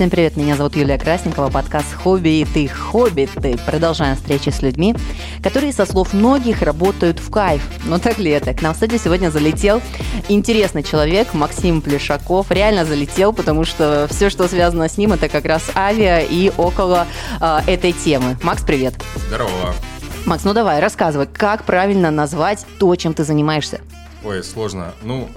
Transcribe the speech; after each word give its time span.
Всем 0.00 0.08
привет, 0.08 0.38
меня 0.38 0.56
зовут 0.56 0.76
Юлия 0.76 0.96
Красникова, 0.96 1.50
подкаст 1.50 1.92
«Хобби 1.92 2.40
и 2.40 2.46
ты, 2.46 2.66
хоббиты». 2.66 3.58
Продолжаем 3.66 4.16
встречи 4.16 4.48
с 4.48 4.62
людьми, 4.62 4.96
которые, 5.42 5.74
со 5.74 5.84
слов 5.84 6.14
многих, 6.14 6.62
работают 6.62 7.18
в 7.18 7.30
кайф. 7.30 7.62
Но 7.84 7.98
так 7.98 8.16
ли 8.16 8.30
это? 8.30 8.54
К 8.54 8.62
нам 8.62 8.72
в 8.72 8.78
студию 8.78 8.98
сегодня 8.98 9.28
залетел 9.28 9.82
интересный 10.30 10.82
человек, 10.82 11.34
Максим 11.34 11.82
Плешаков. 11.82 12.50
Реально 12.50 12.86
залетел, 12.86 13.34
потому 13.34 13.66
что 13.66 14.06
все, 14.08 14.30
что 14.30 14.48
связано 14.48 14.88
с 14.88 14.96
ним, 14.96 15.12
это 15.12 15.28
как 15.28 15.44
раз 15.44 15.70
авиа 15.76 16.20
и 16.20 16.50
около 16.56 17.06
э, 17.38 17.58
этой 17.66 17.92
темы. 17.92 18.38
Макс, 18.42 18.62
привет. 18.62 18.94
Здорово. 19.28 19.74
Макс, 20.24 20.44
ну 20.44 20.54
давай, 20.54 20.80
рассказывай, 20.80 21.26
как 21.26 21.64
правильно 21.64 22.10
назвать 22.10 22.64
то, 22.78 22.96
чем 22.96 23.12
ты 23.12 23.22
занимаешься? 23.24 23.82
Ой, 24.24 24.42
сложно. 24.42 24.94
Ну, 25.02 25.28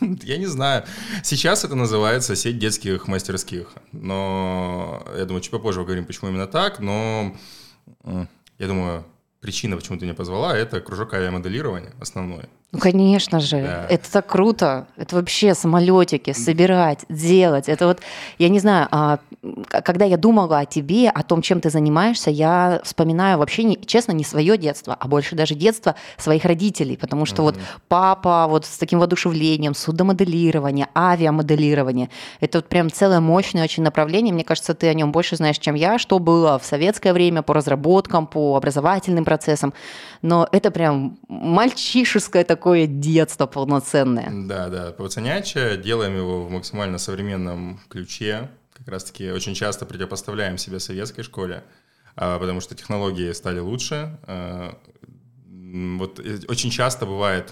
я 0.22 0.38
не 0.38 0.46
знаю. 0.46 0.84
Сейчас 1.22 1.64
это 1.64 1.74
называется 1.74 2.36
сеть 2.36 2.58
детских 2.58 3.08
мастерских. 3.08 3.72
Но 3.92 5.04
я 5.16 5.24
думаю, 5.24 5.42
чуть 5.42 5.50
попозже 5.50 5.80
поговорим, 5.80 6.06
почему 6.06 6.30
именно 6.30 6.46
так. 6.46 6.80
Но 6.80 7.36
я 8.04 8.66
думаю, 8.66 9.04
причина, 9.40 9.76
почему 9.76 9.98
ты 9.98 10.04
меня 10.04 10.14
позвала, 10.14 10.56
это 10.56 10.80
кружок 10.80 11.14
авиамоделирования 11.14 11.92
основной. 12.00 12.44
Ну, 12.72 12.78
конечно 12.78 13.40
же, 13.40 13.62
да. 13.62 13.86
это 13.88 14.12
так 14.12 14.26
круто. 14.28 14.86
Это 14.96 15.16
вообще 15.16 15.54
самолетики 15.54 16.32
собирать, 16.32 17.00
делать. 17.08 17.68
Это 17.68 17.88
вот, 17.88 17.98
я 18.38 18.48
не 18.48 18.60
знаю, 18.60 18.86
а, 18.92 19.18
когда 19.68 20.04
я 20.04 20.16
думала 20.16 20.60
о 20.60 20.66
тебе, 20.66 21.10
о 21.10 21.24
том, 21.24 21.42
чем 21.42 21.60
ты 21.60 21.68
занимаешься, 21.70 22.30
я 22.30 22.80
вспоминаю 22.84 23.38
вообще, 23.38 23.64
не, 23.64 23.76
честно, 23.86 24.12
не 24.12 24.22
свое 24.22 24.56
детство, 24.56 24.96
а 24.98 25.08
больше 25.08 25.34
даже 25.34 25.56
детство 25.56 25.96
своих 26.16 26.44
родителей, 26.44 26.96
потому 26.96 27.26
что 27.26 27.42
mm-hmm. 27.42 27.44
вот 27.44 27.58
папа 27.88 28.46
вот 28.48 28.66
с 28.66 28.78
таким 28.78 29.00
воодушевлением, 29.00 29.74
судомоделирование, 29.74 30.86
авиамоделирование, 30.94 32.08
это 32.38 32.58
вот 32.58 32.68
прям 32.68 32.92
целое 32.92 33.18
мощное 33.18 33.64
очень 33.64 33.82
направление. 33.82 34.32
Мне 34.32 34.44
кажется, 34.44 34.74
ты 34.74 34.88
о 34.88 34.94
нем 34.94 35.10
больше 35.10 35.34
знаешь, 35.34 35.58
чем 35.58 35.74
я, 35.74 35.98
что 35.98 36.20
было 36.20 36.58
в 36.60 36.64
советское 36.64 37.12
время 37.12 37.42
по 37.42 37.52
разработкам, 37.52 38.28
по 38.28 38.56
образовательным 38.56 39.24
процессам. 39.30 39.72
Но 40.22 40.48
это 40.50 40.70
прям 40.70 41.18
мальчишеское 41.28 42.44
такое 42.44 42.60
такое 42.60 42.86
детство 42.86 43.46
полноценное. 43.46 44.30
Да, 44.30 44.68
да, 44.68 44.92
пацаняча, 44.92 45.76
делаем 45.76 46.16
его 46.16 46.44
в 46.44 46.50
максимально 46.50 46.98
современном 46.98 47.80
ключе. 47.88 48.48
Как 48.74 48.88
раз-таки 48.88 49.30
очень 49.30 49.54
часто 49.54 49.86
противопоставляем 49.86 50.58
себя 50.58 50.78
советской 50.78 51.22
школе, 51.22 51.62
а, 52.16 52.38
потому 52.38 52.60
что 52.60 52.74
технологии 52.74 53.32
стали 53.32 53.60
лучше, 53.60 54.18
а, 54.26 54.76
вот 55.98 56.20
э, 56.20 56.40
очень 56.48 56.70
часто 56.70 57.06
бывает 57.06 57.50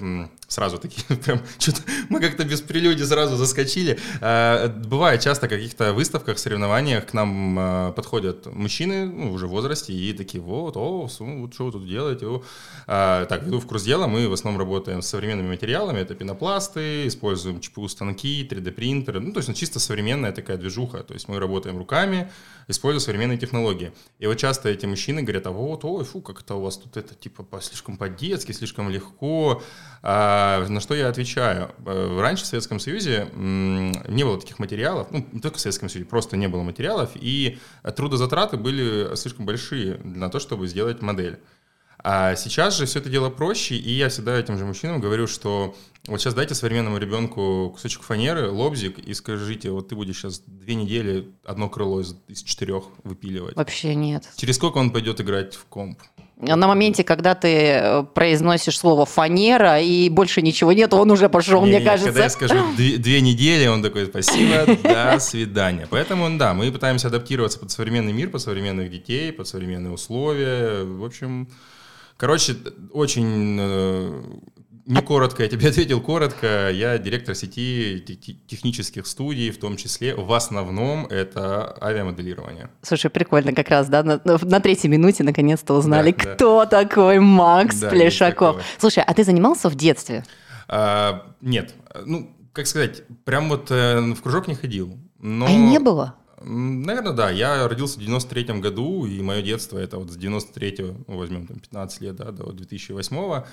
сразу 0.49 0.79
такие, 0.79 1.05
прям 1.25 1.41
что-то 1.59 1.83
мы 2.09 2.21
как-то 2.21 2.45
без 2.45 2.63
прелюдии 2.63 3.05
сразу 3.05 3.37
заскочили. 3.37 3.99
А, 4.21 4.69
бывает 4.69 5.21
часто 5.21 5.47
в 5.47 5.51
каких-то 5.51 5.93
выставках, 5.93 6.39
соревнованиях 6.39 7.07
к 7.07 7.13
нам 7.13 7.57
а, 7.59 7.93
подходят 7.93 8.47
мужчины 8.47 9.07
ну, 9.07 9.33
уже 9.33 9.47
в 9.47 9.51
возрасте 9.51 9.93
и 9.93 10.13
такие, 10.15 10.43
вот, 10.43 10.77
о, 10.77 11.09
вот 11.19 11.55
что 11.55 11.65
вы 11.67 11.73
тут 11.73 11.87
делаете? 11.87 12.27
О. 12.27 12.43
А, 12.87 13.27
так, 13.27 13.43
в 13.43 13.67
курс 13.67 13.85
дела, 13.85 14.07
мы 14.07 14.29
в 14.29 14.33
основном 14.33 14.59
работаем 14.59 15.03
с 15.03 15.07
современными 15.07 15.49
материалами, 15.49 15.99
это 15.99 16.15
пенопласты, 16.15 17.07
используем 17.07 17.61
ЧПУ 17.61 17.87
станки, 17.89 18.49
3D-принтеры, 18.51 19.21
ну, 19.21 19.33
то 19.33 19.39
есть 19.39 19.49
ну, 19.49 19.55
чисто 19.55 19.79
современная 19.79 20.33
такая 20.33 20.57
движуха, 20.57 21.03
то 21.03 21.13
есть 21.13 21.29
мы 21.29 21.39
работаем 21.39 21.77
руками, 21.77 22.31
используя 22.69 23.01
современные 23.01 23.37
технологии. 23.39 23.93
И 24.19 24.27
вот 24.27 24.39
часто 24.39 24.71
эти 24.71 24.87
мужчины 24.87 25.23
говорят, 25.23 25.47
а 25.47 25.51
вот, 25.51 25.85
ой, 25.85 26.05
фу, 26.05 26.23
как 26.23 26.41
это 26.41 26.55
у 26.55 26.63
вас 26.63 26.79
тут 26.79 26.97
это 26.97 27.15
типа 27.15 27.47
слишком 27.61 27.99
по-детски, 27.99 28.53
слишком 28.53 28.89
легко. 28.89 29.63
А, 30.03 30.38
на 30.69 30.81
что 30.81 30.95
я 30.95 31.09
отвечаю? 31.09 31.71
Э, 31.87 32.19
раньше 32.21 32.45
в 32.45 32.47
Советском 32.47 32.81
Союзе 32.81 33.29
не 33.35 34.25
было 34.25 34.41
таких 34.41 34.59
материалов, 34.59 35.09
ну, 35.11 35.27
не 35.33 35.41
только 35.41 35.59
в 35.59 35.61
Советском 35.61 35.89
Союзе, 35.89 36.09
просто 36.09 36.37
не 36.37 36.49
было 36.49 36.63
материалов, 36.63 37.11
и 37.15 37.59
трудозатраты 37.97 38.57
были 38.57 39.15
слишком 39.17 39.47
большие 39.47 39.99
на 40.05 40.29
то, 40.31 40.39
чтобы 40.41 40.67
сделать 40.69 41.03
модель. 41.03 41.39
А 42.01 42.37
сейчас 42.37 42.77
же 42.77 42.87
все 42.87 43.01
это 43.01 43.11
дело 43.11 43.29
проще, 43.29 43.75
и 43.75 43.91
я 43.91 44.09
всегда 44.09 44.39
этим 44.39 44.57
же 44.57 44.65
мужчинам 44.65 45.01
говорю, 45.01 45.27
что 45.27 45.75
вот 46.07 46.21
сейчас 46.21 46.35
дайте 46.35 46.55
современному 46.55 46.99
ребенку 46.99 47.71
кусочек 47.75 48.03
фанеры, 48.03 48.51
лобзик, 48.51 48.99
и 48.99 49.13
скажите, 49.15 49.71
вот 49.71 49.89
ты 49.89 49.97
будешь 49.97 50.17
сейчас 50.17 50.41
две 50.47 50.75
недели 50.75 51.29
одно 51.45 51.69
крыло 51.69 52.01
из, 52.01 52.15
из 52.29 52.43
четырех 52.43 52.85
выпиливать. 53.03 53.57
Вообще 53.57 53.95
нет. 53.97 54.29
Через 54.37 54.57
сколько 54.57 54.79
он 54.79 54.91
пойдет 54.91 55.21
играть 55.21 55.55
в 55.55 55.65
комп? 55.65 56.01
На 56.41 56.69
моменте, 56.69 57.03
когда 57.03 57.35
ты 57.35 57.49
э, 57.49 58.03
произносишь 58.15 58.79
слово 58.79 59.05
фанера 59.07 59.81
и 59.81 60.09
больше 60.09 60.41
ничего 60.41 60.73
нет, 60.73 60.95
он 60.95 61.11
уже 61.11 61.29
пошел, 61.29 61.63
не, 61.63 61.69
мне 61.69 61.79
не, 61.81 61.85
кажется. 61.85 62.11
Когда 62.11 62.25
я 62.25 62.31
скажу 62.31 62.55
две, 62.77 62.97
две 62.97 63.21
недели, 63.21 63.67
он 63.67 63.83
такой, 63.83 64.07
спасибо, 64.07 64.65
до 64.85 65.19
свидания. 65.19 65.89
Поэтому, 65.91 66.39
да, 66.39 66.55
мы 66.55 66.71
пытаемся 66.71 67.09
адаптироваться 67.09 67.59
под 67.59 67.71
современный 67.73 68.13
мир, 68.13 68.31
под 68.31 68.41
современных 68.41 68.91
детей, 68.91 69.33
под 69.33 69.49
современные 69.49 69.93
условия. 69.93 70.85
В 70.85 71.05
общем, 71.05 71.49
Короче, 72.19 72.57
очень 72.93 73.57
э, 73.61 74.23
не 74.89 75.03
коротко, 75.03 75.43
я 75.43 75.49
тебе 75.49 75.69
ответил 75.69 76.01
коротко. 76.01 76.71
Я 76.71 76.99
директор 76.99 77.35
сети 77.35 78.01
технических 78.47 79.07
студий, 79.07 79.51
в 79.51 79.59
том 79.59 79.77
числе, 79.77 80.15
в 80.15 80.33
основном 80.33 81.07
это 81.07 81.77
авиамоделирование. 81.81 82.71
Слушай, 82.83 83.11
прикольно 83.11 83.53
как 83.53 83.69
раз, 83.69 83.89
да, 83.89 84.03
на, 84.03 84.21
на 84.25 84.61
третьей 84.61 84.89
минуте 84.89 85.25
наконец-то 85.25 85.75
узнали, 85.75 86.13
да, 86.13 86.35
кто 86.35 86.65
да. 86.65 86.85
такой 86.85 87.21
Макс 87.21 87.77
да, 87.77 87.91
Плешаков. 87.91 88.63
Слушай, 88.79 89.05
а 89.07 89.13
ты 89.13 89.25
занимался 89.25 89.69
в 89.69 89.75
детстве? 89.75 90.25
А, 90.69 91.27
нет, 91.41 91.75
ну, 92.05 92.35
как 92.53 92.67
сказать, 92.67 93.03
прям 93.25 93.49
вот 93.49 93.71
э, 93.71 94.01
в 94.01 94.23
кружок 94.23 94.49
не 94.49 94.55
ходил. 94.55 94.99
Но... 95.19 95.47
А 95.47 95.53
не 95.53 95.79
было? 95.79 96.15
Наверное, 96.43 97.13
да. 97.13 97.31
Я 97.31 97.69
родился 97.69 97.99
в 97.99 98.03
93-м 98.03 98.61
году, 98.61 99.07
и 99.07 99.21
мое 99.21 99.43
детство 99.43 99.79
это 99.79 99.99
вот 99.99 100.11
с 100.11 100.17
93-го, 100.17 101.05
ну, 101.07 101.19
возьмем 101.19 101.47
там 101.47 101.59
15 101.59 102.01
лет, 102.01 102.17
да, 102.17 102.31
до 102.31 102.45
2008-го, 102.45 103.45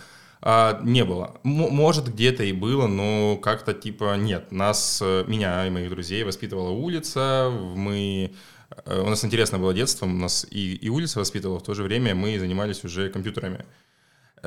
а, 0.48 0.80
не 0.84 1.04
было. 1.04 1.40
М- 1.44 1.74
может, 1.74 2.14
где-то 2.14 2.44
и 2.44 2.54
было, 2.54 2.86
но 2.86 3.36
как-то 3.38 3.74
типа 3.74 4.16
нет. 4.16 4.52
Нас, 4.52 5.00
э, 5.04 5.24
меня 5.28 5.66
и 5.66 5.72
моих 5.72 5.90
друзей 5.90 6.24
воспитывала 6.24 6.70
улица, 6.70 7.52
мы 7.76 8.32
э, 8.86 9.02
у 9.02 9.10
нас 9.10 9.26
интересное 9.26 9.60
было 9.60 9.74
детство, 9.74 10.06
у 10.06 10.10
нас 10.10 10.46
и, 10.52 10.76
и 10.76 10.88
улица 10.90 11.20
воспитывала, 11.20 11.58
в 11.60 11.64
то 11.64 11.74
же 11.74 11.82
время 11.82 12.14
мы 12.14 12.38
занимались 12.38 12.84
уже 12.84 13.10
компьютерами. 13.10 13.66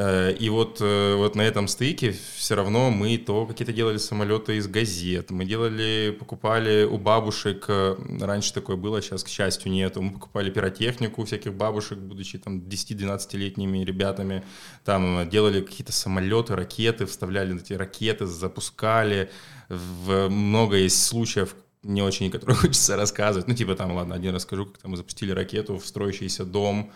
Э, 0.01 0.33
и 0.33 0.49
вот, 0.49 0.79
э, 0.81 1.17
вот 1.17 1.35
на 1.35 1.43
этом 1.43 1.67
стыке 1.67 2.15
все 2.37 2.55
равно 2.55 2.91
мы 2.93 3.19
то 3.19 3.47
какие-то 3.47 3.73
делали 3.73 3.97
самолеты 3.97 4.57
из 4.57 4.69
газет, 4.69 5.33
мы 5.33 5.45
делали, 5.45 6.17
покупали 6.17 6.85
у 6.85 6.99
бабушек, 6.99 7.65
э, 7.67 7.97
раньше 8.21 8.55
такое 8.55 8.77
было, 8.77 9.03
сейчас, 9.03 9.25
к 9.25 9.29
счастью, 9.29 9.73
нету, 9.73 10.01
мы 10.01 10.13
покупали 10.13 10.51
пиротехнику 10.51 11.23
у 11.23 11.25
всяких 11.25 11.53
бабушек, 11.53 11.99
будучи 11.99 12.39
там 12.39 12.61
10-12-летними 12.61 13.85
ребятами, 13.85 14.45
там 14.85 15.29
делали 15.29 15.63
какие-то 15.63 15.93
самолеты, 15.93 16.55
ракеты, 16.55 17.05
вставляли 17.05 17.61
эти 17.61 17.73
ракеты, 17.73 18.27
запускали, 18.27 19.33
в 19.69 20.29
много 20.29 20.77
есть 20.77 21.05
случаев, 21.05 21.57
не 21.83 22.03
очень, 22.03 22.31
которые 22.31 22.55
хочется 22.61 22.95
рассказывать. 22.95 23.49
Ну, 23.49 23.55
типа 23.55 23.75
там, 23.75 23.97
ладно, 23.97 24.15
один 24.15 24.33
расскажу, 24.33 24.67
как 24.67 24.79
там 24.79 24.93
мы 24.93 24.97
запустили 24.97 25.33
ракету 25.33 25.77
в 25.77 25.85
строящийся 25.85 26.45
дом, 26.45 26.93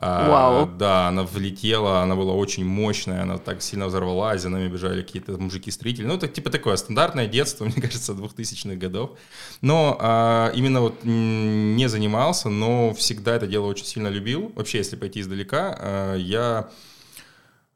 Вау. 0.00 0.64
А, 0.64 0.66
да, 0.66 1.08
она 1.08 1.22
влетела, 1.22 2.00
она 2.00 2.16
была 2.16 2.32
очень 2.32 2.64
мощная, 2.64 3.22
она 3.22 3.38
так 3.38 3.62
сильно 3.62 3.86
взорвалась, 3.86 4.42
за 4.42 4.48
нами 4.48 4.68
бежали 4.68 5.02
какие-то 5.02 5.38
мужики-строители. 5.38 6.04
Ну, 6.04 6.14
это 6.14 6.26
типа 6.26 6.50
такое 6.50 6.76
стандартное 6.76 7.28
детство, 7.28 7.64
мне 7.66 7.80
кажется, 7.80 8.12
2000-х 8.12 8.74
годов. 8.74 9.12
Но 9.60 9.96
а, 10.00 10.50
именно 10.54 10.80
вот 10.80 11.04
не 11.04 11.88
занимался, 11.88 12.48
но 12.48 12.92
всегда 12.94 13.36
это 13.36 13.46
дело 13.46 13.66
очень 13.66 13.86
сильно 13.86 14.08
любил. 14.08 14.52
Вообще, 14.56 14.78
если 14.78 14.96
пойти 14.96 15.20
издалека, 15.20 15.76
а, 15.78 16.16
я 16.16 16.68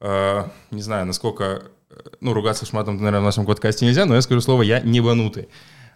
а, 0.01 0.51
не 0.71 0.83
знаю, 0.83 1.07
насколько... 1.07 1.63
Ну, 2.21 2.33
ругаться 2.33 2.67
с 2.67 2.73
матом, 2.73 2.97
наверное, 2.97 3.21
в 3.21 3.25
нашем 3.25 3.47
подкасте 3.47 3.87
нельзя, 3.87 4.05
но 4.07 4.15
я 4.15 4.23
скажу 4.23 4.41
слово 4.41 4.63
«я 4.63 4.81
небанутый». 4.81 5.49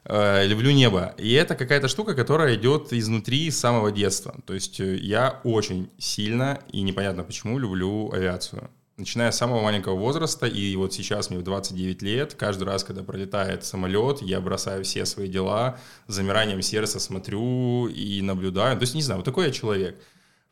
Э, 0.04 0.44
люблю 0.46 0.72
небо. 0.72 1.14
И 1.16 1.32
это 1.32 1.54
какая-то 1.54 1.88
штука, 1.88 2.14
которая 2.14 2.56
идет 2.56 2.92
изнутри 2.92 3.50
с 3.50 3.58
самого 3.58 3.92
детства. 3.92 4.34
То 4.46 4.54
есть 4.54 4.80
э, 4.80 4.96
я 4.96 5.40
очень 5.44 5.90
сильно 5.98 6.60
и 6.72 6.82
непонятно 6.82 7.22
почему 7.22 7.58
люблю 7.58 8.10
авиацию. 8.12 8.68
Начиная 8.96 9.30
с 9.30 9.38
самого 9.38 9.62
маленького 9.62 9.96
возраста, 9.96 10.46
и 10.46 10.76
вот 10.76 10.92
сейчас 10.92 11.30
мне 11.30 11.38
в 11.38 11.42
29 11.42 12.02
лет, 12.02 12.34
каждый 12.34 12.64
раз, 12.64 12.84
когда 12.84 13.02
пролетает 13.02 13.64
самолет, 13.64 14.20
я 14.22 14.40
бросаю 14.40 14.84
все 14.84 15.06
свои 15.06 15.28
дела, 15.28 15.78
с 16.08 16.14
замиранием 16.14 16.60
сердца 16.62 17.00
смотрю 17.00 17.86
и 17.86 18.20
наблюдаю. 18.22 18.76
То 18.76 18.82
есть, 18.82 18.94
не 18.94 19.02
знаю, 19.02 19.18
вот 19.18 19.24
такой 19.24 19.46
я 19.46 19.52
человек. 19.52 19.96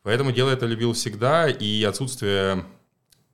Поэтому 0.01 0.31
дело 0.31 0.49
это 0.49 0.65
любил 0.65 0.93
всегда, 0.93 1.49
и 1.49 1.83
отсутствие 1.83 2.65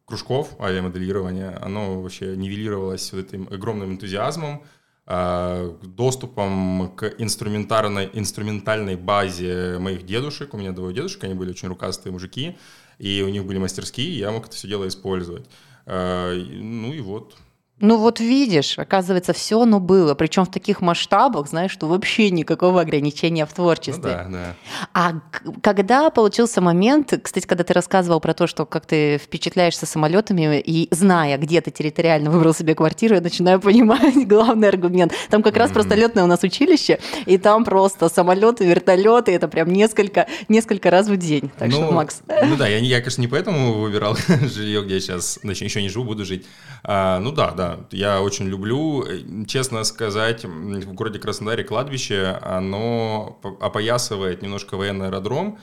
кружков 0.06 0.60
авиамоделирования, 0.60 1.58
оно 1.64 2.02
вообще 2.02 2.36
нивелировалось 2.36 3.14
вот 3.14 3.26
этим 3.26 3.48
огромным 3.50 3.94
энтузиазмом, 3.94 4.64
доступом 5.08 6.92
к 6.98 7.14
инструментарной, 7.18 8.10
инструментальной 8.14 8.98
базе 8.98 9.78
моих 9.80 10.06
дедушек. 10.06 10.54
У 10.54 10.58
меня 10.58 10.74
двое 10.74 10.94
дедушек, 10.94 11.24
они 11.24 11.34
были 11.34 11.52
очень 11.52 11.70
рукастые 11.70 12.12
мужики, 12.12 12.58
и 13.00 13.24
у 13.26 13.30
них 13.30 13.46
были 13.46 13.58
мастерские, 13.58 14.10
и 14.10 14.18
я 14.18 14.32
мог 14.32 14.48
это 14.48 14.56
все 14.56 14.68
дело 14.68 14.88
использовать. 14.88 15.46
Э, 15.86 16.34
ну 16.36 16.92
и 16.92 17.00
вот, 17.00 17.38
Ну 17.80 17.98
вот 17.98 18.20
видишь, 18.20 18.80
оказывается, 18.80 19.34
все 19.34 19.62
оно 19.62 19.80
было, 19.80 20.16
причем 20.16 20.46
в 20.46 20.52
таких 20.52 20.82
масштабах, 20.82 21.48
знаешь, 21.48 21.72
что 21.72 21.88
вообще 21.88 22.32
никакого 22.32 22.82
ограничения 22.82 23.46
в 23.46 23.54
творчестве. 23.54 24.24
Ну, 24.26 24.32
да, 24.32 24.56
да. 24.56 24.56
А 24.94 25.14
когда 25.62 26.10
получился 26.10 26.60
момент, 26.60 27.14
кстати, 27.22 27.46
когда 27.46 27.64
ты 27.64 27.74
рассказывал 27.74 28.20
про 28.20 28.34
то, 28.34 28.48
что 28.48 28.66
как 28.66 28.88
ты 28.88 29.20
впечатляешься 29.20 29.86
самолетами 29.86 30.60
и 30.60 30.88
зная, 30.90 31.38
где 31.38 31.62
ты 31.62 31.70
территориально 31.70 32.32
выбрал 32.32 32.56
себе 32.56 32.74
квартиру, 32.74 33.14
я 33.14 33.22
начинаю 33.22 33.60
понимать 33.62 34.28
главный 34.28 34.70
аргумент. 34.70 35.14
Там 35.30 35.44
как 35.44 35.56
раз 35.56 35.70
mm-hmm. 35.70 35.74
просто 35.74 35.94
летное 35.94 36.24
у 36.24 36.28
нас 36.28 36.42
училище, 36.42 37.00
и 37.28 37.38
там 37.38 37.64
просто 37.64 38.10
самолеты, 38.10 38.66
вертолеты, 38.66 39.34
это 39.34 39.48
прям 39.48 39.72
несколько, 39.72 40.28
несколько 40.50 40.90
раз 40.90 41.08
в 41.08 41.18
день. 41.18 41.52
Так 41.60 41.70
ну, 41.70 41.84
что, 41.84 41.92
Макс. 41.92 42.22
Ну 42.28 42.56
да, 42.56 42.68
я, 42.68 42.80
я, 42.80 43.02
конечно, 43.02 43.22
не 43.22 43.28
поэтому 43.28 43.74
выбирал 43.74 44.18
жилье, 44.42 44.84
где 44.84 44.96
я 44.96 45.00
сейчас, 45.00 45.40
еще 45.44 45.82
не 45.84 45.90
живу, 45.90 46.06
буду 46.06 46.26
жить. 46.26 46.48
А, 46.84 47.20
ну 47.20 47.32
да, 47.32 47.52
да, 47.52 47.67
я 47.92 48.22
очень 48.22 48.48
люблю. 48.48 49.06
Честно 49.48 49.84
сказать, 49.84 50.46
в 50.46 50.94
городе 50.94 51.20
Краснодаре 51.20 51.64
кладбище, 51.64 52.40
оно 52.42 53.40
опоясывает 53.60 54.42
немножко 54.42 54.78
военный 54.78 55.08
аэродром. 55.08 55.60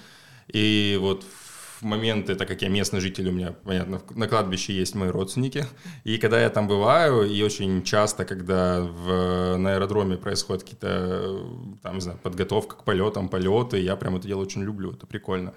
И 0.48 0.98
вот 1.00 1.24
в 1.24 1.82
моменты, 1.82 2.34
так 2.34 2.48
как 2.48 2.62
я 2.62 2.68
местный 2.68 3.00
житель, 3.00 3.28
у 3.28 3.32
меня, 3.32 3.52
понятно, 3.64 4.00
на 4.10 4.28
кладбище 4.28 4.72
есть 4.72 4.94
мои 4.94 5.08
родственники. 5.08 5.66
И 6.04 6.18
когда 6.18 6.40
я 6.40 6.50
там 6.50 6.68
бываю, 6.68 7.28
и 7.28 7.42
очень 7.42 7.82
часто, 7.82 8.24
когда 8.24 8.80
в, 8.80 9.56
на 9.56 9.74
аэродроме 9.74 10.16
происходят 10.16 10.62
какие-то, 10.62 11.46
там, 11.82 11.94
не 11.96 12.00
знаю, 12.00 12.18
подготовка 12.22 12.76
к 12.76 12.84
полетам, 12.84 13.28
полеты, 13.28 13.78
я 13.78 13.96
прям 13.96 14.16
это 14.16 14.26
дело 14.26 14.42
очень 14.42 14.62
люблю, 14.62 14.92
это 14.92 15.06
прикольно 15.06 15.54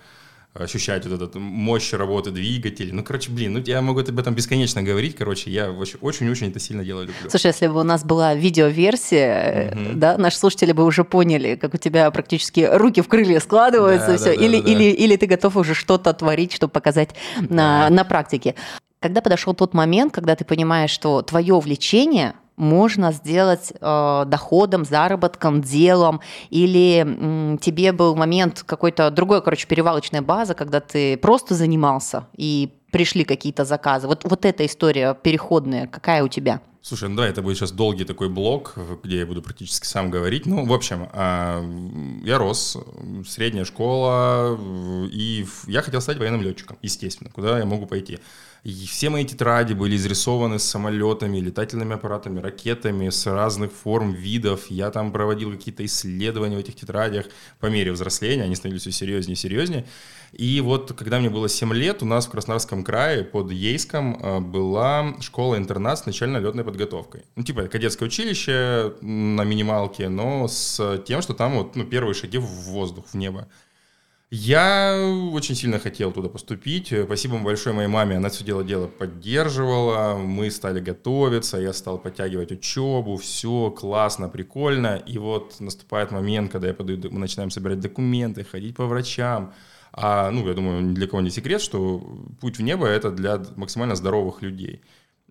ощущать 0.60 1.06
вот 1.06 1.22
эту 1.22 1.40
мощь 1.40 1.94
работы 1.94 2.32
двигателей. 2.32 2.92
Ну, 2.92 3.04
короче, 3.04 3.32
блин, 3.32 3.54
ну 3.54 3.60
я 3.60 3.82
могу 3.82 4.00
об 4.00 4.20
этом 4.20 4.36
бесконечно 4.36 4.84
говорить. 4.84 5.16
Короче, 5.16 5.50
я 5.52 5.72
очень-очень 5.72 6.50
это 6.50 6.60
сильно 6.60 6.84
делаю, 6.84 7.08
люблю. 7.08 7.30
Слушай, 7.30 7.48
если 7.48 7.68
бы 7.68 7.80
у 7.80 7.84
нас 7.84 8.04
была 8.04 8.34
видеоверсия, 8.34 9.72
mm-hmm. 9.72 9.94
да, 9.96 10.18
наши 10.18 10.38
слушатели 10.38 10.72
бы 10.72 10.84
уже 10.84 11.04
поняли, 11.04 11.56
как 11.56 11.74
у 11.74 11.78
тебя 11.78 12.10
практически 12.12 12.68
руки 12.72 13.02
в 13.02 13.08
крылья 13.08 13.40
складываются, 13.40 14.12
да, 14.12 14.18
все. 14.18 14.26
Да, 14.26 14.34
или, 14.34 14.60
да, 14.60 14.70
или, 14.70 14.92
да. 14.92 15.04
или 15.04 15.16
ты 15.16 15.26
готов 15.26 15.56
уже 15.58 15.74
что-то 15.74 16.14
творить, 16.14 16.54
чтобы 16.54 16.72
показать 16.72 17.10
да. 17.40 17.56
на, 17.56 17.90
на 17.90 18.04
практике. 18.04 18.56
Когда 19.00 19.22
подошел 19.22 19.54
тот 19.54 19.74
момент, 19.74 20.14
когда 20.14 20.36
ты 20.36 20.44
понимаешь, 20.44 20.90
что 20.90 21.22
твое 21.22 21.54
увлечение– 21.54 22.34
можно 22.58 23.12
сделать 23.12 23.72
э, 23.80 24.24
доходом, 24.28 24.84
заработком, 24.84 25.62
делом, 25.62 26.22
или 26.50 27.00
м, 27.00 27.58
тебе 27.60 27.92
был 27.92 28.16
момент 28.16 28.64
какой-то 28.66 29.10
другой, 29.12 29.42
короче, 29.42 29.68
перевалочная 29.68 30.22
база, 30.22 30.56
когда 30.56 30.80
ты 30.80 31.18
просто 31.18 31.54
занимался 31.54 32.28
и 32.36 32.74
пришли 32.92 33.24
какие-то 33.24 33.64
заказы. 33.64 34.08
Вот, 34.08 34.24
вот 34.24 34.46
эта 34.46 34.66
история 34.66 35.14
переходная, 35.14 35.88
какая 35.88 36.24
у 36.24 36.28
тебя? 36.28 36.62
Слушай, 36.82 37.10
ну 37.10 37.18
да, 37.18 37.28
это 37.28 37.42
будет 37.42 37.58
сейчас 37.58 37.74
долгий 37.74 38.06
такой 38.06 38.30
блок, 38.30 38.76
где 39.04 39.20
я 39.20 39.26
буду 39.26 39.42
практически 39.42 39.86
сам 39.86 40.10
говорить. 40.10 40.46
Ну, 40.46 40.66
в 40.66 40.72
общем, 40.72 41.10
а, 41.12 41.62
я 42.24 42.38
рос, 42.38 42.78
средняя 43.28 43.66
школа, 43.66 44.58
и 45.12 45.46
я 45.68 45.82
хотел 45.82 46.00
стать 46.00 46.18
военным 46.18 46.42
летчиком, 46.42 46.78
естественно, 46.82 47.30
куда 47.30 47.60
я 47.60 47.66
могу 47.66 47.88
пойти. 47.88 48.20
И 48.68 48.86
все 48.86 49.10
мои 49.10 49.24
тетради 49.24 49.72
были 49.72 49.96
изрисованы 49.96 50.60
самолетами, 50.60 51.40
летательными 51.40 51.96
аппаратами, 51.96 52.42
ракетами 52.42 53.10
с 53.10 53.26
разных 53.26 53.72
форм, 53.72 54.12
видов. 54.12 54.70
Я 54.70 54.92
там 54.92 55.14
проводил 55.14 55.52
какие-то 55.52 55.86
исследования 55.86 56.58
в 56.58 56.60
этих 56.60 56.76
тетрадях 56.76 57.28
по 57.62 57.68
мере 57.68 57.94
взросления, 57.94 58.44
они 58.44 58.56
становились 58.56 58.82
все 58.82 58.92
серьезнее 58.92 59.36
и 59.36 59.38
серьезнее. 59.38 59.86
И 60.34 60.60
вот, 60.60 60.92
когда 60.98 61.18
мне 61.18 61.30
было 61.30 61.48
7 61.48 61.74
лет, 61.74 62.04
у 62.04 62.06
нас 62.06 62.28
в 62.28 62.30
Краснодарском 62.30 62.84
крае 62.84 63.24
под 63.24 63.52
Ейском 63.52 64.20
э, 64.22 64.40
была 64.42 65.16
школа-интернат 65.22 66.00
с 66.00 66.06
начальной 66.06 66.42
летной 66.42 66.66
подготовкой. 66.66 67.22
Ну, 67.38 67.44
типа 67.44 67.70
кадетское 67.70 68.10
училище 68.10 68.96
на 69.00 69.46
минималке, 69.46 70.10
но 70.10 70.50
с 70.50 71.02
тем, 71.08 71.22
что 71.22 71.34
там 71.34 71.56
вот, 71.56 71.78
ну, 71.78 71.86
первые 71.86 72.16
шаги 72.16 72.38
в 72.38 72.44
воздух, 72.44 73.06
в 73.14 73.14
небо. 73.14 73.48
Я 74.30 75.00
очень 75.32 75.56
сильно 75.56 75.80
хотел 75.80 76.12
туда 76.12 76.28
поступить. 76.28 76.94
Спасибо 77.06 77.38
большое 77.40 77.74
моей 77.74 77.88
маме, 77.88 78.18
она 78.18 78.28
все 78.28 78.44
дело 78.44 78.62
дело 78.62 78.88
поддерживала. 78.88 80.18
Мы 80.18 80.52
стали 80.52 80.82
готовиться, 80.82 81.58
я 81.58 81.72
стал 81.72 81.98
подтягивать 81.98 82.52
учебу, 82.52 83.16
все 83.16 83.72
классно, 83.72 84.28
прикольно. 84.28 84.98
И 84.98 85.18
вот 85.18 85.62
наступает 85.62 86.12
момент, 86.12 86.52
когда 86.52 86.68
я 86.68 86.74
подаю, 86.74 87.00
мы 87.10 87.20
начинаем 87.20 87.52
собирать 87.52 87.80
документы, 87.80 88.44
ходить 88.44 88.76
по 88.76 88.86
врачам. 88.86 89.54
А, 89.94 90.30
ну, 90.30 90.46
я 90.46 90.54
думаю, 90.54 90.82
ни 90.82 90.94
для 90.94 91.08
кого 91.08 91.22
не 91.22 91.30
секрет, 91.30 91.62
что 91.62 92.00
путь 92.42 92.58
в 92.58 92.62
небо— 92.62 92.86
это 92.88 93.12
для 93.12 93.42
максимально 93.56 93.96
здоровых 93.96 94.42
людей 94.42 94.82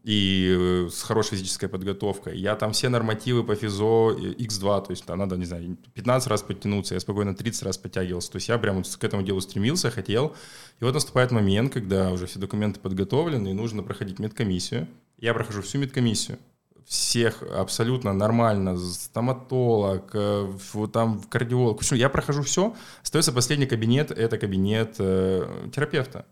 и 0.06 0.54
э, 0.56 0.88
с 0.88 1.02
хорошей 1.02 1.30
физической 1.32 1.66
подготовкой. 1.68 2.38
Я 2.38 2.54
там 2.54 2.72
все 2.72 2.88
нормативы 2.88 3.42
по 3.42 3.56
физо 3.56 4.12
X2, 4.12 4.86
то 4.86 4.90
есть 4.90 5.04
там 5.04 5.18
надо, 5.18 5.36
не 5.36 5.46
знаю, 5.46 5.76
15 5.94 6.28
раз 6.28 6.42
подтянуться, 6.42 6.94
я 6.94 7.00
спокойно 7.00 7.34
30 7.34 7.64
раз 7.64 7.76
подтягивался. 7.76 8.30
То 8.30 8.36
есть 8.36 8.48
я 8.48 8.56
прям 8.58 8.84
к 8.84 9.04
этому 9.04 9.24
делу 9.24 9.40
стремился, 9.40 9.90
хотел. 9.90 10.36
И 10.78 10.84
вот 10.84 10.94
наступает 10.94 11.32
момент, 11.32 11.72
когда 11.72 12.12
уже 12.12 12.26
все 12.26 12.38
документы 12.38 12.78
подготовлены, 12.78 13.48
и 13.48 13.52
нужно 13.52 13.82
проходить 13.82 14.20
медкомиссию. 14.20 14.86
Я 15.18 15.34
прохожу 15.34 15.62
всю 15.62 15.78
медкомиссию 15.78 16.38
всех 16.84 17.42
абсолютно 17.42 18.12
нормально, 18.12 18.78
стоматолог, 18.78 20.08
э, 20.14 20.52
там 20.92 21.20
кардиолог. 21.20 21.78
Почему? 21.78 21.98
Я 21.98 22.08
прохожу 22.08 22.42
все, 22.42 22.76
остается 23.02 23.32
последний 23.32 23.66
кабинет, 23.66 24.12
это 24.12 24.38
кабинет 24.38 24.94
э, 25.00 25.68
терапевта. 25.74 26.26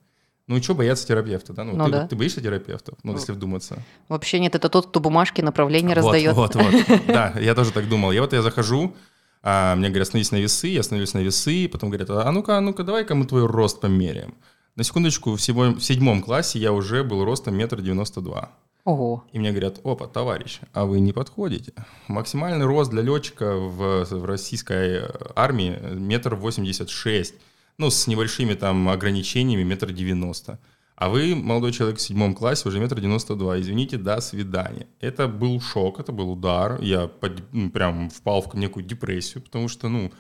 Ну, 0.47 0.63
что 0.63 0.75
бояться 0.75 1.07
терапевта, 1.07 1.55
да? 1.55 1.65
Ну, 1.65 1.75
ну 1.75 1.87
ты, 1.87 1.91
да. 1.91 2.07
ты 2.07 2.17
боишься 2.17 2.43
терапевтов, 2.43 2.99
ну, 3.03 3.15
если 3.15 3.33
вдуматься? 3.33 3.83
Вообще 4.09 4.39
нет, 4.41 4.55
это 4.55 4.69
тот, 4.69 4.89
кто 4.89 5.01
бумажки 5.01 5.41
направления 5.41 5.95
вот, 5.95 5.97
раздает. 5.97 6.35
Вот, 6.35 6.55
вот, 6.55 6.75
Да, 7.07 7.35
я 7.41 7.55
тоже 7.55 7.73
так 7.73 7.89
думал. 7.89 8.13
Я 8.13 8.21
вот 8.21 8.35
я 8.35 8.43
захожу, 8.43 8.95
а 9.43 9.75
мне 9.75 9.89
говорят, 9.89 10.09
становись 10.09 10.33
на 10.33 10.37
весы, 10.37 10.69
я 10.69 10.83
становлюсь 10.83 11.15
на 11.15 11.21
весы, 11.21 11.67
потом 11.69 11.89
говорят, 11.89 12.11
а 12.11 12.31
ну-ка, 12.31 12.59
а 12.59 12.61
ну-ка, 12.61 12.85
давай-ка 12.85 13.15
мы 13.15 13.25
твой 13.25 13.47
рост 13.47 13.81
померяем. 13.81 14.35
На 14.77 14.85
секундочку, 14.85 15.35
в 15.35 15.41
седьмом, 15.41 15.77
в 15.77 15.85
седьмом 15.85 16.23
классе 16.23 16.59
я 16.59 16.73
уже 16.73 17.05
был 17.05 17.25
ростом 17.25 17.57
метр 17.57 17.81
девяносто 17.81 18.21
два. 18.21 18.51
Ого. 18.85 19.25
И 19.33 19.39
мне 19.39 19.51
говорят, 19.51 19.81
опа, 19.83 20.07
товарищ, 20.07 20.61
а 20.75 20.85
вы 20.85 21.01
не 21.01 21.15
подходите. 21.15 21.73
Максимальный 22.07 22.67
рост 22.67 22.91
для 22.91 23.01
летчика 23.01 23.57
в, 23.57 24.05
в 24.05 24.25
российской 24.27 25.05
армии 25.35 25.79
метр 25.95 26.35
восемьдесят 26.35 26.91
шесть 26.91 27.35
ну, 27.79 27.91
с 27.91 28.07
небольшими 28.07 28.55
там 28.55 28.89
ограничениями, 28.89 29.63
метр 29.63 29.93
девяносто. 29.93 30.59
А 30.97 31.09
вы, 31.09 31.35
молодой 31.35 31.73
человек 31.73 31.99
в 31.99 32.03
седьмом 32.03 32.35
классе, 32.35 32.69
уже 32.69 32.79
метр 32.79 33.01
девяносто 33.01 33.35
два. 33.35 33.59
Извините, 33.59 33.97
до 33.97 34.21
свидания. 34.21 34.87
Это 35.01 35.27
был 35.27 35.61
шок, 35.61 35.99
это 35.99 36.13
был 36.13 36.31
удар. 36.31 36.81
Я 36.81 37.09
под, 37.09 37.43
ну, 37.53 37.71
прям 37.71 38.11
впал 38.11 38.43
в 38.43 38.55
некую 38.55 38.85
депрессию, 38.85 39.43
потому 39.43 39.69
что, 39.69 39.89
ну, 39.89 40.13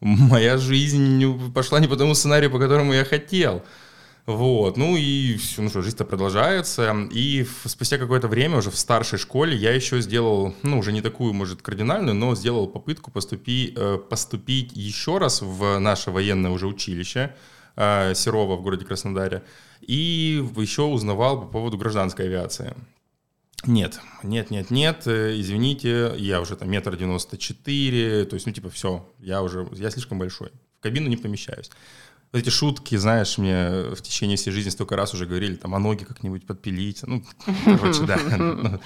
моя 0.00 0.56
жизнь 0.56 1.52
пошла 1.52 1.80
не 1.80 1.88
по 1.88 1.96
тому 1.96 2.14
сценарию, 2.14 2.50
по 2.50 2.58
которому 2.58 2.94
я 2.94 3.04
хотел. 3.04 3.62
Вот, 4.26 4.76
ну 4.76 4.96
и 4.96 5.36
все, 5.36 5.62
ну 5.62 5.68
что, 5.68 5.82
жизнь-то 5.82 6.04
продолжается. 6.04 7.08
И 7.12 7.46
спустя 7.64 7.96
какое-то 7.96 8.26
время 8.26 8.58
уже 8.58 8.72
в 8.72 8.76
старшей 8.76 9.20
школе 9.20 9.56
я 9.56 9.72
еще 9.72 10.00
сделал, 10.00 10.52
ну 10.64 10.80
уже 10.80 10.92
не 10.92 11.00
такую, 11.00 11.32
может, 11.32 11.62
кардинальную, 11.62 12.16
но 12.16 12.34
сделал 12.34 12.66
попытку 12.66 13.12
поступи, 13.12 13.72
э, 13.76 13.98
поступить 13.98 14.72
еще 14.74 15.18
раз 15.18 15.42
в 15.42 15.78
наше 15.78 16.10
военное 16.10 16.50
уже 16.50 16.66
училище 16.66 17.36
э, 17.76 18.14
Серова 18.16 18.56
в 18.56 18.62
городе 18.62 18.84
Краснодаре. 18.84 19.44
И 19.80 20.44
еще 20.56 20.82
узнавал 20.82 21.42
по 21.42 21.46
поводу 21.46 21.78
гражданской 21.78 22.26
авиации. 22.26 22.74
Нет, 23.64 24.00
нет, 24.24 24.50
нет, 24.50 24.72
нет, 24.72 25.06
э, 25.06 25.38
извините, 25.38 26.14
я 26.16 26.40
уже 26.40 26.56
там 26.56 26.68
метр 26.68 26.96
девяносто 26.96 27.38
четыре, 27.38 28.24
то 28.24 28.34
есть, 28.34 28.46
ну, 28.46 28.52
типа, 28.52 28.70
все, 28.70 29.08
я 29.20 29.40
уже, 29.40 29.68
я 29.74 29.88
слишком 29.90 30.18
большой, 30.18 30.50
в 30.80 30.82
кабину 30.82 31.08
не 31.08 31.16
помещаюсь 31.16 31.70
вот 32.32 32.42
эти 32.42 32.50
шутки, 32.50 32.96
знаешь, 32.96 33.38
мне 33.38 33.94
в 33.94 34.02
течение 34.02 34.36
всей 34.36 34.50
жизни 34.50 34.70
столько 34.70 34.96
раз 34.96 35.14
уже 35.14 35.26
говорили, 35.26 35.54
там, 35.54 35.74
а 35.74 35.78
ноги 35.78 36.04
как-нибудь 36.04 36.46
подпилить. 36.46 37.02
Ну, 37.06 37.22
короче, 37.64 38.02
да. 38.04 38.18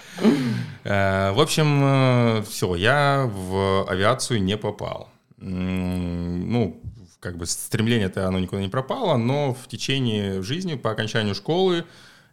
Э, 0.82 1.32
в 1.32 1.40
общем, 1.40 1.80
э, 1.82 2.42
все, 2.48 2.74
я 2.74 3.30
в 3.30 3.86
авиацию 3.88 4.42
не 4.42 4.56
попал. 4.56 5.10
Ну, 5.36 6.80
как 7.20 7.36
бы 7.36 7.46
стремление-то 7.46 8.26
оно 8.26 8.38
никуда 8.38 8.62
не 8.62 8.68
пропало, 8.68 9.16
но 9.16 9.54
в 9.54 9.68
течение 9.68 10.42
жизни, 10.42 10.74
по 10.74 10.90
окончанию 10.90 11.34
школы, 11.34 11.84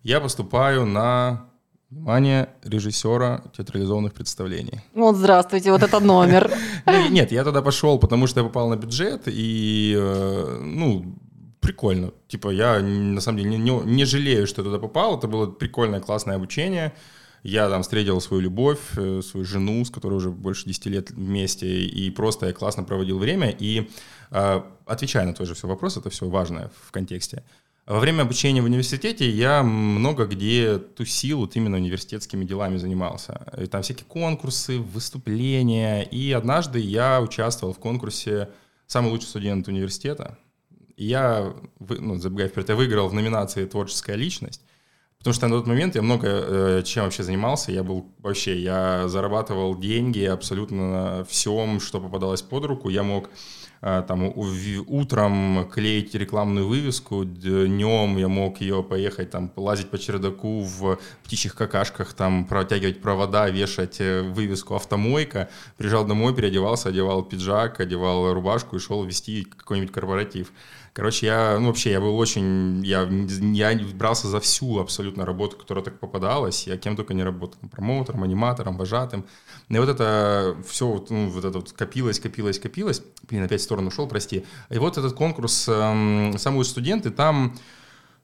я 0.04 0.22
поступаю 0.22 0.86
на 0.86 1.50
Внимание 1.90 2.50
режиссера 2.64 3.44
театрализованных 3.56 4.14
представлений. 4.14 4.82
Вот 4.94 5.16
здравствуйте, 5.16 5.72
вот 5.72 5.84
это 5.84 6.02
номер. 6.02 6.52
Нет, 7.10 7.32
я 7.32 7.46
туда 7.46 7.62
пошел, 7.62 7.98
потому 7.98 8.28
что 8.28 8.42
я 8.42 8.46
попал 8.46 8.68
на 8.68 8.76
бюджет, 8.76 9.24
и, 9.28 9.96
э, 9.98 10.60
ну, 10.64 11.16
прикольно. 11.62 12.12
Типа, 12.28 12.50
я, 12.50 12.82
на 12.82 13.22
самом 13.22 13.38
деле, 13.38 13.58
не, 13.58 13.72
не 13.86 14.04
жалею, 14.04 14.48
что 14.48 14.62
я 14.62 14.66
туда 14.66 14.80
попал. 14.80 15.18
Это 15.18 15.30
было 15.30 15.48
прикольное, 15.50 16.02
классное 16.02 16.36
обучение. 16.36 16.92
Я 17.42 17.70
там 17.70 17.84
встретил 17.84 18.20
свою 18.20 18.42
любовь, 18.42 18.80
э, 18.98 19.22
свою 19.22 19.46
жену, 19.46 19.86
с 19.86 19.90
которой 19.90 20.16
уже 20.16 20.30
больше 20.30 20.66
10 20.66 20.88
лет 20.88 21.12
вместе, 21.12 21.68
и 21.68 22.12
просто 22.12 22.48
я 22.48 22.54
классно 22.54 22.84
проводил 22.84 23.18
время. 23.18 23.56
И, 23.58 23.90
э, 24.32 24.62
отвечая 24.86 25.26
на 25.26 25.34
твой 25.34 25.48
же 25.48 25.54
все 25.54 25.68
вопрос, 25.68 25.96
это 25.96 26.10
все 26.10 26.28
важное 26.28 26.70
в 26.86 26.92
контексте, 26.92 27.44
Во 27.88 28.02
время 28.02 28.24
обучения 28.24 28.62
в 28.62 28.66
университете 28.66 29.30
я 29.30 29.64
много 29.64 30.26
где 30.26 30.78
тусил 30.78 31.40
вот 31.40 31.56
именно 31.56 31.78
университетскими 31.78 32.44
делами 32.44 32.76
занимался. 32.76 33.48
И 33.58 33.66
там 33.66 33.82
всякие 33.82 34.06
конкурсы, 34.06 34.80
выступления. 34.80 36.02
И 36.02 36.34
однажды 36.34 36.80
я 36.80 37.22
участвовал 37.22 37.74
в 37.74 37.80
конкурсе 37.80 38.50
«Самый 38.88 39.10
лучший 39.10 39.28
студент 39.28 39.70
университета». 39.70 40.38
И 40.98 41.06
я, 41.06 41.54
ну, 41.80 42.18
забегая 42.18 42.50
вперед, 42.50 42.68
я 42.68 42.76
выиграл 42.76 43.08
в 43.08 43.14
номинации 43.14 43.66
«Творческая 43.66 44.18
личность». 44.18 44.64
Потому 45.20 45.34
что 45.34 45.48
на 45.48 45.56
тот 45.56 45.68
момент 45.68 45.96
я 45.96 46.02
много 46.02 46.28
э, 46.28 46.84
чем 46.86 47.06
вообще 47.06 47.24
занимался. 47.24 47.72
Я 47.72 47.84
был 47.84 48.12
вообще, 48.20 48.62
я 48.62 49.08
зарабатывал 49.08 49.78
деньги 49.78 50.26
абсолютно 50.26 50.92
на 50.92 51.24
всем, 51.24 51.80
что 51.80 52.02
попадалось 52.02 52.42
под 52.42 52.66
руку. 52.66 52.90
Я 52.90 53.04
мог 53.04 53.30
там 53.82 54.34
утром 54.88 55.70
клеить 55.72 56.16
рекламную 56.16 56.68
вывеску, 56.68 57.24
днем 57.26 58.18
я 58.18 58.28
мог 58.28 58.62
ее 58.62 58.84
поехать 58.84 59.32
там 59.32 59.52
лазить 59.56 59.90
по 59.90 59.98
чердаку 59.98 60.62
в 60.62 61.00
птичьих 61.24 61.56
какашках, 61.56 62.14
там 62.14 62.46
протягивать 62.46 63.02
провода, 63.02 63.50
вешать 63.50 63.98
э, 64.00 64.22
вывеску 64.22 64.76
автомойка. 64.76 65.50
Приезжал 65.78 66.06
домой, 66.06 66.36
переодевался, 66.36 66.90
одевал 66.90 67.24
пиджак, 67.24 67.80
одевал 67.80 68.34
рубашку 68.34 68.76
и 68.76 68.80
шел 68.80 69.04
вести 69.04 69.44
какой-нибудь 69.44 69.92
корпоратив. 69.92 70.52
Короче, 70.98 71.28
я, 71.28 71.60
ну, 71.60 71.68
вообще, 71.68 71.92
я 71.92 72.02
был 72.02 72.18
очень, 72.18 72.84
я, 72.84 73.08
я 73.54 73.80
брался 73.94 74.30
за 74.30 74.40
всю 74.40 74.80
абсолютно 74.80 75.28
работу, 75.28 75.56
которая 75.56 75.86
так 75.86 76.00
попадалась. 76.00 76.66
Я 76.66 76.76
кем 76.76 76.96
только 76.96 77.14
не 77.14 77.22
работал, 77.22 77.60
промоутером, 77.70 78.24
аниматором, 78.24 78.78
вожатым. 78.78 79.24
И 79.70 79.78
вот 79.78 79.90
это 79.90 80.58
все, 80.68 81.06
ну, 81.12 81.30
вот 81.30 81.46
это 81.46 81.60
вот 81.60 81.72
копилось, 81.72 82.20
копилось, 82.20 82.58
копилось. 82.58 83.04
Блин, 83.30 83.44
опять 83.44 83.62
в 83.62 83.64
сторону 83.64 83.90
ушел, 83.90 84.08
прости. 84.08 84.44
И 84.72 84.80
вот 84.80 84.98
этот 84.98 85.14
конкурс 85.14 85.68
э, 85.70 86.34
«Самый 86.40 86.58
лучший 86.58 86.72
студент», 86.72 87.06
и 87.06 87.12
там 87.12 87.56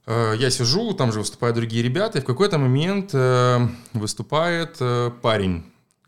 э, 0.07 0.33
я 0.39 0.49
сижу, 0.49 0.93
там 0.93 1.11
же 1.11 1.19
выступают 1.19 1.55
другие 1.55 1.83
ребята, 1.83 2.17
и 2.17 2.21
в 2.21 2.25
какой-то 2.25 2.57
момент 2.57 3.11
э, 3.13 3.67
выступает 3.93 4.77
э, 4.79 5.11
парень, 5.21 5.63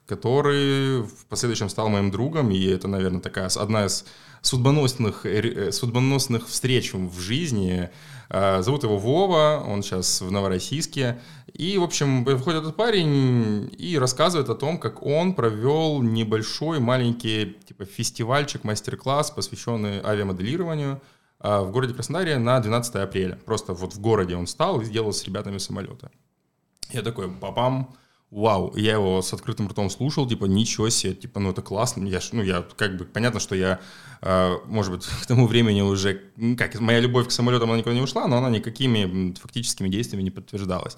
который 0.07 1.03
в 1.03 1.25
последующем 1.29 1.69
стал 1.69 1.89
моим 1.89 2.09
другом, 2.09 2.49
и 2.49 2.65
это, 2.65 2.87
наверное, 2.87 3.21
такая 3.21 3.49
одна 3.55 3.85
из 3.85 4.03
судьбоносных, 4.45 5.25
э, 5.25 5.71
судьбоносных 5.71 6.47
встреч 6.47 6.93
в 6.93 7.19
жизни. 7.19 7.89
А, 8.29 8.61
зовут 8.61 8.83
его 8.83 8.97
Вова, 8.97 9.63
он 9.67 9.83
сейчас 9.83 10.21
в 10.21 10.31
Новороссийске. 10.31 11.19
И, 11.53 11.77
в 11.77 11.83
общем, 11.83 12.23
выходит 12.23 12.61
этот 12.61 12.75
парень 12.75 13.69
и 13.77 13.97
рассказывает 13.97 14.49
о 14.49 14.55
том, 14.55 14.77
как 14.77 15.03
он 15.03 15.33
провел 15.33 16.01
небольшой 16.01 16.79
маленький 16.79 17.57
типа 17.67 17.85
фестивальчик, 17.85 18.63
мастер-класс, 18.63 19.31
посвященный 19.31 20.01
авиамоделированию 20.03 21.01
а, 21.39 21.61
в 21.61 21.71
городе 21.71 21.93
Краснодаре 21.93 22.37
на 22.37 22.59
12 22.59 22.95
апреля. 22.95 23.39
Просто 23.45 23.73
вот 23.73 23.93
в 23.93 23.99
городе 23.99 24.35
он 24.35 24.47
стал 24.47 24.81
и 24.81 24.85
сделал 24.85 25.11
с 25.11 25.23
ребятами 25.23 25.57
самолета. 25.57 26.11
Я 26.91 27.01
такой, 27.01 27.31
папам, 27.31 27.95
вау, 28.31 28.75
я 28.75 28.93
его 28.93 29.21
с 29.21 29.33
открытым 29.33 29.67
ртом 29.67 29.89
слушал, 29.89 30.27
типа, 30.27 30.45
ничего 30.45 30.89
себе, 30.89 31.13
типа, 31.13 31.39
ну 31.39 31.51
это 31.51 31.61
классно, 31.61 32.05
я, 32.07 32.19
ну 32.31 32.43
я, 32.43 32.65
как 32.75 32.97
бы, 32.97 33.05
понятно, 33.05 33.39
что 33.39 33.55
я, 33.55 33.79
э, 34.21 34.57
может 34.65 34.91
быть, 34.91 35.05
к 35.23 35.25
тому 35.25 35.47
времени 35.47 35.81
уже, 35.81 36.21
как, 36.57 36.79
моя 36.79 36.99
любовь 36.99 37.27
к 37.27 37.31
самолетам, 37.31 37.69
она 37.69 37.79
никуда 37.79 37.95
не 37.95 38.01
ушла, 38.01 38.27
но 38.27 38.37
она 38.37 38.49
никакими 38.49 39.33
фактическими 39.39 39.89
действиями 39.89 40.23
не 40.23 40.31
подтверждалась. 40.31 40.97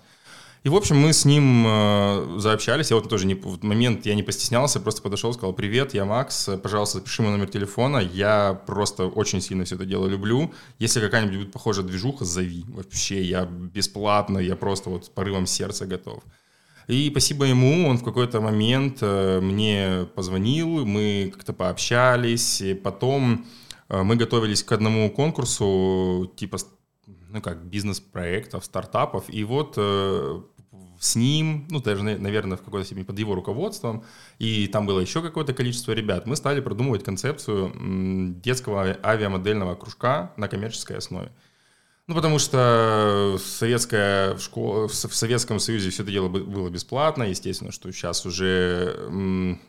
И, 0.63 0.69
в 0.69 0.75
общем, 0.75 0.97
мы 0.97 1.13
с 1.13 1.23
ним 1.23 1.65
э, 1.65 2.39
заобщались. 2.39 2.89
Я 2.89 2.97
вот 2.97 3.07
тоже 3.07 3.25
не, 3.25 3.35
в 3.35 3.63
момент 3.63 4.05
я 4.05 4.15
не 4.15 4.23
постеснялся, 4.23 4.79
просто 4.79 5.01
подошел, 5.01 5.31
сказал, 5.33 5.53
привет, 5.53 5.93
я 5.93 6.03
Макс, 6.03 6.49
пожалуйста, 6.61 6.97
запиши 6.97 7.21
мой 7.21 7.31
номер 7.31 7.47
телефона. 7.47 7.99
Я 7.99 8.59
просто 8.65 9.05
очень 9.05 9.39
сильно 9.39 9.63
все 9.63 9.75
это 9.75 9.85
дело 9.85 10.07
люблю. 10.07 10.51
Если 10.79 10.99
какая-нибудь 10.99 11.37
будет 11.37 11.51
похожая 11.53 11.85
движуха, 11.85 12.25
зови. 12.25 12.65
Вообще, 12.67 13.21
я 13.21 13.45
бесплатно, 13.45 14.39
я 14.39 14.55
просто 14.55 14.89
вот 14.89 15.09
порывом 15.13 15.45
сердца 15.45 15.85
готов. 15.85 16.23
И 16.87 17.09
спасибо 17.11 17.43
ему, 17.43 17.89
он 17.89 17.97
в 17.97 18.03
какой-то 18.03 18.39
момент 18.39 18.99
э, 19.01 19.41
мне 19.41 20.07
позвонил, 20.15 20.85
мы 20.85 21.31
как-то 21.33 21.51
пообщались, 21.51 22.61
и 22.61 22.73
потом 22.73 23.45
э, 23.89 24.03
мы 24.03 24.15
готовились 24.15 24.63
к 24.63 24.71
одному 24.71 25.11
конкурсу, 25.11 26.31
типа, 26.37 26.57
ну 27.05 27.41
как, 27.41 27.65
бизнес-проектов, 27.65 28.63
стартапов, 28.63 29.25
и 29.27 29.43
вот 29.43 29.73
э, 29.75 30.41
с 30.97 31.17
ним, 31.17 31.67
ну, 31.69 31.81
даже, 31.81 32.03
наверное, 32.03 32.55
в 32.55 32.61
какой-то 32.61 32.85
степени 32.85 33.03
под 33.03 33.19
его 33.19 33.35
руководством, 33.35 34.05
и 34.39 34.67
там 34.67 34.85
было 34.85 35.01
еще 35.01 35.21
какое-то 35.21 35.53
количество 35.53 35.91
ребят, 35.91 36.25
мы 36.25 36.37
стали 36.37 36.61
продумывать 36.61 37.03
концепцию 37.03 38.33
детского 38.41 38.97
авиамодельного 39.03 39.75
кружка 39.75 40.31
на 40.37 40.47
коммерческой 40.47 40.99
основе. 40.99 41.33
Ну, 42.07 42.15
потому 42.15 42.39
что 42.39 43.37
советская 43.37 44.33
в, 44.33 44.41
школе, 44.41 44.87
в 44.87 44.93
Советском 44.93 45.59
Союзе 45.59 45.89
все 45.89 46.03
это 46.03 46.11
дело 46.13 46.29
было 46.29 46.69
бесплатно. 46.69 47.23
Естественно, 47.23 47.73
что 47.73 47.91
сейчас 47.91 48.25
уже 48.25 49.59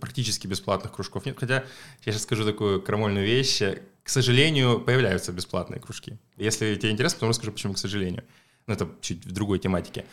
практически 0.00 0.48
бесплатных 0.48 0.92
кружков 0.92 1.26
нет. 1.26 1.36
Хотя 1.38 1.64
я 2.04 2.12
сейчас 2.12 2.24
скажу 2.24 2.44
такую 2.44 2.82
крамольную 2.82 3.24
вещь. 3.24 3.60
К 4.02 4.08
сожалению, 4.08 4.80
появляются 4.80 5.30
бесплатные 5.30 5.80
кружки. 5.80 6.18
Если 6.36 6.74
тебе 6.74 6.90
интересно, 6.90 7.18
потом 7.18 7.28
расскажу, 7.28 7.52
почему 7.52 7.74
к 7.74 7.78
сожалению. 7.78 8.24
Но 8.66 8.74
это 8.74 8.88
чуть 9.00 9.24
в 9.24 9.30
другой 9.30 9.60
тематике. 9.60 10.06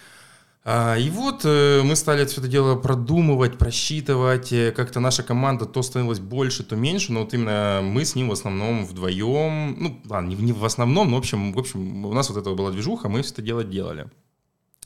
А, 0.66 0.96
и 0.98 1.10
вот 1.10 1.42
э, 1.44 1.82
мы 1.84 1.96
стали 1.98 2.26
все 2.26 2.40
это 2.40 2.50
дело 2.50 2.76
продумывать, 2.76 3.58
просчитывать. 3.58 4.54
Э, 4.54 4.72
как-то 4.72 5.02
наша 5.02 5.22
команда 5.22 5.66
то 5.66 5.82
становилась 5.82 6.20
больше, 6.20 6.64
то 6.64 6.78
меньше, 6.78 7.12
но 7.12 7.22
вот 7.22 7.34
именно 7.34 7.82
мы 7.84 8.06
с 8.06 8.16
ним 8.16 8.30
в 8.30 8.32
основном 8.32 8.86
вдвоем, 8.86 9.76
ну, 9.78 10.02
ладно, 10.06 10.30
не, 10.30 10.54
в 10.54 10.64
основном, 10.64 11.12
но 11.12 11.18
в 11.18 11.20
общем, 11.20 11.52
в 11.52 11.60
общем, 11.60 12.06
у 12.06 12.14
нас 12.14 12.30
вот 12.30 12.38
это 12.38 12.50
была 12.52 12.72
движуха, 12.72 13.10
мы 13.10 13.24
все 13.24 13.34
это 13.34 13.42
дело 13.42 13.66
делали. 13.66 14.10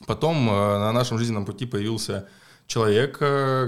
Потом 0.08 0.50
э, 0.50 0.52
на 0.52 0.92
нашем 0.92 1.20
жизненном 1.20 1.46
пути 1.46 1.68
появился 1.68 2.28
человек, 2.66 3.22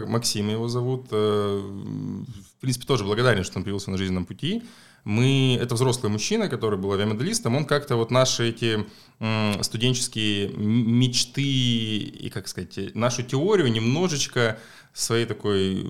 Максим 0.10 0.50
его 0.50 0.68
зовут, 0.68 1.10
в 1.12 2.60
принципе, 2.60 2.86
тоже 2.86 3.06
благодарен, 3.06 3.46
что 3.46 3.60
он 3.60 3.64
появился 3.64 3.92
на 3.92 3.98
жизненном 3.98 4.26
пути 4.26 4.64
мы, 5.04 5.58
это 5.60 5.76
взрослый 5.76 6.12
мужчина, 6.12 6.50
который 6.50 6.78
был 6.78 6.92
авиамоделистом, 6.94 7.56
он 7.56 7.66
как-то 7.66 7.96
вот 7.96 8.12
наши 8.12 8.50
эти 8.50 8.86
студенческие 9.62 10.50
мечты 10.50 11.42
и, 11.42 12.30
как 12.30 12.48
сказать, 12.48 12.96
нашу 12.96 13.24
теорию 13.24 13.72
немножечко 13.72 14.60
своей 14.94 15.26
такой 15.26 15.86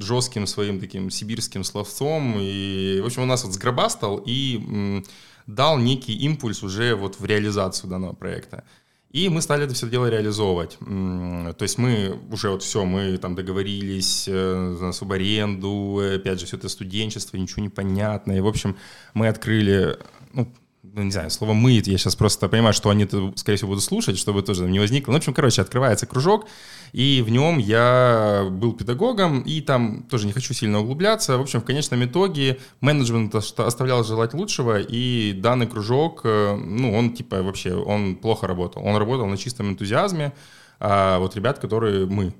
жестким 0.00 0.46
своим 0.46 0.80
таким 0.80 1.10
сибирским 1.10 1.64
словцом. 1.64 2.36
И, 2.38 3.00
в 3.02 3.06
общем, 3.06 3.22
у 3.22 3.26
нас 3.26 3.44
вот 3.44 3.52
сгробастал 3.52 4.22
и 4.24 5.02
дал 5.46 5.78
некий 5.78 6.14
импульс 6.14 6.62
уже 6.62 6.94
вот 6.94 7.18
в 7.18 7.24
реализацию 7.24 7.90
данного 7.90 8.12
проекта. 8.12 8.64
И 9.12 9.28
мы 9.28 9.42
стали 9.42 9.64
это 9.64 9.74
все 9.74 9.88
дело 9.88 10.08
реализовывать. 10.08 10.78
То 10.78 11.62
есть 11.62 11.76
мы 11.76 12.18
уже 12.30 12.50
вот 12.50 12.62
все, 12.62 12.84
мы 12.84 13.18
там 13.18 13.34
договорились 13.34 14.26
э, 14.26 14.76
на 14.80 14.92
субаренду, 14.92 16.00
опять 16.16 16.40
же, 16.40 16.46
все 16.46 16.56
это 16.56 16.70
студенчество, 16.70 17.36
ничего 17.36 17.62
не 17.62 17.68
понятно. 17.68 18.32
И, 18.32 18.40
в 18.40 18.46
общем, 18.46 18.76
мы 19.12 19.28
открыли, 19.28 19.98
ну, 20.32 20.50
ну, 20.94 21.02
не 21.02 21.10
знаю, 21.10 21.30
слово 21.30 21.54
«мы», 21.54 21.72
я 21.72 21.82
сейчас 21.82 22.16
просто 22.16 22.48
понимаю, 22.48 22.74
что 22.74 22.90
они 22.90 23.08
скорее 23.36 23.56
всего, 23.56 23.70
будут 23.70 23.82
слушать, 23.82 24.18
чтобы 24.18 24.42
тоже 24.42 24.68
не 24.68 24.78
возникло. 24.78 25.12
Ну, 25.12 25.16
в 25.16 25.20
общем, 25.20 25.32
короче, 25.32 25.62
открывается 25.62 26.06
кружок, 26.06 26.46
и 26.92 27.22
в 27.26 27.30
нем 27.30 27.56
я 27.58 28.46
был 28.50 28.74
педагогом, 28.74 29.40
и 29.40 29.62
там 29.62 30.02
тоже 30.02 30.26
не 30.26 30.32
хочу 30.32 30.52
сильно 30.52 30.80
углубляться. 30.80 31.38
В 31.38 31.40
общем, 31.40 31.60
в 31.60 31.64
конечном 31.64 32.04
итоге 32.04 32.58
менеджмент 32.80 33.34
оставлял 33.34 34.04
желать 34.04 34.34
лучшего, 34.34 34.80
и 34.80 35.32
данный 35.32 35.66
кружок, 35.66 36.20
э, 36.24 36.56
ну, 36.56 36.94
он 36.94 37.14
типа 37.14 37.42
вообще, 37.42 37.74
он 37.74 38.16
плохо 38.16 38.46
работал. 38.46 38.84
Он 38.84 38.96
работал 38.96 39.26
на 39.26 39.38
чистом 39.38 39.70
энтузиазме, 39.70 40.34
а 40.78 41.18
вот 41.18 41.34
ребят, 41.36 41.58
которые 41.58 42.04
мы, 42.04 42.34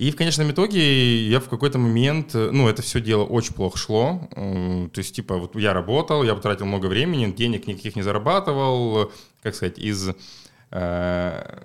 и 0.00 0.10
в 0.10 0.16
конечном 0.16 0.50
итоге 0.50 1.28
я 1.28 1.40
в 1.40 1.50
какой-то 1.50 1.78
момент, 1.78 2.34
э, 2.34 2.48
ну, 2.50 2.68
это 2.68 2.80
все 2.80 3.02
дело 3.02 3.22
очень 3.22 3.52
плохо 3.52 3.76
шло. 3.76 4.30
То 4.34 4.98
есть, 4.98 5.14
типа, 5.14 5.36
вот 5.36 5.54
я 5.56 5.74
работал, 5.74 6.24
я 6.24 6.34
потратил 6.34 6.64
много 6.64 6.86
времени, 6.86 7.30
денег 7.30 7.66
никаких 7.66 7.96
не 7.96 8.02
зарабатывал, 8.02 9.12
как 9.42 9.54
сказать, 9.54 9.78
из 9.78 10.08
э, 10.70 11.60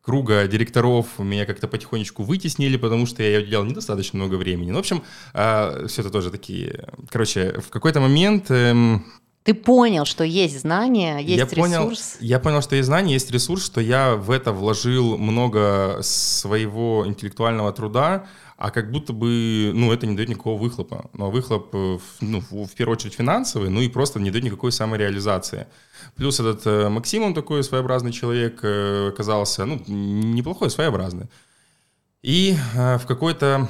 круга 0.00 0.46
директоров 0.46 1.18
меня 1.18 1.44
как-то 1.44 1.66
потихонечку 1.66 2.22
вытеснили, 2.22 2.76
потому 2.76 3.04
что 3.04 3.24
я 3.24 3.40
уделял 3.40 3.64
недостаточно 3.64 4.16
много 4.16 4.36
времени. 4.36 4.70
Ну, 4.70 4.76
в 4.76 4.80
общем, 4.80 5.02
э, 5.32 5.86
все 5.88 6.02
это 6.02 6.10
тоже 6.10 6.30
такие... 6.30 6.86
Короче, 7.08 7.58
в 7.60 7.68
какой-то 7.68 7.98
момент... 7.98 8.48
Э, 8.50 9.00
ты 9.44 9.52
понял, 9.52 10.06
что 10.06 10.24
есть 10.24 10.58
знания, 10.58 11.18
есть 11.18 11.38
я 11.38 11.44
ресурс. 11.44 11.54
Понял, 11.58 11.92
я 12.20 12.40
понял, 12.40 12.62
что 12.62 12.76
есть 12.76 12.86
знания, 12.86 13.12
есть 13.12 13.30
ресурс, 13.30 13.62
что 13.64 13.80
я 13.80 14.16
в 14.16 14.30
это 14.30 14.52
вложил 14.52 15.18
много 15.18 15.98
своего 16.00 17.04
интеллектуального 17.06 17.70
труда, 17.72 18.26
а 18.56 18.70
как 18.70 18.90
будто 18.90 19.12
бы, 19.12 19.70
ну, 19.74 19.92
это 19.92 20.06
не 20.06 20.16
дает 20.16 20.30
никакого 20.30 20.58
выхлопа. 20.58 21.10
Но 21.12 21.30
выхлоп, 21.30 21.74
э, 21.74 21.98
ну, 22.22 22.40
в 22.40 22.74
первую 22.74 22.96
очередь 22.96 23.14
финансовый, 23.14 23.68
ну 23.68 23.82
и 23.82 23.88
просто 23.90 24.18
не 24.18 24.30
дает 24.30 24.44
никакой 24.44 24.72
самореализации. 24.72 25.66
Плюс 26.16 26.40
этот 26.40 26.62
э, 26.64 26.88
Максим, 26.88 27.24
он 27.24 27.34
такой 27.34 27.62
своеобразный 27.64 28.12
человек 28.12 28.60
э, 28.62 29.10
оказался, 29.12 29.66
ну, 29.66 29.78
неплохой, 29.86 30.70
своеобразный. 30.70 31.26
И 32.22 32.56
в 32.72 33.02
какой-то 33.06 33.68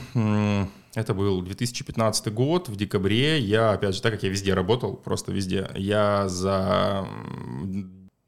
Это 0.94 1.12
был 1.12 1.42
2015 1.42 2.32
год, 2.32 2.68
в 2.68 2.76
декабре. 2.76 3.38
Я, 3.40 3.72
опять 3.72 3.94
же, 3.94 4.02
так 4.02 4.12
как 4.12 4.22
я 4.22 4.28
везде 4.28 4.54
работал, 4.54 4.94
просто 4.94 5.32
везде, 5.32 5.68
я 5.74 6.28
за 6.28 7.06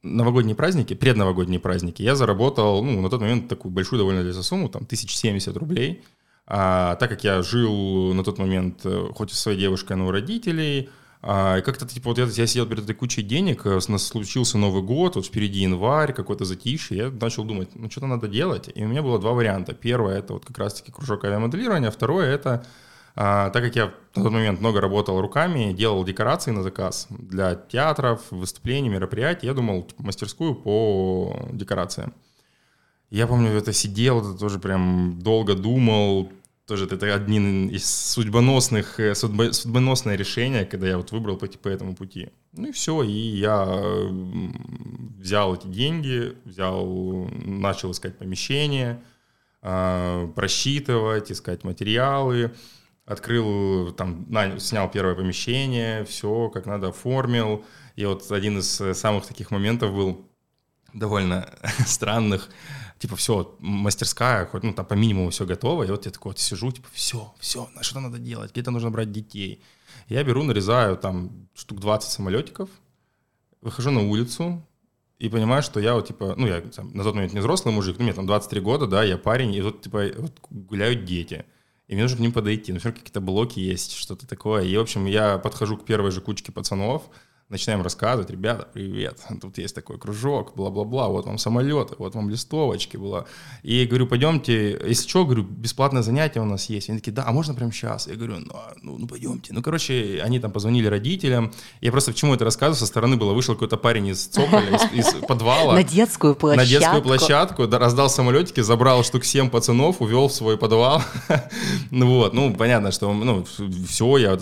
новогодние 0.02 0.54
праздники, 0.54 0.94
предновогодние 0.94 1.60
праздники, 1.60 2.02
я 2.02 2.14
заработал, 2.14 2.82
ну, 2.82 3.00
на 3.00 3.10
тот 3.10 3.20
момент 3.20 3.48
такую 3.48 3.72
большую 3.72 3.98
довольно 3.98 4.22
для 4.22 4.32
сумму, 4.32 4.68
там, 4.68 4.82
1070 4.82 5.56
рублей. 5.56 6.02
А, 6.46 6.94
так 6.96 7.10
как 7.10 7.24
я 7.24 7.42
жил 7.42 8.14
на 8.14 8.22
тот 8.22 8.38
момент, 8.38 8.80
э, 8.84 9.08
хоть 9.12 9.32
и 9.32 9.34
со 9.34 9.42
своей 9.42 9.58
девушкой, 9.58 9.96
но 9.96 10.06
у 10.06 10.10
родителей, 10.12 10.90
а, 11.28 11.58
и 11.58 11.62
как-то, 11.62 11.88
типа, 11.88 12.10
вот 12.10 12.18
я, 12.18 12.26
я 12.26 12.46
сидел 12.46 12.66
перед 12.66 12.84
этой 12.84 12.94
кучей 12.94 13.22
денег, 13.22 13.66
э, 13.66 13.80
у 13.88 13.92
нас 13.92 14.06
случился 14.06 14.58
Новый 14.58 14.82
год, 14.82 15.16
вот 15.16 15.26
впереди 15.26 15.62
январь, 15.62 16.12
какой-то 16.12 16.44
затишье, 16.44 16.96
я 16.96 17.10
начал 17.10 17.42
думать, 17.42 17.70
ну, 17.74 17.90
что-то 17.90 18.06
надо 18.06 18.28
делать. 18.28 18.70
И 18.72 18.84
у 18.84 18.86
меня 18.86 19.02
было 19.02 19.18
два 19.18 19.32
варианта. 19.32 19.74
Первое— 19.74 20.18
это 20.20 20.34
вот 20.34 20.44
как 20.44 20.56
раз-таки 20.56 20.92
кружок 20.92 21.24
авиамоделирования, 21.24 21.90
второе— 21.90 22.28
это 22.32 22.64
а, 23.16 23.50
так 23.50 23.64
как 23.64 23.74
я 23.74 23.86
на 24.14 24.22
тот 24.22 24.32
момент 24.32 24.60
много 24.60 24.80
работал 24.80 25.20
руками, 25.20 25.72
делал 25.72 26.04
декорации 26.04 26.52
на 26.52 26.62
заказ 26.62 27.08
для 27.10 27.56
театров, 27.56 28.20
выступлений, 28.30 28.88
мероприятий, 28.88 29.46
я 29.46 29.54
думал 29.54 29.82
типа, 29.82 30.04
мастерскую 30.04 30.54
по 30.54 31.48
декорациям. 31.50 32.12
Я 33.10 33.26
помню, 33.26 33.50
это 33.50 33.72
сидел, 33.72 34.20
это 34.20 34.38
тоже 34.38 34.60
прям 34.60 35.18
долго 35.20 35.54
думал, 35.54 36.30
тоже 36.66 36.86
это 36.86 37.14
один 37.14 37.68
из 37.68 37.86
судьбоносных, 37.86 38.98
э, 38.98 39.14
судьбо, 39.14 39.52
судьбоносное 39.52 40.16
решение, 40.16 40.66
когда 40.66 40.88
я 40.88 40.96
вот 40.96 41.12
выбрал 41.12 41.36
пойти 41.36 41.58
по 41.58 41.68
этому 41.68 41.94
пути. 41.94 42.30
Ну 42.52 42.68
и 42.68 42.72
все, 42.72 43.02
и 43.04 43.10
я 43.10 43.64
взял 45.18 45.54
эти 45.54 45.68
деньги, 45.68 46.36
взял, 46.44 47.28
начал 47.44 47.92
искать 47.92 48.18
помещение, 48.18 49.00
а, 49.62 50.26
просчитывать, 50.34 51.30
искать 51.30 51.64
материалы, 51.64 52.52
открыл, 53.04 53.92
там, 53.92 54.26
снял 54.58 54.90
первое 54.90 55.14
помещение, 55.14 56.04
все 56.04 56.50
как 56.50 56.66
надо 56.66 56.88
оформил. 56.88 57.64
И 57.94 58.04
вот 58.04 58.30
один 58.32 58.58
из 58.58 58.80
э, 58.80 58.92
самых 58.94 59.26
таких 59.26 59.52
моментов 59.52 59.94
был 59.94 60.28
довольно 60.92 61.48
странных, 61.86 62.48
типа, 62.98 63.16
все, 63.16 63.56
мастерская, 63.60 64.46
хоть, 64.46 64.62
ну, 64.62 64.72
там 64.72 64.86
по 64.86 64.94
минимуму 64.94 65.30
все 65.30 65.44
готово, 65.44 65.84
и 65.84 65.90
вот 65.90 66.06
я 66.06 66.12
такой 66.12 66.30
вот 66.30 66.38
сижу, 66.38 66.70
типа, 66.72 66.88
все, 66.92 67.34
все, 67.38 67.68
на 67.74 67.82
что 67.82 68.00
надо 68.00 68.18
делать, 68.18 68.52
где-то 68.52 68.70
нужно 68.70 68.90
брать 68.90 69.12
детей. 69.12 69.62
Я 70.08 70.22
беру, 70.24 70.42
нарезаю 70.42 70.96
там 70.96 71.48
штук 71.54 71.80
20 71.80 72.10
самолетиков, 72.10 72.68
выхожу 73.60 73.90
на 73.90 74.08
улицу, 74.08 74.62
и 75.18 75.28
понимаю, 75.28 75.62
что 75.62 75.80
я 75.80 75.94
вот, 75.94 76.08
типа, 76.08 76.34
ну, 76.36 76.46
я 76.46 76.60
там, 76.60 76.90
на 76.92 77.02
тот 77.02 77.14
момент 77.14 77.32
не 77.32 77.40
взрослый 77.40 77.74
мужик, 77.74 77.96
ну, 77.98 78.04
мне 78.04 78.12
там 78.12 78.26
23 78.26 78.60
года, 78.60 78.86
да, 78.86 79.02
я 79.02 79.18
парень, 79.18 79.54
и 79.54 79.62
вот, 79.62 79.82
типа, 79.82 80.04
вот 80.16 80.32
гуляют 80.50 81.04
дети– 81.04 81.44
и 81.88 81.94
мне 81.94 82.02
нужно 82.02 82.16
к 82.16 82.20
ним 82.20 82.32
подойти. 82.32 82.72
Ну, 82.72 82.80
какие-то 82.80 83.20
блоки 83.20 83.60
есть, 83.60 83.92
что-то 83.92 84.26
такое. 84.26 84.64
И, 84.64 84.76
в 84.76 84.80
общем, 84.80 85.06
я 85.06 85.38
подхожу 85.38 85.76
к 85.76 85.84
первой 85.84 86.10
же 86.10 86.20
кучке 86.20 86.50
пацанов, 86.50 87.04
начинаем 87.48 87.82
рассказывать, 87.82 88.30
ребята, 88.30 88.66
привет, 88.72 89.20
тут 89.40 89.58
есть 89.58 89.74
такой 89.74 89.98
кружок, 89.98 90.54
бла-бла-бла, 90.56 91.08
вот 91.08 91.26
вам 91.26 91.38
самолеты, 91.38 91.94
вот 91.98 92.14
вам 92.14 92.28
листовочки 92.28 92.96
была. 92.96 93.26
И 93.62 93.86
говорю, 93.86 94.06
пойдемте, 94.06 94.80
если 94.84 95.08
что, 95.08 95.24
говорю, 95.24 95.44
бесплатное 95.44 96.02
занятие 96.02 96.40
у 96.40 96.44
нас 96.44 96.68
есть. 96.68 96.88
Они 96.90 96.98
такие, 96.98 97.12
да, 97.12 97.24
а 97.26 97.32
можно 97.32 97.54
прямо 97.54 97.70
сейчас? 97.70 98.08
Я 98.08 98.16
говорю, 98.16 98.40
ну, 98.40 98.52
а, 98.52 98.74
ну, 98.82 98.98
ну 98.98 99.06
пойдемте. 99.06 99.52
Ну, 99.52 99.62
короче, 99.62 100.20
они 100.24 100.40
там 100.40 100.50
позвонили 100.50 100.88
родителям. 100.88 101.52
Я 101.80 101.92
просто 101.92 102.12
к 102.12 102.16
чему 102.16 102.34
это 102.34 102.44
рассказываю, 102.44 102.76
со 102.76 102.86
стороны 102.86 103.16
было, 103.16 103.32
вышел 103.32 103.54
какой-то 103.54 103.76
парень 103.76 104.08
из 104.08 104.26
цоколя, 104.26 104.76
из, 104.76 105.06
из 105.06 105.14
подвала. 105.28 105.74
На 105.74 105.84
детскую 105.84 106.34
площадку. 106.34 106.64
На 106.64 106.68
детскую 106.68 107.02
площадку, 107.02 107.66
да, 107.68 107.78
раздал 107.78 108.10
самолетики, 108.10 108.60
забрал 108.60 109.04
штук 109.04 109.24
7 109.24 109.50
пацанов, 109.50 110.02
увел 110.02 110.28
в 110.28 110.32
свой 110.32 110.58
подвал. 110.58 111.00
ну 111.92 112.08
вот, 112.08 112.32
ну, 112.34 112.52
понятно, 112.54 112.90
что, 112.90 113.12
ну, 113.12 113.46
все, 113.88 114.16
я 114.16 114.36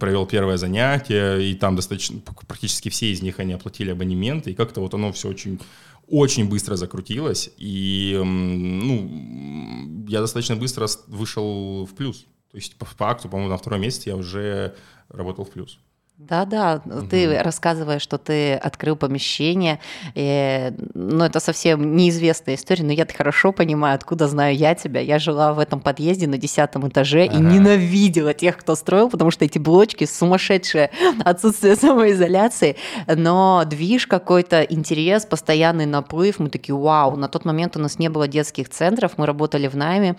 провел 0.00 0.24
первое 0.24 0.56
занятие, 0.56 1.50
и 1.50 1.54
там 1.54 1.76
достаточно 1.76 2.20
практически 2.46 2.88
все 2.88 3.12
из 3.12 3.22
них 3.22 3.38
они 3.40 3.52
оплатили 3.52 3.90
абонементы, 3.90 4.50
и 4.50 4.54
как-то 4.54 4.80
вот 4.80 4.94
оно 4.94 5.12
все 5.12 5.28
очень 5.28 5.60
очень 6.06 6.48
быстро 6.48 6.76
закрутилось, 6.76 7.50
и 7.58 8.18
ну, 8.24 10.06
я 10.08 10.20
достаточно 10.20 10.56
быстро 10.56 10.88
вышел 11.06 11.84
в 11.84 11.94
плюс. 11.94 12.24
То 12.50 12.56
есть 12.56 12.76
по 12.76 12.86
факту, 12.86 13.28
по-моему, 13.28 13.50
на 13.50 13.58
второй 13.58 13.78
месяц 13.78 14.06
я 14.06 14.16
уже 14.16 14.74
работал 15.10 15.44
в 15.44 15.50
плюс. 15.50 15.78
Да-да, 16.18 16.82
угу. 16.84 17.06
ты 17.06 17.40
рассказываешь, 17.40 18.02
что 18.02 18.18
ты 18.18 18.54
открыл 18.54 18.96
помещение, 18.96 19.78
и, 20.16 20.72
ну, 20.94 21.24
это 21.24 21.38
совсем 21.38 21.94
неизвестная 21.94 22.56
история, 22.56 22.82
но 22.82 22.90
я-то 22.90 23.14
хорошо 23.14 23.52
понимаю, 23.52 23.94
откуда 23.94 24.26
знаю 24.26 24.56
я 24.56 24.74
тебя. 24.74 25.00
Я 25.00 25.20
жила 25.20 25.52
в 25.52 25.60
этом 25.60 25.78
подъезде 25.78 26.26
на 26.26 26.36
десятом 26.36 26.88
этаже 26.88 27.26
ага. 27.26 27.36
и 27.36 27.40
ненавидела 27.40 28.34
тех, 28.34 28.56
кто 28.56 28.74
строил, 28.74 29.08
потому 29.08 29.30
что 29.30 29.44
эти 29.44 29.60
блочки 29.60 30.06
сумасшедшие, 30.06 30.90
отсутствие 31.24 31.76
самоизоляции, 31.76 32.74
но 33.06 33.62
движ 33.64 34.08
какой-то, 34.08 34.62
интерес, 34.62 35.24
постоянный 35.24 35.86
наплыв, 35.86 36.40
мы 36.40 36.50
такие, 36.50 36.74
вау, 36.74 37.14
на 37.14 37.28
тот 37.28 37.44
момент 37.44 37.76
у 37.76 37.80
нас 37.80 38.00
не 38.00 38.08
было 38.08 38.26
детских 38.26 38.70
центров, 38.70 39.12
мы 39.18 39.26
работали 39.26 39.68
в 39.68 39.76
найме, 39.76 40.16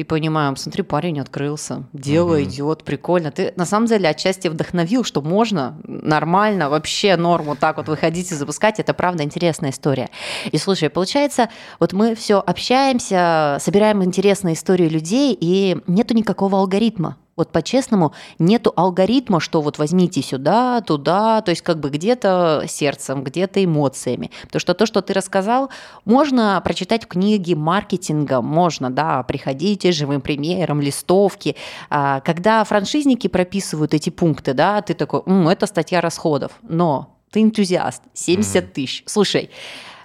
и 0.00 0.04
понимаем, 0.04 0.56
смотри, 0.56 0.82
парень 0.82 1.20
открылся, 1.20 1.84
дело 1.92 2.32
угу. 2.32 2.42
идет, 2.44 2.84
прикольно. 2.84 3.30
Ты 3.30 3.52
на 3.56 3.66
самом 3.66 3.86
деле 3.86 4.08
отчасти 4.08 4.48
вдохновил, 4.48 5.04
что 5.04 5.20
можно 5.20 5.78
нормально, 5.84 6.70
вообще 6.70 7.16
норму 7.16 7.54
так 7.54 7.76
вот 7.76 7.88
выходить 7.88 8.32
и 8.32 8.34
запускать. 8.34 8.80
Это 8.80 8.94
правда 8.94 9.24
интересная 9.24 9.72
история. 9.72 10.08
И 10.50 10.56
слушай, 10.56 10.88
получается, 10.88 11.50
вот 11.78 11.92
мы 11.92 12.14
все 12.14 12.38
общаемся, 12.38 13.58
собираем 13.60 14.02
интересные 14.02 14.54
истории 14.54 14.88
людей, 14.88 15.36
и 15.38 15.76
нету 15.86 16.14
никакого 16.14 16.58
алгоритма. 16.58 17.18
Вот 17.40 17.52
по-честному, 17.52 18.12
нету 18.38 18.70
алгоритма, 18.76 19.40
что 19.40 19.62
вот 19.62 19.78
возьмите 19.78 20.20
сюда, 20.20 20.82
туда, 20.82 21.40
то 21.40 21.48
есть 21.48 21.62
как 21.62 21.80
бы 21.80 21.88
где-то 21.88 22.64
сердцем, 22.68 23.24
где-то 23.24 23.64
эмоциями. 23.64 24.30
Потому 24.42 24.60
что 24.60 24.74
то, 24.74 24.84
что 24.84 25.00
ты 25.00 25.14
рассказал, 25.14 25.70
можно 26.04 26.60
прочитать 26.62 27.04
в 27.04 27.06
книге 27.06 27.56
маркетинга, 27.56 28.42
можно, 28.42 28.90
да, 28.90 29.22
приходите 29.22 29.90
живым 29.90 30.20
примером, 30.20 30.82
листовки. 30.82 31.56
А, 31.88 32.20
когда 32.20 32.62
франшизники 32.64 33.26
прописывают 33.26 33.94
эти 33.94 34.10
пункты, 34.10 34.52
да, 34.52 34.82
ты 34.82 34.92
такой, 34.92 35.22
М, 35.24 35.48
это 35.48 35.64
статья 35.64 36.02
расходов, 36.02 36.52
но 36.62 37.16
ты 37.30 37.40
энтузиаст, 37.40 38.02
70 38.12 38.54
mm-hmm. 38.54 38.68
тысяч. 38.68 39.02
Слушай, 39.06 39.48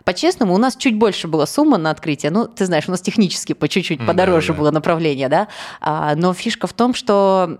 по-честному, 0.05 0.53
у 0.53 0.57
нас 0.57 0.75
чуть 0.75 0.95
больше 0.95 1.27
была 1.27 1.45
сумма 1.47 1.77
на 1.77 1.89
открытие. 1.89 2.31
Ну, 2.31 2.47
ты 2.47 2.65
знаешь, 2.65 2.87
у 2.87 2.91
нас 2.91 3.01
технически 3.01 3.53
по 3.53 3.67
чуть-чуть 3.67 4.05
подороже 4.05 4.49
да, 4.49 4.53
да. 4.53 4.59
было 4.59 4.71
направление, 4.71 5.27
да. 5.27 5.47
А, 5.81 6.15
но 6.15 6.33
фишка 6.33 6.67
в 6.67 6.73
том, 6.73 6.93
что 6.93 7.59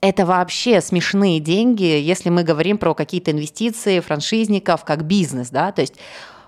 это 0.00 0.24
вообще 0.24 0.80
смешные 0.80 1.40
деньги, 1.40 1.82
если 1.82 2.30
мы 2.30 2.44
говорим 2.44 2.78
про 2.78 2.94
какие-то 2.94 3.32
инвестиции 3.32 4.00
франшизников 4.00 4.84
как 4.84 5.04
бизнес, 5.04 5.50
да, 5.50 5.72
то 5.72 5.82
есть 5.82 5.94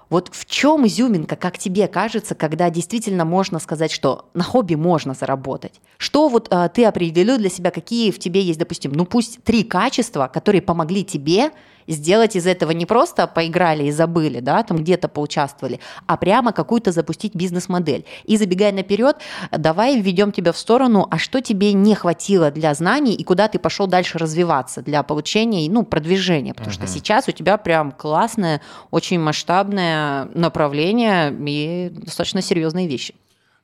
вот 0.09 0.29
в 0.31 0.45
чем 0.45 0.87
изюминка, 0.87 1.37
как 1.37 1.57
тебе 1.57 1.89
кажется, 1.89 2.35
когда 2.35 2.69
действительно 2.69 3.25
можно 3.25 3.59
сказать, 3.59 3.91
что 3.91 4.27
на 4.35 4.45
хобби 4.45 4.75
можно 4.75 5.15
заработать? 5.15 5.81
Что 5.97 6.29
вот 6.29 6.49
а, 6.51 6.69
ты 6.69 6.85
определил 6.85 7.39
для 7.39 7.49
себя, 7.49 7.71
какие 7.71 8.11
в 8.11 8.19
тебе 8.19 8.43
есть, 8.43 8.59
допустим, 8.59 8.93
ну 8.93 9.07
пусть 9.07 9.43
три 9.43 9.65
качества, 9.65 10.31
которые 10.33 10.61
помогли 10.61 11.03
тебе 11.03 11.51
сделать 11.87 12.37
из 12.37 12.47
этого 12.47 12.71
не 12.71 12.87
просто 12.87 13.27
поиграли 13.27 13.85
и 13.85 13.91
забыли, 13.91 14.41
да, 14.41 14.63
там 14.63 14.79
где-то 14.79 15.09
поучаствовали, 15.09 15.81
а 16.07 16.17
прямо 16.17 16.53
какую-то 16.53 16.93
запустить 16.93 17.35
бизнес-модель. 17.35 18.05
И 18.25 18.37
забегая 18.37 18.73
наперед, 18.73 19.17
давай 19.51 20.01
введем 20.01 20.33
тебя 20.33 20.53
в 20.53 20.59
сторону, 20.59 21.07
а 21.11 21.19
что 21.19 21.41
тебе 21.41 21.73
не 21.73 21.95
хватило 21.95 22.51
для 22.51 22.75
знаний 22.75 23.15
и 23.15 23.25
куда 23.25 23.49
ты 23.49 23.59
пошел 23.59 23.87
дальше 23.87 24.19
развиваться 24.19 24.83
для 24.83 25.03
получения, 25.03 25.69
ну, 25.71 25.85
продвижения, 25.85 26.55
потому 26.55 26.71
uh-huh. 26.73 26.75
что 26.75 26.87
сейчас 26.87 27.29
у 27.29 27.33
тебя 27.33 27.57
прям 27.57 27.93
классное, 27.93 28.61
очень 28.91 29.21
масштабное 29.21 30.29
направление 30.35 31.35
и 31.47 31.91
достаточно 31.93 32.43
серьезные 32.43 32.87
вещи. 32.87 33.15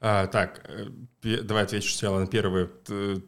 А, 0.00 0.28
так, 0.28 0.60
э, 0.64 1.38
давай 1.42 1.64
отвечу 1.64 1.90
сначала 1.90 2.20
на 2.20 2.26
первые, 2.28 2.68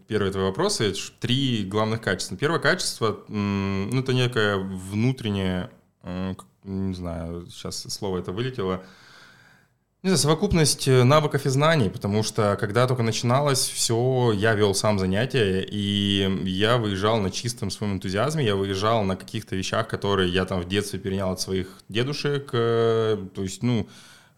первые 0.06 0.30
твои 0.30 0.44
вопросы. 0.44 0.94
Три 1.18 1.64
главных 1.64 2.00
качества. 2.00 2.36
Первое 2.36 2.60
качество, 2.60 3.24
ну, 3.28 4.00
это 4.00 4.12
некое 4.12 4.56
внутреннее, 4.56 5.70
э, 6.04 6.34
не 6.62 6.94
знаю, 6.94 7.46
сейчас 7.50 7.82
слово 7.92 8.18
это 8.18 8.30
вылетело, 8.30 8.84
не 10.04 10.10
знаю, 10.10 10.18
совокупность 10.18 10.86
э, 10.86 11.02
навыков 11.02 11.44
и 11.44 11.48
знаний, 11.48 11.90
потому 11.90 12.22
что 12.22 12.56
когда 12.60 12.86
только 12.86 13.02
начиналось 13.02 13.68
все, 13.68 14.30
я 14.32 14.54
вел 14.54 14.72
сам 14.72 15.00
занятия, 15.00 15.66
и 15.68 16.40
я 16.44 16.76
выезжал 16.76 17.18
на 17.18 17.32
чистом 17.32 17.72
своем 17.72 17.94
энтузиазме, 17.94 18.44
я 18.44 18.54
выезжал 18.54 19.02
на 19.02 19.16
каких-то 19.16 19.56
вещах, 19.56 19.88
которые 19.88 20.30
я 20.30 20.44
там 20.44 20.60
в 20.60 20.68
детстве 20.68 21.00
перенял 21.00 21.32
от 21.32 21.40
своих 21.40 21.80
дедушек, 21.88 22.52
то 22.52 23.28
есть, 23.36 23.64
ну, 23.64 23.88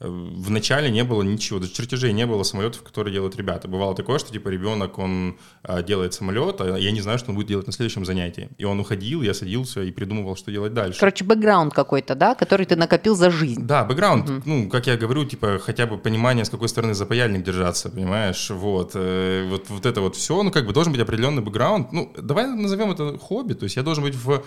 в 0.03 0.51
начале 0.51 0.91
не 0.91 1.05
было 1.05 1.23
ничего, 1.23 1.59
даже 1.59 1.73
чертежей 1.73 2.13
не 2.13 2.27
было 2.27 2.43
самолетов, 2.43 2.83
которые 2.83 3.13
делают 3.13 3.37
ребята. 3.37 3.69
Бывало 3.69 3.95
такое, 3.95 4.19
что 4.19 4.33
типа 4.33 4.49
ребенок, 4.49 4.99
он 4.99 5.39
а, 5.63 5.83
делает 5.83 6.15
самолет, 6.15 6.61
а 6.61 6.77
я 6.77 6.91
не 6.91 7.01
знаю, 7.01 7.19
что 7.19 7.31
он 7.31 7.37
будет 7.37 7.49
делать 7.49 7.67
на 7.67 7.73
следующем 7.73 8.05
занятии. 8.05 8.51
И 8.59 8.65
он 8.65 8.81
уходил, 8.81 9.23
я 9.23 9.35
садился 9.35 9.83
и 9.83 9.91
придумывал, 9.91 10.37
что 10.37 10.51
делать 10.51 10.75
дальше. 10.75 10.99
Короче, 10.99 11.25
бэкграунд 11.25 11.73
какой-то, 11.73 12.15
да, 12.15 12.35
который 12.35 12.67
ты 12.67 12.77
накопил 12.77 13.15
за 13.15 13.31
жизнь. 13.31 13.67
Да, 13.67 13.85
бэкграунд, 13.85 14.31
угу. 14.31 14.43
ну, 14.45 14.69
как 14.69 14.87
я 14.87 14.97
говорю, 14.97 15.25
типа 15.25 15.61
хотя 15.63 15.87
бы 15.87 15.99
понимание, 15.99 16.45
с 16.45 16.51
какой 16.51 16.69
стороны 16.69 16.95
за 16.95 17.07
паяльник 17.07 17.45
держаться, 17.45 17.89
понимаешь, 17.89 18.51
вот. 18.51 18.93
Э, 18.95 19.47
вот, 19.49 19.71
вот 19.71 19.87
это 19.87 20.01
вот 20.01 20.17
все, 20.17 20.43
ну, 20.43 20.51
как 20.51 20.67
бы 20.67 20.73
должен 20.73 20.93
быть 20.93 21.01
определенный 21.01 21.43
бэкграунд. 21.43 21.93
Ну, 21.93 22.13
давай 22.17 22.47
назовем 22.47 22.91
это 22.91 23.19
хобби, 23.19 23.55
то 23.55 23.65
есть 23.65 23.77
я 23.77 23.83
должен 23.83 24.05
быть 24.05 24.15
в 24.15 24.43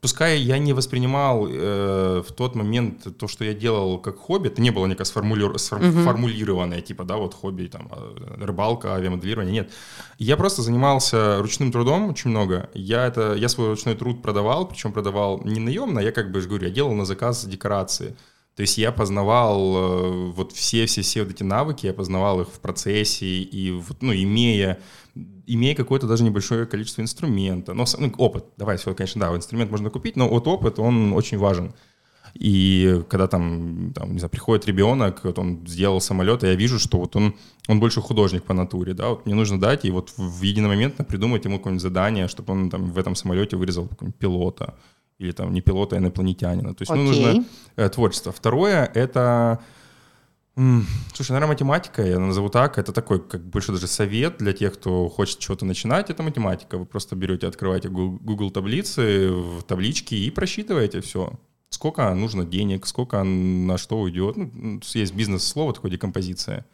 Пускай 0.00 0.38
я 0.38 0.58
не 0.58 0.72
воспринимал 0.72 1.48
э, 1.48 2.22
в 2.24 2.32
тот 2.32 2.54
момент 2.54 3.18
то, 3.18 3.26
что 3.26 3.44
я 3.44 3.52
делал 3.52 3.98
как 3.98 4.16
хобби, 4.16 4.46
это 4.46 4.62
не 4.62 4.70
было 4.70 4.86
никак 4.86 5.06
сформули... 5.06 5.58
сформулированное, 5.58 6.80
типа, 6.80 7.02
да, 7.04 7.16
вот 7.16 7.34
хобби, 7.34 7.66
там, 7.66 7.88
а, 7.90 8.14
рыбалка, 8.38 8.94
авиамоделирование, 8.94 9.52
нет. 9.52 9.72
Я 10.18 10.36
просто 10.36 10.62
занимался 10.62 11.38
ручным 11.40 11.72
трудом 11.72 12.10
очень 12.10 12.30
много. 12.30 12.70
Я, 12.74 13.06
это, 13.06 13.34
я 13.34 13.48
свой 13.48 13.70
ручной 13.70 13.96
труд 13.96 14.22
продавал, 14.22 14.68
причем 14.68 14.92
продавал 14.92 15.40
не 15.42 15.58
наемно, 15.58 15.98
я 15.98 16.12
как 16.12 16.30
бы, 16.30 16.40
говорю, 16.42 16.68
я 16.68 16.72
делал 16.72 16.94
на 16.94 17.04
заказ 17.04 17.44
декорации. 17.44 18.14
То 18.58 18.62
есть 18.62 18.76
я 18.76 18.90
познавал 18.90 19.76
э, 19.76 20.32
вот 20.32 20.50
все-все-все 20.50 21.22
вот 21.22 21.30
эти 21.30 21.44
навыки, 21.44 21.86
я 21.86 21.92
познавал 21.92 22.40
их 22.40 22.48
в 22.48 22.58
процессе, 22.58 23.24
и 23.24 23.70
вот, 23.70 24.02
ну, 24.02 24.12
имея 24.12 24.80
имея 25.46 25.76
какое-то 25.76 26.08
даже 26.08 26.24
небольшое 26.24 26.66
количество 26.66 27.00
инструмента. 27.00 27.72
Но 27.72 27.84
ну, 27.98 28.12
опыт, 28.18 28.46
давай, 28.56 28.76
все, 28.76 28.92
конечно, 28.96 29.20
да, 29.20 29.36
инструмент 29.36 29.70
можно 29.70 29.90
купить, 29.90 30.16
но 30.16 30.28
вот 30.28 30.48
опыт, 30.48 30.80
он 30.80 31.12
очень 31.12 31.38
важен. 31.38 31.72
И 32.34 33.00
когда 33.08 33.28
там, 33.28 33.92
там 33.94 34.14
не 34.14 34.18
знаю, 34.18 34.30
приходит 34.30 34.66
ребенок, 34.66 35.20
вот 35.22 35.38
он 35.38 35.64
сделал 35.64 36.00
самолет, 36.00 36.42
и 36.42 36.48
я 36.48 36.56
вижу, 36.56 36.80
что 36.80 36.98
вот 36.98 37.14
он, 37.14 37.36
он 37.68 37.78
больше 37.78 38.00
художник 38.00 38.42
по 38.42 38.54
натуре, 38.54 38.92
да, 38.92 39.10
вот 39.10 39.24
мне 39.24 39.36
нужно 39.36 39.60
дать 39.60 39.84
и 39.84 39.92
вот 39.92 40.12
в 40.16 40.42
единомоментно 40.42 41.04
придумать 41.04 41.44
ему 41.44 41.58
какое-нибудь 41.58 41.82
задание, 41.82 42.26
чтобы 42.26 42.54
он 42.54 42.70
там 42.70 42.90
в 42.90 42.98
этом 42.98 43.14
самолете 43.14 43.56
вырезал 43.56 43.88
пилота 44.18 44.74
или 45.18 45.32
там 45.32 45.52
не 45.52 45.60
пилота, 45.60 45.96
а 45.96 45.98
инопланетянина. 45.98 46.74
То 46.74 46.82
есть, 46.82 46.92
ну, 46.92 47.02
нужно 47.02 47.44
э, 47.76 47.88
творчество. 47.88 48.32
Второе— 48.32 48.90
это 48.94 49.60
Слушай, 51.14 51.30
наверное, 51.32 51.52
математика, 51.52 52.04
я 52.04 52.18
назову 52.18 52.48
так, 52.48 52.78
это 52.78 52.92
такой, 52.92 53.20
как 53.20 53.44
больше 53.44 53.70
даже 53.70 53.86
совет 53.86 54.38
для 54.38 54.52
тех, 54.52 54.74
кто 54.74 55.08
хочет 55.08 55.38
чего-то 55.38 55.64
начинать, 55.64 56.10
это 56.10 56.24
математика. 56.24 56.78
Вы 56.78 56.84
просто 56.84 57.14
берете, 57.14 57.46
открываете 57.46 57.88
Google 57.88 58.50
таблицы, 58.50 59.30
в 59.30 59.62
таблички 59.62 60.16
и 60.16 60.30
просчитываете 60.30 61.00
все. 61.00 61.32
Сколько 61.68 62.12
нужно 62.12 62.44
денег, 62.44 62.86
сколько 62.86 63.22
на 63.22 63.78
что 63.78 64.00
уйдет. 64.00 64.36
Ну, 64.36 64.80
есть 64.82 65.14
бизнес-слово, 65.14 65.74
такое 65.74 65.92
декомпозиция. 65.92 66.66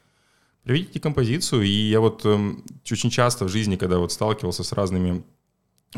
Приведите 0.63 0.95
декомпозицию, 0.95 1.65
и 1.65 1.69
я 1.69 2.01
вот 2.01 2.23
э, 2.25 2.55
очень 2.91 3.11
часто 3.11 3.45
в 3.45 3.51
жизни, 3.51 3.77
когда 3.77 3.99
вот 3.99 4.13
сталкивался 4.13 4.65
с 4.65 4.73
разными 4.73 5.25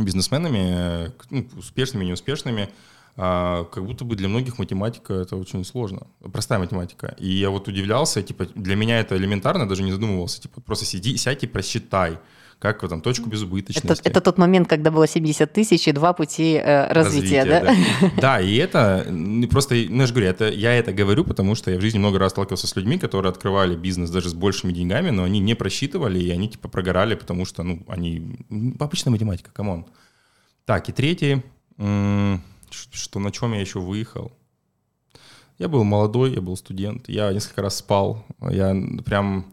бизнесменами, 0.04 1.06
э, 1.06 1.10
ну, 1.30 1.48
успешными, 1.56 2.04
неуспешными, 2.04 2.68
а, 3.16 3.64
как 3.64 3.84
будто 3.84 4.04
бы 4.04 4.14
для 4.14 4.28
многих 4.28 4.58
математика 4.58 5.14
это 5.14 5.36
очень 5.36 5.64
сложно. 5.64 6.06
Простая 6.32 6.58
математика. 6.58 7.16
И 7.18 7.28
я 7.28 7.48
вот 7.50 7.66
удивлялся, 7.66 8.22
типа, 8.22 8.46
для 8.54 8.76
меня 8.76 9.00
это 9.00 9.16
элементарно, 9.16 9.66
даже 9.68 9.82
не 9.82 9.92
задумывался. 9.92 10.40
Типа, 10.42 10.60
просто 10.60 10.84
сиди, 10.84 11.16
сядь 11.16 11.42
и 11.42 11.46
просчитай 11.46 12.18
как 12.58 12.82
этом 12.84 13.00
точку 13.00 13.28
безубыточности. 13.28 14.00
Это, 14.00 14.08
это 14.08 14.20
тот 14.20 14.38
момент, 14.38 14.68
когда 14.68 14.90
было 14.90 15.06
70 15.06 15.52
тысяч 15.52 15.86
и 15.88 15.92
два 15.92 16.12
пути 16.12 16.54
э, 16.54 16.92
развития, 16.92 17.44
развития, 17.44 18.00
да? 18.00 18.10
Да. 18.16 18.20
да, 18.20 18.40
и 18.40 18.56
это 18.56 19.06
просто, 19.50 19.74
ну, 19.74 20.00
я 20.00 20.06
же 20.06 20.12
говорю, 20.14 20.30
это, 20.30 20.48
я 20.48 20.72
это 20.72 20.92
говорю, 20.92 21.24
потому 21.24 21.54
что 21.54 21.70
я 21.70 21.78
в 21.78 21.80
жизни 21.80 21.98
много 21.98 22.18
раз 22.18 22.32
сталкивался 22.32 22.66
с 22.66 22.76
людьми, 22.76 22.98
которые 22.98 23.30
открывали 23.30 23.76
бизнес 23.76 24.10
даже 24.10 24.30
с 24.30 24.34
большими 24.34 24.72
деньгами, 24.72 25.10
но 25.10 25.24
они 25.24 25.38
не 25.38 25.54
просчитывали, 25.54 26.18
и 26.18 26.30
они 26.30 26.48
типа 26.48 26.68
прогорали, 26.68 27.14
потому 27.14 27.44
что, 27.44 27.62
ну, 27.62 27.82
они... 27.88 28.38
Обычная 28.78 29.10
математика, 29.10 29.50
come 29.52 29.72
on. 29.72 29.86
Так, 30.64 30.88
и 30.88 30.92
третий 30.92 31.42
что 32.70 33.18
на 33.18 33.30
чем 33.30 33.52
я 33.52 33.60
еще 33.60 33.80
выехал. 33.80 34.32
Я 35.58 35.68
был 35.68 35.84
молодой, 35.84 36.34
я 36.34 36.40
был 36.40 36.56
студент, 36.56 37.08
я 37.08 37.32
несколько 37.32 37.62
раз 37.62 37.78
спал, 37.78 38.24
я 38.40 38.76
прям 39.04 39.46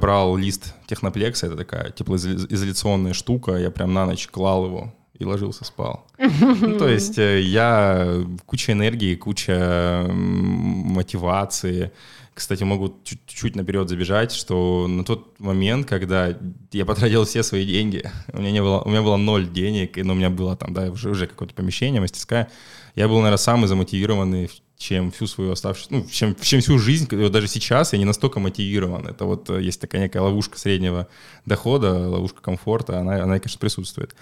брал 0.00 0.36
лист 0.36 0.74
техноплекса, 0.86 1.46
это 1.46 1.56
такая 1.56 1.90
теплоизоляционная 1.90 3.12
штука, 3.12 3.56
я 3.56 3.70
прям 3.70 3.92
на 3.92 4.06
ночь 4.06 4.28
клал 4.28 4.66
его 4.66 4.94
и 5.18 5.24
ложился, 5.24 5.64
спал. 5.64 6.06
Ну, 6.18 6.78
то 6.78 6.88
есть 6.88 7.18
э, 7.18 7.40
я 7.40 8.24
куча 8.46 8.72
энергии, 8.72 9.14
куча 9.14 10.06
мотивации, 10.10 11.92
кстати, 12.34 12.64
могу 12.64 12.92
чуть-чуть 13.04 13.54
наперед 13.54 13.88
забежать, 13.88 14.32
что 14.32 14.88
на 14.88 15.04
тот 15.04 15.38
момент, 15.38 15.88
когда 15.88 16.36
я 16.72 16.84
потратил 16.84 17.24
все 17.24 17.44
свои 17.44 17.64
деньги, 17.64 18.10
у 18.32 18.40
меня 18.40 18.50
не 18.50 18.60
было, 18.60 18.80
у 18.80 18.88
меня 18.88 19.02
было 19.02 19.16
ноль 19.16 19.48
денег, 19.48 19.96
но 19.96 20.14
у 20.14 20.16
меня 20.16 20.30
было 20.30 20.56
там, 20.56 20.74
да, 20.74 20.90
уже, 20.90 21.10
уже 21.10 21.28
какое-то 21.28 21.54
помещение, 21.54 22.00
мастерская, 22.00 22.48
я 22.96 23.06
был, 23.06 23.16
наверное, 23.18 23.36
самый 23.36 23.68
замотивированный, 23.68 24.50
чем 24.76 25.10
всю 25.12 25.26
свою 25.26 25.52
оставшуюся, 25.52 25.88
ну, 25.92 26.06
чем, 26.10 26.34
чем 26.40 26.60
всю 26.60 26.78
жизнь, 26.78 27.08
даже 27.30 27.48
сейчас 27.48 27.92
я 27.92 27.98
не 27.98 28.04
настолько 28.04 28.40
мотивирован. 28.40 29.06
Это 29.06 29.24
вот 29.24 29.48
э, 29.50 29.62
есть 29.62 29.80
такая 29.80 30.02
некая 30.02 30.20
ловушка 30.20 30.58
среднего 30.58 31.08
дохода, 31.46 32.08
ловушка 32.08 32.40
комфорта, 32.42 32.98
она, 32.98 33.22
она 33.22 33.38
конечно, 33.38 33.58
присутствует. 33.58 34.14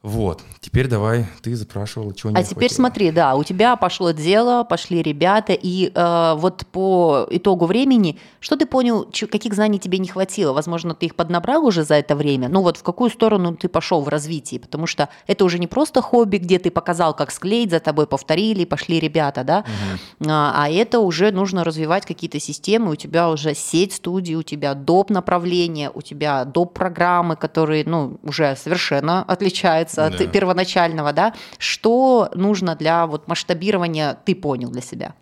Вот, 0.00 0.42
теперь 0.60 0.86
давай, 0.86 1.26
ты 1.42 1.56
запрашивал, 1.56 2.12
чего 2.12 2.30
не 2.30 2.38
А 2.38 2.44
теперь 2.44 2.72
смотри, 2.72 3.10
да, 3.10 3.34
у 3.34 3.42
тебя 3.42 3.74
пошло 3.74 4.12
дело, 4.12 4.62
пошли 4.62 5.02
ребята, 5.02 5.54
и 5.60 5.90
э, 5.92 6.34
вот 6.36 6.64
по 6.70 7.26
итогу 7.30 7.66
времени, 7.66 8.16
что 8.38 8.56
ты 8.56 8.64
понял, 8.64 9.08
каких 9.28 9.54
знаний 9.54 9.80
тебе 9.80 9.98
не 9.98 10.06
хватило? 10.06 10.52
Возможно, 10.52 10.94
ты 10.94 11.06
их 11.06 11.16
поднабрал 11.16 11.66
уже 11.66 11.82
за 11.82 11.96
это 11.96 12.14
время, 12.14 12.48
ну 12.48 12.62
вот 12.62 12.76
в 12.76 12.84
какую 12.84 13.10
сторону 13.10 13.56
ты 13.56 13.68
пошел 13.68 14.00
в 14.02 14.06
развитии, 14.06 14.58
потому 14.58 14.86
что 14.86 15.08
это 15.26 15.44
уже 15.44 15.58
не 15.58 15.66
просто 15.66 16.00
хобби, 16.00 16.36
где 16.36 16.60
ты 16.60 16.70
показал, 16.70 17.12
как 17.12 17.32
склеить, 17.32 17.72
за 17.72 17.80
тобой 17.80 18.06
повторили, 18.06 18.64
пошли 18.64 19.00
ребята, 19.00 19.42
да, 19.42 19.64
угу. 20.20 20.30
а, 20.30 20.62
а 20.62 20.70
это 20.70 21.00
уже 21.00 21.32
нужно 21.32 21.64
развивать 21.64 22.06
какие-то 22.06 22.38
системы, 22.38 22.92
у 22.92 22.96
тебя 22.96 23.28
уже 23.30 23.52
сеть 23.52 23.94
студий, 23.94 24.36
у 24.36 24.44
тебя 24.44 24.74
доп. 24.74 25.10
направления, 25.10 25.90
у 25.92 26.02
тебя 26.02 26.44
доп. 26.44 26.72
программы, 26.72 27.34
которые, 27.34 27.84
ну, 27.84 28.20
уже 28.22 28.54
совершенно 28.54 29.24
отличаются 29.24 29.87
получается, 29.96 30.26
да. 30.26 30.32
первоначального, 30.32 31.12
да, 31.12 31.34
что 31.58 32.30
нужно 32.34 32.76
для 32.76 33.06
вот 33.06 33.28
масштабирования, 33.28 34.14
ты 34.24 34.34
понял 34.34 34.70
для 34.70 34.82
себя? 34.82 35.14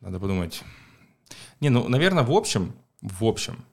Надо 0.00 0.18
подумать. 0.18 0.62
Не, 1.60 1.68
ну, 1.68 1.88
наверное, 1.88 2.24
в 2.24 2.32
общем, 2.32 2.72
в 3.02 3.24
общем, 3.24 3.64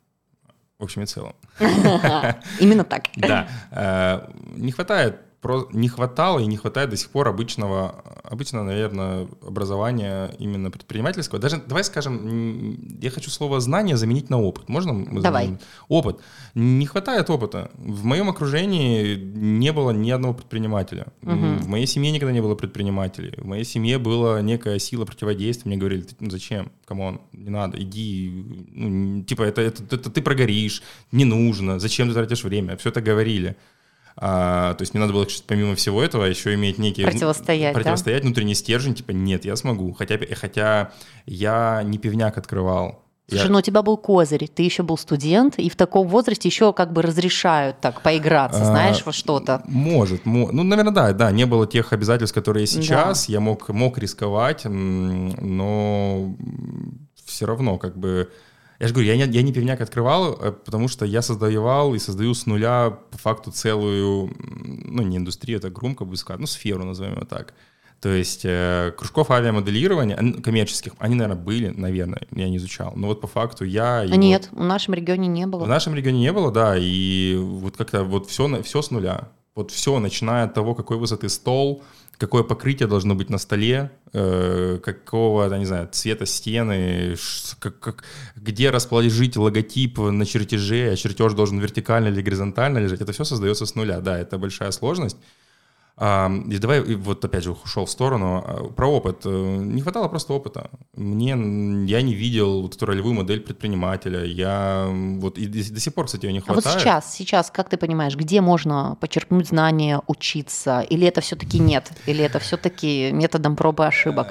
в 0.79 0.83
общем 0.83 1.03
и 1.03 1.05
целом. 1.05 1.35
Именно 2.59 2.83
так. 2.83 3.07
Да. 3.15 3.47
Э, 3.71 4.29
не 4.55 4.71
хватает 4.71 5.21
про, 5.41 5.67
не 5.71 5.87
хватало 5.87 6.39
и 6.39 6.45
не 6.45 6.57
хватает 6.57 6.89
до 6.89 6.97
сих 6.97 7.09
пор 7.09 7.27
обычного, 7.27 7.91
обычного, 8.23 8.63
наверное, 8.63 9.27
образования 9.45 10.31
именно 10.39 10.71
предпринимательского. 10.71 11.39
Даже, 11.39 11.61
давай 11.65 11.83
скажем, 11.83 12.97
я 12.99 13.09
хочу 13.11 13.29
слово 13.29 13.59
«знание» 13.59 13.97
заменить 13.97 14.29
на 14.29 14.41
опыт. 14.41 14.67
Можно? 14.67 15.21
Давай. 15.21 15.57
Опыт. 15.87 16.19
Не 16.55 16.85
хватает 16.85 17.29
опыта. 17.29 17.69
В 17.75 18.03
моем 18.03 18.29
окружении 18.29 19.15
не 19.15 19.71
было 19.71 19.91
ни 19.91 20.09
одного 20.09 20.33
предпринимателя. 20.33 21.07
Угу. 21.21 21.63
В 21.63 21.67
моей 21.67 21.87
семье 21.87 22.11
никогда 22.11 22.33
не 22.33 22.41
было 22.41 22.55
предпринимателей. 22.55 23.33
В 23.37 23.45
моей 23.45 23.63
семье 23.63 23.99
была 23.99 24.41
некая 24.41 24.79
сила 24.79 25.05
противодействия. 25.05 25.69
Мне 25.69 25.77
говорили, 25.77 26.05
ну 26.19 26.29
зачем? 26.31 26.71
Come 26.85 27.06
on, 27.06 27.21
не 27.31 27.49
надо, 27.49 27.81
иди. 27.81 28.67
Ну, 28.71 29.23
типа, 29.23 29.43
это, 29.43 29.61
это, 29.61 29.83
это 29.83 30.09
ты 30.09 30.21
прогоришь, 30.21 30.81
не 31.11 31.25
нужно, 31.25 31.79
зачем 31.79 32.07
ты 32.07 32.13
тратишь 32.13 32.43
время? 32.43 32.75
Все 32.77 32.89
это 32.89 33.01
говорили. 33.01 33.55
А, 34.19 34.73
то 34.73 34.81
есть 34.81 34.93
мне 34.93 35.01
надо 35.01 35.13
было, 35.13 35.27
помимо 35.45 35.75
всего 35.75 36.01
этого, 36.01 36.25
еще 36.25 36.53
иметь 36.55 36.79
некий... 36.79 37.03
Противостоять, 37.03 37.73
Противостоять, 37.73 38.23
да? 38.23 38.25
внутренний 38.27 38.55
стержень, 38.55 38.95
типа, 38.95 39.11
нет, 39.11 39.45
я 39.45 39.55
смогу. 39.55 39.93
Хотя, 39.93 40.17
хотя 40.35 40.91
я 41.27 41.83
не 41.83 41.99
пивняк 41.99 42.37
открывал. 42.37 43.03
Слушай, 43.29 43.47
я... 43.47 43.51
ну 43.51 43.59
у 43.59 43.61
тебя 43.61 43.81
был 43.81 43.97
козырь, 43.97 44.47
ты 44.47 44.63
еще 44.63 44.83
был 44.83 44.97
студент, 44.97 45.59
и 45.59 45.69
в 45.69 45.75
таком 45.75 46.07
возрасте 46.07 46.47
еще 46.47 46.71
как 46.71 46.93
бы 46.93 47.01
разрешают 47.01 47.79
так 47.81 48.01
поиграться, 48.01 48.61
а, 48.61 48.65
знаешь, 48.65 49.05
во 49.05 49.11
что-то. 49.11 49.61
Может, 49.67 50.25
мо... 50.25 50.49
ну, 50.51 50.63
наверное, 50.63 50.93
да, 50.93 51.11
да, 51.11 51.31
не 51.31 51.45
было 51.45 51.67
тех 51.67 51.91
обязательств, 51.91 52.33
которые 52.33 52.65
сейчас, 52.67 53.27
да. 53.27 53.33
я 53.33 53.39
мог, 53.41 53.67
мог 53.69 53.97
рисковать, 53.97 54.63
но 54.65 56.35
все 57.25 57.45
равно 57.45 57.77
как 57.77 57.97
бы 57.97 58.31
я 58.79 58.87
же 58.87 58.93
говорю, 58.93 59.09
я 59.09 59.17
не, 59.17 59.33
я 59.33 59.41
не 59.41 59.53
пивняк 59.53 59.81
открывал, 59.81 60.33
э, 60.33 60.51
потому 60.51 60.87
что 60.87 61.05
я 61.05 61.21
создавал 61.21 61.95
и 61.95 61.99
создаю 61.99 62.33
с 62.33 62.45
нуля 62.45 62.91
по 63.11 63.17
факту 63.17 63.51
целую, 63.51 64.33
ну 64.39 65.01
не 65.03 65.17
индустрию, 65.17 65.59
это 65.59 65.69
громко 65.69 66.05
будет 66.05 66.19
сказать, 66.19 66.39
ну 66.39 66.47
сферу 66.47 66.83
назовем 66.83 67.13
его 67.13 67.25
так. 67.25 67.53
То 67.99 68.09
есть 68.09 68.41
э, 68.43 68.93
кружков 68.95 69.31
авиамоделирования, 69.31 70.41
коммерческих, 70.43 70.93
они, 70.99 71.15
наверное, 71.15 71.43
были, 71.43 71.69
наверное, 71.69 72.21
я 72.31 72.47
не 72.47 72.57
изучал. 72.57 72.93
Но 72.95 73.07
вот 73.07 73.21
по 73.21 73.27
факту 73.27 73.65
я... 73.65 74.03
Его... 74.03 74.15
Нет, 74.15 74.49
в 74.51 74.63
нашем 74.63 74.93
регионе 74.93 75.27
не 75.27 75.47
было. 75.47 75.63
В 75.63 75.67
нашем 75.67 75.95
регионе 75.95 76.19
не 76.19 76.31
было, 76.31 76.51
да, 76.51 76.75
и 76.77 77.35
вот 77.35 77.75
как-то 77.75 78.03
вот 78.03 78.29
все, 78.29 78.61
все 78.61 78.81
с 78.83 78.91
нуля. 78.91 79.29
Вот 79.55 79.71
все, 79.71 79.97
начиная 79.97 80.45
от 80.45 80.53
того, 80.53 80.75
какой 80.75 80.97
высоты 80.97 81.27
стол, 81.29 81.83
какое 82.17 82.43
покрытие 82.43 82.87
должно 82.87 83.15
быть 83.15 83.29
на 83.29 83.37
столе, 83.37 83.91
э, 84.13 84.79
какого, 84.83 85.53
не 85.57 85.65
знаю, 85.65 85.87
цвета 85.91 86.25
стены, 86.25 87.15
как, 87.59 87.79
как, 87.79 88.03
где 88.35 88.69
расположить 88.69 89.37
логотип 89.37 89.97
на 89.99 90.25
чертеже, 90.25 90.91
а 90.91 90.95
чертеж 90.95 91.33
должен 91.33 91.59
вертикально 91.59 92.07
или 92.07 92.21
горизонтально 92.21 92.79
лежать. 92.79 93.01
Это 93.01 93.11
все 93.11 93.23
создается 93.23 93.65
с 93.65 93.75
нуля. 93.75 93.99
Да, 93.99 94.17
это 94.17 94.37
большая 94.37 94.71
сложность. 94.71 95.17
И 95.99 96.57
давай, 96.59 96.81
вот 96.95 97.25
опять 97.25 97.43
же, 97.43 97.51
ушел 97.51 97.85
в 97.85 97.89
сторону. 97.89 98.43
А, 98.45 98.63
про 98.69 98.87
опыт. 98.87 99.21
Э, 99.25 99.57
не 99.57 99.81
хватало 99.81 100.07
просто 100.07 100.33
опыта. 100.33 100.69
Мне, 100.93 101.29
я 101.29 102.03
не 102.03 102.13
видел 102.13 102.61
вот 102.61 102.75
эту 102.75 102.85
ролевую 102.85 103.15
модель 103.15 103.41
предпринимателя. 103.41 104.23
Я 104.23 104.87
вот 104.91 105.39
и 105.39 105.47
до 105.47 105.79
сих 105.79 105.95
пор, 105.95 106.05
кстати, 106.05 106.27
ее 106.27 106.33
не 106.33 106.39
хватает. 106.39 106.67
А 106.67 106.69
вот 106.69 106.79
сейчас, 106.79 107.15
сейчас, 107.15 107.49
как 107.49 107.69
ты 107.69 107.77
понимаешь, 107.77 108.15
где 108.15 108.41
можно 108.41 108.95
почерпнуть 109.01 109.47
знания, 109.47 109.99
учиться? 110.05 110.81
Или 110.81 111.07
это 111.07 111.21
все-таки 111.21 111.57
нет? 111.57 111.91
Или 112.05 112.23
это 112.23 112.37
все-таки 112.37 113.11
методом 113.11 113.55
пробы 113.55 113.83
и 113.85 113.87
ошибок? 113.87 114.27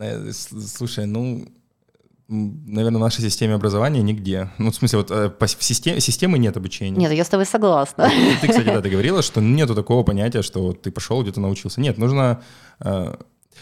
Э, 0.00 0.30
слушай, 0.32 1.06
ну, 1.06 1.48
наверное, 2.28 2.98
в 2.98 3.02
нашей 3.02 3.20
системе 3.20 3.54
образования 3.54 4.02
нигде. 4.02 4.50
Ну, 4.58 4.70
в 4.70 4.74
смысле, 4.74 4.98
вот 4.98 5.10
э, 5.10 5.28
по, 5.30 5.46
в 5.46 5.62
системе, 5.62 6.00
системы 6.00 6.38
нет 6.38 6.56
обучения. 6.56 6.96
Нет, 6.96 7.12
я 7.12 7.24
с 7.24 7.28
тобой 7.28 7.46
согласна. 7.46 8.10
Ты, 8.40 8.48
кстати, 8.48 8.66
да, 8.66 8.80
ты 8.80 8.90
говорила, 8.90 9.22
что 9.22 9.40
нету 9.40 9.74
такого 9.74 10.02
понятия, 10.02 10.42
что 10.42 10.72
ты 10.72 10.90
пошел 10.90 11.22
где-то 11.22 11.40
научился. 11.40 11.80
Нет, 11.80 11.98
нужно 11.98 12.42
э, 12.80 13.14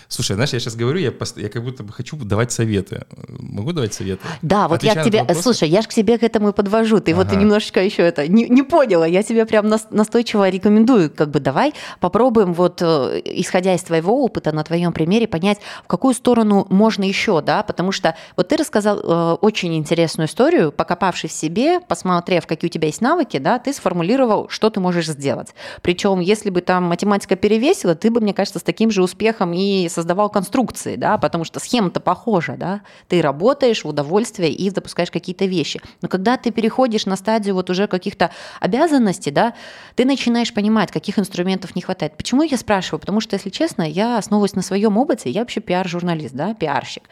Слушай, 0.09 0.35
знаешь, 0.35 0.53
я 0.53 0.59
сейчас 0.61 0.75
говорю, 0.75 0.99
я, 0.99 1.13
пост... 1.13 1.39
я 1.39 1.49
как 1.49 1.63
будто 1.63 1.83
бы 1.83 1.93
хочу 1.93 2.17
давать 2.17 2.51
советы. 2.53 3.05
Могу 3.29 3.73
давать 3.73 3.95
советы? 3.95 4.23
Да, 4.43 4.67
вот 4.67 4.77
Отвечая 4.77 4.97
я 4.97 5.03
к 5.03 5.05
тебе... 5.05 5.35
Слушай, 5.35 5.69
я 5.69 5.83
же 5.83 5.89
к 5.89 5.95
тебе 5.95 6.19
к 6.19 6.25
этому 6.25 6.49
и 6.49 6.53
подвожу. 6.53 7.01
Ты 7.01 7.13
ага. 7.13 7.23
вот 7.23 7.37
немножечко 7.37 7.83
еще 7.83 8.03
это 8.03 8.27
не, 8.27 8.49
не 8.49 8.63
поняла. 8.63 9.07
Я 9.07 9.23
тебе 9.23 9.47
прям 9.47 9.69
настойчиво 9.69 10.49
рекомендую. 10.49 11.11
Как 11.11 11.31
бы 11.31 11.39
давай 11.39 11.75
попробуем 12.01 12.53
вот, 12.55 12.83
э, 12.83 13.21
исходя 13.25 13.75
из 13.75 13.83
твоего 13.83 14.25
опыта, 14.25 14.53
на 14.53 14.65
твоем 14.65 14.93
примере, 14.93 15.29
понять, 15.29 15.59
в 15.85 15.87
какую 15.87 16.15
сторону 16.15 16.67
можно 16.71 17.05
еще, 17.05 17.41
да, 17.41 17.63
потому 17.63 17.93
что 17.93 18.17
вот 18.37 18.49
ты 18.49 18.57
рассказал 18.57 18.99
э, 18.99 19.33
очень 19.41 19.77
интересную 19.77 20.29
историю, 20.29 20.73
покопавшись 20.73 21.31
в 21.31 21.35
себе, 21.35 21.81
посмотрев, 21.81 22.47
какие 22.47 22.69
у 22.69 22.73
тебя 22.73 22.87
есть 22.89 23.01
навыки, 23.01 23.39
да, 23.39 23.59
ты 23.59 23.73
сформулировал, 23.73 24.49
что 24.49 24.71
ты 24.71 24.81
можешь 24.81 25.07
сделать. 25.07 25.55
Причем, 25.83 26.21
если 26.21 26.51
бы 26.51 26.61
там 26.61 26.85
математика 26.85 27.37
перевесила, 27.37 27.95
ты 27.95 28.11
бы, 28.11 28.21
мне 28.21 28.35
кажется, 28.35 28.59
с 28.59 28.63
таким 28.63 28.91
же 28.91 29.03
успехом 29.03 29.53
и 29.53 29.80
создавал 29.89 30.31
конструкции, 30.31 30.97
да, 30.97 31.19
потому 31.19 31.45
что 31.45 31.61
схема-то 31.61 32.01
похожа, 32.01 32.57
да, 32.57 32.81
ты 33.09 33.23
работаешь 33.23 33.85
в 33.85 33.89
удовольствие 33.89 34.53
и 34.53 34.71
запускаешь 34.71 35.11
какие-то 35.11 35.47
вещи. 35.47 35.81
Но 36.03 36.09
когда 36.09 36.37
ты 36.37 36.51
переходишь 36.51 37.07
на 37.07 37.17
стадию 37.17 37.55
вот 37.55 37.71
уже 37.71 37.87
каких-то 37.87 38.31
обязанностей, 38.61 39.31
да, 39.31 39.55
ты 39.95 40.05
начинаешь 40.05 40.53
понимать, 40.53 40.91
каких 40.93 41.19
инструментов 41.19 41.75
не 41.75 41.83
хватает. 41.83 42.17
Почему 42.17 42.43
я 42.43 42.57
спрашиваю? 42.57 43.01
Потому 43.01 43.21
что, 43.21 43.37
если 43.37 43.51
честно, 43.51 43.83
я 43.83 44.19
основываюсь 44.19 44.55
на 44.55 44.63
своем 44.63 44.97
опыте, 44.99 45.31
я 45.31 45.41
вообще 45.41 45.61
пиар-журналист, 45.61 46.35
да, 46.35 46.55
пиарщик. 46.55 47.05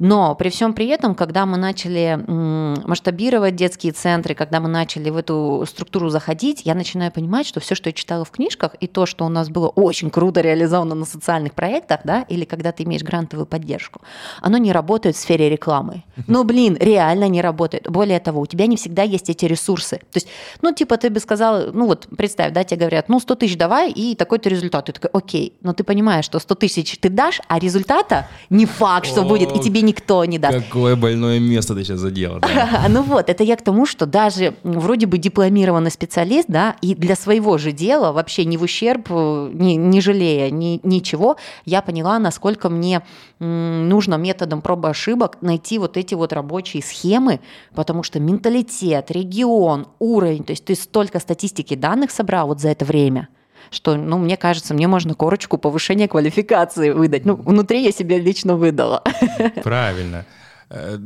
Но 0.00 0.34
при 0.34 0.48
всем 0.48 0.72
при 0.72 0.86
этом, 0.88 1.14
когда 1.14 1.44
мы 1.44 1.58
начали 1.58 2.18
масштабировать 2.86 3.54
детские 3.54 3.92
центры, 3.92 4.34
когда 4.34 4.58
мы 4.58 4.68
начали 4.68 5.10
в 5.10 5.16
эту 5.16 5.64
структуру 5.68 6.08
заходить, 6.08 6.62
я 6.64 6.74
начинаю 6.74 7.12
понимать, 7.12 7.46
что 7.46 7.60
все, 7.60 7.74
что 7.74 7.90
я 7.90 7.92
читала 7.92 8.24
в 8.24 8.30
книжках, 8.30 8.74
и 8.80 8.86
то, 8.86 9.04
что 9.04 9.26
у 9.26 9.28
нас 9.28 9.50
было 9.50 9.68
очень 9.68 10.10
круто 10.10 10.40
реализовано 10.40 10.94
на 10.94 11.04
социальных 11.04 11.52
проектах, 11.52 12.00
да, 12.04 12.22
или 12.22 12.46
когда 12.46 12.72
ты 12.72 12.84
имеешь 12.84 13.02
грантовую 13.02 13.46
поддержку, 13.46 14.00
оно 14.40 14.56
не 14.56 14.72
работает 14.72 15.16
в 15.16 15.18
сфере 15.20 15.48
рекламы. 15.48 16.02
Ну, 16.30 16.44
блин, 16.44 16.76
реально 16.80 17.28
не 17.28 17.42
работает. 17.42 17.90
Более 17.90 18.20
того, 18.20 18.40
у 18.40 18.46
тебя 18.46 18.66
не 18.66 18.76
всегда 18.76 19.02
есть 19.02 19.28
эти 19.28 19.46
ресурсы. 19.46 19.96
То 19.96 20.16
есть, 20.16 20.28
ну, 20.62 20.72
типа, 20.72 20.96
ты 20.96 21.10
бы 21.10 21.18
сказал, 21.18 21.72
ну, 21.72 21.86
вот 21.86 22.06
представь, 22.16 22.52
да, 22.52 22.62
тебе 22.62 22.80
говорят, 22.80 23.08
ну, 23.08 23.18
100 23.18 23.34
тысяч 23.34 23.56
давай, 23.56 23.90
и 23.90 24.14
такой-то 24.14 24.48
результат. 24.48 24.86
Ты 24.86 24.92
такой, 24.92 25.10
окей, 25.12 25.54
но 25.60 25.72
ты 25.72 25.82
понимаешь, 25.82 26.24
что 26.24 26.38
100 26.38 26.54
тысяч 26.54 26.98
ты 26.98 27.08
дашь, 27.08 27.40
а 27.48 27.58
результата 27.58 28.28
не 28.48 28.64
факт, 28.64 29.06
что 29.06 29.22
будет, 29.24 29.56
и 29.56 29.60
тебе 29.60 29.82
не 29.82 29.89
никто 29.90 30.24
не 30.24 30.38
даст. 30.38 30.56
Какое 30.56 30.96
больное 30.96 31.40
место 31.40 31.74
ты 31.74 31.84
сейчас 31.84 32.00
задела. 32.00 32.40
Да? 32.40 32.86
ну 32.88 33.02
вот, 33.02 33.28
это 33.28 33.42
я 33.44 33.56
к 33.56 33.62
тому, 33.62 33.86
что 33.86 34.06
даже 34.06 34.54
вроде 34.62 35.06
бы 35.06 35.18
дипломированный 35.18 35.90
специалист, 35.90 36.46
да, 36.48 36.76
и 36.80 36.94
для 36.94 37.16
своего 37.16 37.58
же 37.58 37.72
дела, 37.72 38.12
вообще 38.12 38.44
не 38.44 38.56
в 38.56 38.62
ущерб, 38.62 39.10
не, 39.10 39.76
не 39.76 40.00
жалея 40.00 40.50
ни, 40.50 40.80
ничего, 40.82 41.36
я 41.64 41.82
поняла, 41.82 42.18
насколько 42.18 42.68
мне 42.68 43.02
нужно 43.38 44.14
методом 44.14 44.62
пробы 44.62 44.88
ошибок 44.90 45.38
найти 45.40 45.78
вот 45.78 45.96
эти 45.96 46.14
вот 46.14 46.32
рабочие 46.32 46.82
схемы, 46.82 47.40
потому 47.74 48.02
что 48.02 48.20
менталитет, 48.20 49.10
регион, 49.10 49.88
уровень, 49.98 50.44
то 50.44 50.52
есть 50.52 50.64
ты 50.64 50.74
столько 50.74 51.18
статистики 51.18 51.74
данных 51.74 52.10
собрал 52.10 52.48
вот 52.48 52.60
за 52.60 52.68
это 52.68 52.84
время– 52.84 53.28
что, 53.70 53.96
ну, 53.96 54.18
мне 54.18 54.36
кажется, 54.36 54.74
мне 54.74 54.88
можно 54.88 55.14
корочку 55.14 55.58
повышения 55.58 56.08
квалификации 56.08 56.90
выдать. 56.90 57.24
Ну, 57.24 57.36
внутри 57.36 57.82
я 57.82 57.92
себе 57.92 58.18
лично 58.18 58.56
выдала. 58.56 59.02
Правильно. 59.62 60.24
Э, 60.72 60.98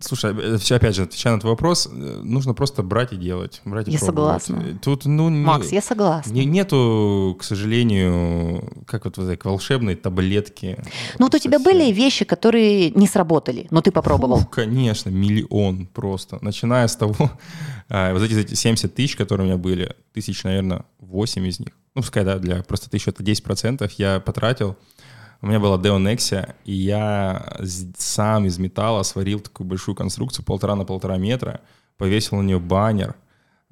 слушай, 0.00 0.34
э, 0.34 0.74
опять 0.74 0.96
же, 0.96 1.02
отвечая 1.02 1.34
на 1.34 1.40
твой 1.40 1.52
вопрос, 1.52 1.86
э, 1.86 2.20
нужно 2.24 2.54
просто 2.54 2.82
брать 2.82 3.12
и 3.12 3.16
делать. 3.16 3.60
Брать 3.66 3.86
и 3.88 3.90
я 3.90 3.98
пробовать. 3.98 4.42
согласна. 4.44 4.78
Тут, 4.78 5.04
ну, 5.04 5.28
Макс, 5.28 5.70
не, 5.70 5.74
я 5.74 5.82
согласна. 5.82 6.32
Не, 6.32 6.46
нету, 6.46 7.36
к 7.38 7.44
сожалению, 7.44 8.84
как 8.86 9.04
вот 9.04 9.14
так, 9.16 9.44
волшебной 9.44 9.96
таблетки. 9.96 10.82
Ну, 11.18 11.26
вот 11.26 11.34
у 11.34 11.38
тебя 11.38 11.58
были 11.58 11.92
вещи, 11.92 12.24
которые 12.24 12.90
не 12.90 13.06
сработали, 13.06 13.66
но 13.70 13.82
ты 13.82 13.90
попробовал. 13.90 14.38
Фу, 14.38 14.46
конечно, 14.46 15.10
миллион 15.10 15.86
просто. 15.86 16.38
Начиная 16.40 16.88
с 16.88 16.96
того, 16.96 17.14
вот 17.90 18.22
эти 18.22 18.54
70 18.54 18.94
тысяч, 18.94 19.16
которые 19.16 19.44
у 19.44 19.48
меня 19.48 19.58
были, 19.58 19.94
тысяч, 20.14 20.42
наверное, 20.42 20.86
8 21.00 21.46
из 21.46 21.60
них, 21.60 21.68
ну, 21.94 22.00
пускай, 22.00 22.24
да, 22.24 22.38
для 22.38 22.62
просто 22.62 22.88
тысячи 22.88 23.10
это 23.10 23.22
10% 23.22 23.90
я 23.98 24.20
потратил. 24.20 24.78
У 25.42 25.48
меня 25.48 25.58
была 25.58 25.76
Deo 25.76 25.98
Nexia, 25.98 26.54
и 26.64 26.72
я 26.72 27.58
сам 27.98 28.46
из 28.46 28.58
металла 28.58 29.02
сварил 29.02 29.40
такую 29.40 29.66
большую 29.66 29.96
конструкцию, 29.96 30.44
полтора 30.44 30.76
на 30.76 30.84
полтора 30.84 31.16
метра, 31.16 31.60
повесил 31.98 32.36
на 32.36 32.42
нее 32.42 32.60
баннер, 32.60 33.16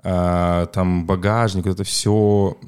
э, 0.03 0.67
там 0.73 1.07
багажник, 1.07 1.67
вот 1.67 1.75
это 1.75 1.85
все, 1.85 2.59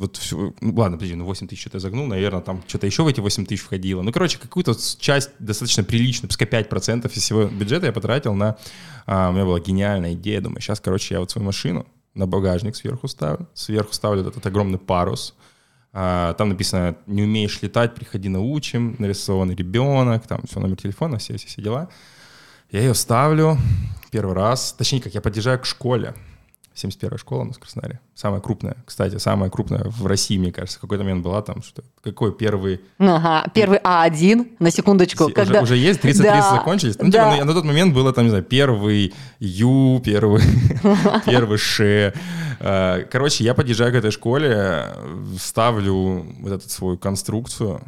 вот 0.00 0.16
все, 0.16 0.52
ну 0.60 0.74
ладно, 0.74 0.96
подожди, 0.96 1.14
ну 1.14 1.24
8 1.24 1.46
тысяч 1.46 1.60
что-то 1.60 1.78
загнул, 1.78 2.06
наверное, 2.06 2.40
там 2.40 2.64
что-то 2.66 2.86
еще 2.86 3.04
в 3.04 3.06
эти 3.06 3.20
8 3.20 3.46
тысяч 3.46 3.62
входило. 3.62 4.02
Ну, 4.02 4.10
короче, 4.10 4.38
какую-то 4.38 4.74
часть 4.98 5.30
достаточно 5.38 5.84
приличную, 5.84 6.28
пускай 6.28 6.48
5% 6.48 7.06
из 7.06 7.22
всего 7.22 7.44
бюджета 7.44 7.86
я 7.86 7.92
потратил 7.92 8.34
на... 8.34 8.56
А, 9.06 9.30
у 9.30 9.32
меня 9.34 9.44
была 9.44 9.60
гениальная 9.60 10.14
идея, 10.14 10.40
думаю, 10.40 10.60
сейчас, 10.60 10.80
короче, 10.80 11.14
я 11.14 11.20
вот 11.20 11.30
свою 11.30 11.46
машину 11.46 11.86
на 12.14 12.26
багажник 12.26 12.74
сверху 12.74 13.06
ставлю. 13.06 13.46
Сверху 13.54 13.92
ставлю 13.92 14.26
этот 14.26 14.44
огромный 14.44 14.78
парус. 14.78 15.34
А, 16.00 16.34
там 16.34 16.50
написано 16.50 16.94
«Не 17.08 17.24
умеешь 17.24 17.60
летать, 17.60 17.96
приходи 17.96 18.28
научим», 18.28 18.94
нарисованный 19.00 19.56
ребенок, 19.56 20.28
там 20.28 20.42
все, 20.48 20.60
номер 20.60 20.76
телефона, 20.76 21.18
все, 21.18 21.36
все, 21.36 21.48
все 21.48 21.60
дела. 21.60 21.88
Я 22.70 22.82
ее 22.82 22.94
ставлю 22.94 23.58
первый 24.12 24.36
раз, 24.36 24.72
точнее, 24.78 25.00
как 25.00 25.14
я 25.14 25.20
подъезжаю 25.20 25.58
к 25.58 25.66
школе. 25.66 26.14
71-я 26.76 27.18
школа 27.18 27.40
у 27.40 27.44
нас 27.46 27.56
в 27.56 27.58
Краснодаре. 27.58 27.98
Самая 28.14 28.40
крупная, 28.40 28.76
кстати, 28.86 29.18
самая 29.18 29.50
крупная 29.50 29.82
в 29.86 30.06
России, 30.06 30.38
мне 30.38 30.52
кажется. 30.52 30.78
В 30.78 30.82
какой-то 30.82 31.02
момент 31.02 31.24
была 31.24 31.42
там 31.42 31.62
что 31.64 31.82
Какой 32.00 32.32
первый... 32.32 32.80
Ага, 32.98 33.50
первый 33.52 33.80
А1, 33.80 34.56
на 34.60 34.70
секундочку. 34.70 35.24
Уже, 35.24 35.34
когда... 35.34 35.62
уже 35.62 35.76
есть? 35.76 36.00
30 36.00 36.22
да. 36.22 36.54
закончились? 36.54 36.96
Ну, 36.96 37.10
типа, 37.10 37.24
на, 37.24 37.44
на 37.44 37.52
тот 37.52 37.64
момент 37.64 37.92
было 37.92 38.12
там, 38.12 38.22
не 38.22 38.30
знаю, 38.30 38.44
первый 38.44 39.12
Ю, 39.40 40.00
первый, 40.04 40.42
первый 41.26 41.58
Ш. 41.58 42.12
А, 42.60 43.02
короче, 43.04 43.44
я 43.44 43.54
подъезжаю 43.54 43.92
к 43.92 43.96
этой 43.96 44.10
школе, 44.10 44.94
ставлю 45.38 46.26
вот 46.40 46.52
эту 46.52 46.68
свою 46.68 46.98
конструкцию, 46.98 47.80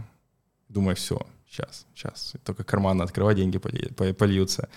думаю, 0.68 0.96
все, 0.96 1.20
сейчас, 1.48 1.86
сейчас. 1.94 2.34
Только 2.44 2.64
карманы 2.64 3.02
открывай, 3.02 3.34
деньги 3.34 3.58
польются. 3.58 4.68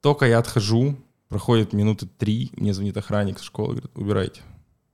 Только 0.00 0.26
я 0.26 0.38
отхожу, 0.38 0.96
Проходит 1.30 1.72
минуты 1.72 2.08
три, 2.18 2.50
мне 2.56 2.74
звонит 2.74 2.96
охранник 2.96 3.38
с 3.38 3.42
школы, 3.42 3.68
говорит, 3.68 3.90
убирайте. 3.94 4.40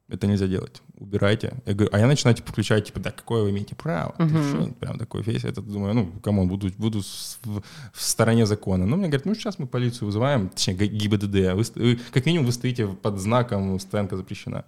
Это 0.07 0.27
нельзя 0.27 0.47
делать. 0.47 0.83
Убирайте. 0.99 1.55
Я 1.67 1.75
говорю, 1.75 1.91
а 1.93 1.99
я 1.99 2.07
начинаю 2.07 2.35
типа 2.35 2.53
включать, 2.53 2.87
типа, 2.87 3.01
да, 3.01 3.11
какое 3.11 3.43
вы 3.43 3.51
имеете 3.51 3.75
право? 3.75 4.15
Uh-huh. 4.19 4.75
Прям 4.75 4.99
такой 4.99 5.23
весь 5.23 5.45
это 5.45 5.61
думаю, 5.61 5.95
ну, 5.95 6.13
кому 6.23 6.47
буду, 6.47 6.71
буду 6.79 7.03
в, 7.03 7.63
в 7.93 8.03
стороне 8.03 8.47
закона. 8.47 8.87
Ну, 8.87 8.97
мне 8.97 9.09
говорят, 9.09 9.27
ну, 9.27 9.35
сейчас 9.35 9.59
мы 9.59 9.67
полицию 9.67 10.07
вызываем, 10.07 10.49
точнее, 10.49 10.75
ГИБДД. 10.75 11.55
Вы, 11.55 11.65
вы, 11.75 12.01
как 12.13 12.25
минимум 12.25 12.47
вы 12.47 12.53
стоите 12.53 12.87
под 12.87 13.19
знаком 13.19 13.79
«Стоянка 13.79 14.17
запрещена». 14.17 14.65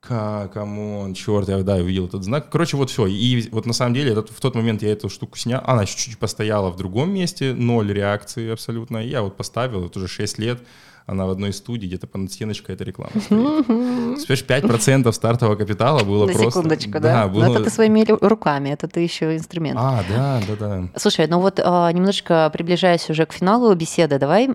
Come 0.00 0.65
on, 0.65 1.14
черт, 1.14 1.48
я, 1.48 1.62
да, 1.62 1.76
увидел 1.76 2.06
этот 2.06 2.22
знак. 2.22 2.50
Короче, 2.50 2.76
вот 2.76 2.90
все. 2.90 3.06
И 3.06 3.48
вот 3.50 3.66
на 3.66 3.72
самом 3.72 3.94
деле 3.94 4.12
этот, 4.12 4.30
в 4.30 4.40
тот 4.40 4.54
момент 4.54 4.82
я 4.82 4.92
эту 4.92 5.08
штуку 5.08 5.36
снял. 5.36 5.62
Она 5.66 5.84
чуть-чуть 5.84 6.18
постояла 6.18 6.70
в 6.70 6.76
другом 6.76 7.10
месте, 7.12 7.54
ноль 7.54 7.92
реакции 7.92 8.52
абсолютно. 8.52 8.98
И 8.98 9.08
я 9.08 9.22
вот 9.22 9.36
поставил, 9.36 9.86
это 9.86 9.98
уже 9.98 10.06
6 10.06 10.38
лет. 10.38 10.60
Она 11.06 11.26
в 11.26 11.30
одной 11.30 11.52
студии, 11.52 11.86
где-то 11.86 12.08
по 12.08 12.18
стеночкой 12.26 12.74
эта 12.74 12.82
реклама 12.82 13.12
стоит. 13.20 14.50
5% 14.50 15.12
стартового 15.12 15.54
капитала 15.54 16.02
было 16.02 16.26
На 16.26 16.32
просто... 16.32 16.50
секундочку, 16.50 16.98
да? 16.98 17.28
было... 17.28 17.44
Но 17.44 17.54
это 17.54 17.64
ты 17.64 17.70
своими 17.70 18.04
руками, 18.08 18.70
это 18.70 18.88
ты 18.88 19.00
еще 19.00 19.36
инструмент. 19.36 19.78
А, 19.80 20.02
да, 20.08 20.40
да, 20.48 20.56
да. 20.56 20.88
Слушай, 20.96 21.28
ну 21.28 21.40
вот 21.40 21.60
а, 21.62 21.90
немножечко 21.92 22.50
приближаясь 22.52 23.08
уже 23.08 23.24
к 23.24 23.32
финалу 23.32 23.72
беседы, 23.74 24.18
давай 24.18 24.48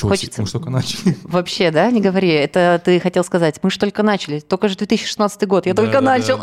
хочется... 0.00 0.42
Мы 0.42 0.48
только 0.48 0.70
начали. 0.70 1.16
Вообще, 1.22 1.70
да, 1.70 1.88
не 1.90 2.00
говори. 2.00 2.30
Это 2.30 2.80
ты 2.84 2.98
хотел 2.98 3.22
сказать. 3.22 3.60
Мы 3.62 3.70
же 3.70 3.78
только 3.78 4.02
начали. 4.02 4.40
Только 4.40 4.68
же 4.68 4.76
2016 4.76 5.46
год. 5.46 5.66
Я 5.66 5.74
Да, 5.74 5.82
только 5.82 6.00
да, 6.00 6.00
начал. 6.00 6.40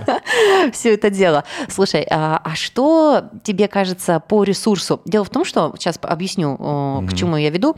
все 0.72 0.94
это 0.94 1.08
дело. 1.08 1.44
Слушай, 1.68 2.06
а, 2.10 2.40
а 2.44 2.54
что 2.54 3.24
тебе 3.42 3.68
кажется 3.68 4.20
по 4.20 4.44
ресурсу? 4.44 5.00
Дело 5.06 5.24
в 5.24 5.30
том, 5.30 5.46
что 5.46 5.74
сейчас 5.78 5.98
объясню, 6.02 6.56
к 7.08 7.14
чему 7.14 7.36
я 7.36 7.48
веду. 7.48 7.76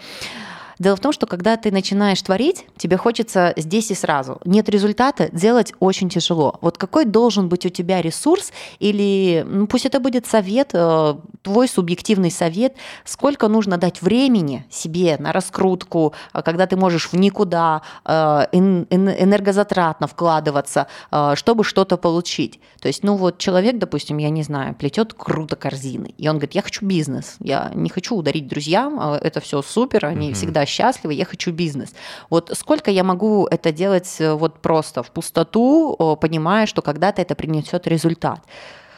Дело 0.79 0.95
в 0.97 1.01
том, 1.01 1.13
что 1.13 1.27
когда 1.27 1.57
ты 1.57 1.73
начинаешь 1.73 2.23
творить, 2.23 2.65
тебе 2.77 2.97
хочется 2.97 3.53
здесь 3.57 3.91
и 3.91 3.95
сразу. 3.95 4.41
Нет 4.45 4.69
результата, 4.69 5.29
делать 5.33 5.73
очень 5.81 6.09
тяжело. 6.09 6.59
Вот 6.61 6.79
какой 6.79 7.05
должен 7.05 7.49
быть 7.49 7.67
у 7.67 7.69
тебя 7.69 8.01
ресурс 8.01 8.53
или, 8.79 9.45
ну, 9.49 9.67
пусть 9.67 9.87
это 9.87 9.99
будет 9.99 10.27
совет, 10.27 10.71
э, 10.75 11.15
твой 11.43 11.69
субъективный 11.69 12.31
совет, 12.31 12.77
сколько 13.05 13.49
нужно 13.49 13.77
дать 13.77 14.03
времени 14.03 14.65
себе 14.71 15.17
на 15.19 15.33
раскрутку, 15.33 16.15
э, 16.33 16.43
когда 16.43 16.67
ты 16.67 16.77
можешь 16.77 17.09
в 17.09 17.15
никуда 17.15 17.83
э, 18.05 18.47
эн- 18.53 18.87
эн- 18.91 19.17
энергозатратно 19.25 20.07
вкладываться, 20.07 20.87
чтобы 21.35 21.65
что-то 21.65 21.97
получить. 21.97 22.61
То 22.81 22.89
есть, 22.89 23.03
ну 23.03 23.17
вот 23.17 23.39
человек, 23.39 23.79
допустим, 23.79 24.19
я 24.19 24.31
не 24.31 24.43
знаю, 24.43 24.75
плетет 24.75 25.15
круто 25.15 25.57
корзины, 25.57 26.15
и 26.19 26.29
он 26.29 26.37
говорит, 26.37 26.55
я 26.55 26.63
хочу 26.63 26.85
бизнес, 26.87 27.37
я 27.41 27.71
не 27.75 27.91
хочу 27.91 28.15
ударить 28.15 28.47
друзьям, 28.47 29.01
это 29.01 29.41
все 29.41 29.63
супер, 29.63 30.07
они 30.07 30.29
Мгм. 30.29 30.35
всегда 30.35 30.67
счастливы, 30.69 31.15
я 31.15 31.25
хочу 31.25 31.53
бизнес. 31.53 31.95
Вот 32.31 32.51
сколько 32.55 32.91
я 32.91 33.03
могу 33.05 33.47
это 33.51 33.73
делать 33.73 34.17
э, 34.21 34.33
вот 34.35 34.61
просто 34.61 35.03
в 35.03 35.11
пустоту, 35.11 36.17
понимая, 36.21 36.67
что 36.67 36.83
когда-то 36.83 37.23
это 37.23 37.35
принесет 37.35 37.87
результат. 37.87 38.41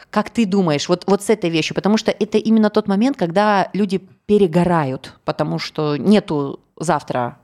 Как 0.09 0.29
ты 0.29 0.45
думаешь, 0.45 0.89
вот, 0.89 1.05
вот 1.07 1.23
с 1.23 1.29
этой 1.29 1.49
вещью? 1.49 1.73
Потому 1.73 1.97
что 1.97 2.11
это 2.11 2.37
именно 2.37 2.69
тот 2.69 2.87
момент, 2.87 3.17
когда 3.17 3.69
люди 3.73 3.97
перегорают, 4.25 5.13
потому 5.23 5.57
что 5.57 5.95
нету 5.95 6.59
завтра 6.77 7.37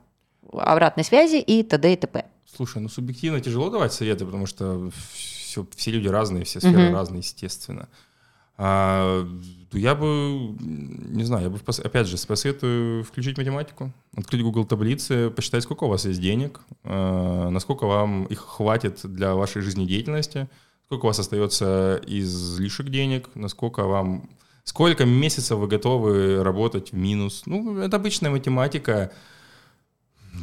обратной 0.52 1.04
связи 1.04 1.36
и 1.36 1.62
т.д. 1.62 1.92
и 1.92 1.96
т.п. 1.96 2.24
Слушай, 2.56 2.82
ну 2.82 2.88
субъективно 2.88 3.40
тяжело 3.40 3.70
давать 3.70 3.92
советы, 3.92 4.24
потому 4.26 4.46
что 4.46 4.90
все, 5.14 5.66
все 5.76 5.90
люди 5.90 6.08
разные, 6.08 6.44
все 6.44 6.60
сферы 6.60 6.86
Мгм. 6.86 6.94
разные, 6.94 7.18
естественно. 7.20 7.88
А, 8.58 9.24
ну, 9.72 9.78
я 9.78 9.94
бы, 9.94 10.56
не 10.58 11.22
знаю, 11.22 11.44
я 11.44 11.50
бы, 11.50 11.58
опять 11.84 12.08
же, 12.08 12.16
посоветую 12.26 13.04
включить 13.04 13.38
математику, 13.38 13.92
открыть 14.16 14.42
Google 14.42 14.64
таблицы, 14.64 15.30
посчитать, 15.30 15.62
сколько 15.62 15.84
у 15.84 15.88
вас 15.88 16.04
есть 16.04 16.20
денег, 16.20 16.60
а, 16.82 17.48
насколько 17.50 17.86
вам 17.86 18.24
их 18.24 18.40
хватит 18.40 19.00
для 19.04 19.34
вашей 19.34 19.62
жизнедеятельности, 19.62 20.48
сколько 20.86 21.04
у 21.04 21.08
вас 21.08 21.18
остается 21.20 22.00
излишек 22.06 22.88
денег, 22.88 23.30
насколько 23.34 23.84
вам... 23.84 24.28
Сколько 24.64 25.06
месяцев 25.06 25.58
вы 25.58 25.66
готовы 25.66 26.42
работать 26.42 26.92
в 26.92 26.94
минус? 26.94 27.44
Ну, 27.46 27.78
это 27.78 27.96
обычная 27.96 28.30
математика. 28.30 29.12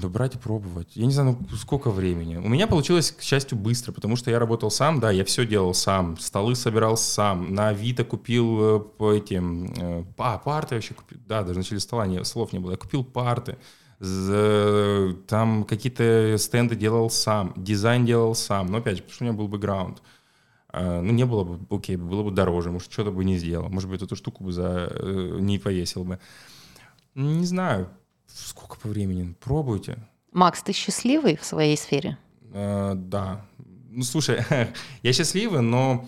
Да 0.01 0.09
брать 0.09 0.35
и 0.35 0.37
пробовать. 0.37 0.95
Я 0.95 1.05
не 1.05 1.11
знаю, 1.13 1.37
ну 1.39 1.57
сколько 1.57 1.89
времени. 1.89 2.35
У 2.37 2.49
меня 2.49 2.67
получилось, 2.67 3.11
к 3.11 3.21
счастью, 3.21 3.57
быстро, 3.57 3.91
потому 3.91 4.15
что 4.15 4.29
я 4.31 4.39
работал 4.39 4.69
сам, 4.69 4.99
да, 4.99 5.11
я 5.11 5.23
все 5.23 5.45
делал 5.45 5.73
сам, 5.73 6.17
столы 6.17 6.55
собирал 6.55 6.97
сам, 6.97 7.53
на 7.53 7.69
Авито 7.69 8.03
купил 8.03 8.59
э, 8.61 8.79
по 8.79 9.13
этим, 9.13 10.05
а, 10.17 10.37
парты 10.37 10.75
вообще 10.75 10.93
купил, 10.93 11.19
да, 11.27 11.43
даже 11.43 11.59
начали 11.59 11.77
стола, 11.77 12.07
не, 12.07 12.23
слов 12.25 12.51
не 12.51 12.59
было, 12.59 12.71
я 12.71 12.77
купил 12.77 13.03
парты, 13.03 13.57
там 13.99 15.63
какие-то 15.63 16.35
стенды 16.37 16.75
делал 16.75 17.09
сам, 17.09 17.53
дизайн 17.55 18.05
делал 18.05 18.35
сам, 18.35 18.67
но 18.67 18.79
опять 18.79 18.97
же, 18.97 19.03
потому 19.03 19.13
что 19.13 19.23
у 19.23 19.27
меня 19.27 19.37
был 19.37 19.47
бэкграунд. 19.47 20.01
А, 20.69 21.01
Ну, 21.01 21.13
не 21.13 21.25
было 21.25 21.43
бы, 21.45 21.75
окей, 21.75 21.95
было 21.95 22.23
бы 22.23 22.31
дороже, 22.31 22.71
может, 22.71 22.91
что-то 22.91 23.11
бы 23.11 23.23
не 23.23 23.37
сделал, 23.37 23.69
может 23.69 23.89
быть, 23.89 24.01
эту 24.01 24.15
штуку 24.17 24.43
бы 24.43 24.51
за, 24.51 24.89
э, 24.91 25.37
не 25.39 25.57
повесил 25.57 26.03
бы. 26.03 26.19
Не 27.15 27.45
знаю, 27.45 27.89
сколько 28.35 28.77
по 28.77 28.87
времени, 28.87 29.33
пробуйте. 29.39 29.97
Макс, 30.31 30.61
ты 30.61 30.73
счастливый 30.73 31.37
в 31.37 31.45
своей 31.45 31.77
сфере? 31.77 32.17
Э, 32.53 32.93
да. 32.95 33.45
Ну, 33.89 34.03
слушай, 34.03 34.43
я 35.03 35.13
счастливый, 35.13 35.61
но... 35.61 36.05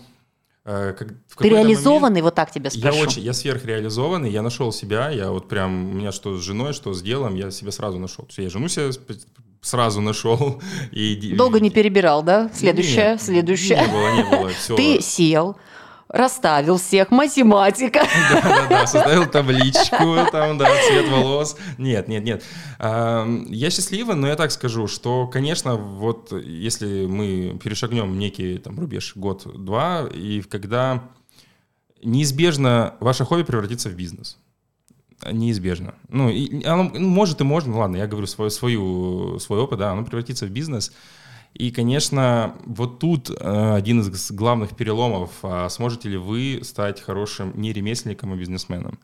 э, 0.64 0.94
как- 0.98 1.08
Ты 1.08 1.14
какой-то 1.30 1.54
момент 1.56 1.68
реализованный, 1.70 2.20
вот 2.22 2.34
так 2.34 2.50
тебя 2.50 2.70
Я 2.72 2.78
спрошу. 2.92 3.00
очень, 3.00 3.22
я 3.22 3.32
сверхреализованный, 3.32 4.30
я 4.30 4.42
нашел 4.42 4.70
себя, 4.72 5.08
я 5.10 5.30
вот 5.30 5.48
прям, 5.48 5.90
у 5.90 5.94
меня 5.94 6.12
что 6.12 6.36
с 6.36 6.42
женой, 6.42 6.72
что 6.74 6.92
с 6.92 7.02
делом, 7.02 7.34
я 7.36 7.50
себя 7.50 7.70
сразу 7.72 7.98
нашел. 7.98 8.24
То 8.26 8.28
есть 8.30 8.38
я 8.38 8.50
жену 8.50 8.68
себя 8.68 8.88
сп- 8.90 9.24
сразу 9.62 10.00
нашел. 10.02 10.60
И, 10.92 11.34
Долго 11.36 11.60
не 11.60 11.70
перебирал, 11.70 12.22
да? 12.22 12.50
Следующее, 12.54 13.12
Нет, 13.12 13.22
следующее. 13.22 13.80
Не 13.80 13.86
было, 13.92 14.14
не 14.14 14.22
было, 14.24 14.48
все. 14.50 14.76
Ты 14.76 15.00
сел, 15.00 15.56
расставил 16.08 16.78
всех, 16.78 17.10
математика. 17.10 18.00
Да-да-да, 18.32 18.86
составил 18.86 19.26
табличку, 19.26 20.30
там, 20.32 20.58
да, 20.58 20.68
цвет 20.88 21.08
волос. 21.08 21.56
Нет, 21.76 22.08
нет, 22.08 22.24
нет. 22.24 22.44
Я 22.80 23.70
счастливый, 23.70 24.16
но 24.16 24.26
я 24.26 24.36
так 24.36 24.50
скажу, 24.50 24.86
что, 24.86 25.26
конечно, 25.26 25.76
вот 25.76 26.32
если 26.32 27.06
мы 27.06 27.58
перешагнем 27.62 28.18
некий 28.18 28.58
там 28.58 28.78
рубеж 28.78 29.12
год-два, 29.16 30.08
и 30.12 30.42
когда 30.42 31.02
неизбежно 32.02 32.94
ваше 33.00 33.24
хобби 33.24 33.42
превратится 33.42 33.88
в 33.88 33.94
бизнес. 33.94 34.38
Неизбежно. 35.30 35.94
Ну, 36.08 36.28
и, 36.28 36.64
оно, 36.64 36.84
ну, 36.84 37.08
может 37.08 37.40
и 37.40 37.44
можно, 37.44 37.76
ладно, 37.76 37.96
я 37.96 38.06
говорю 38.06 38.26
свою, 38.28 38.50
свою, 38.50 39.38
свой 39.40 39.58
опыт, 39.58 39.80
да, 39.80 39.90
оно 39.90 40.04
превратится 40.04 40.46
в 40.46 40.50
бизнес. 40.50 40.92
И, 41.54 41.70
конечно, 41.70 42.54
вот 42.66 42.98
тут 42.98 43.30
э, 43.30 43.74
один 43.74 44.00
из 44.00 44.30
главных 44.30 44.76
переломов. 44.76 45.30
А 45.42 45.68
сможете 45.68 46.08
ли 46.08 46.16
вы 46.16 46.60
стать 46.62 47.00
хорошим 47.00 47.52
не 47.60 47.72
ремесленником, 47.72 48.32
а 48.32 48.36
бизнесменом? 48.36 48.98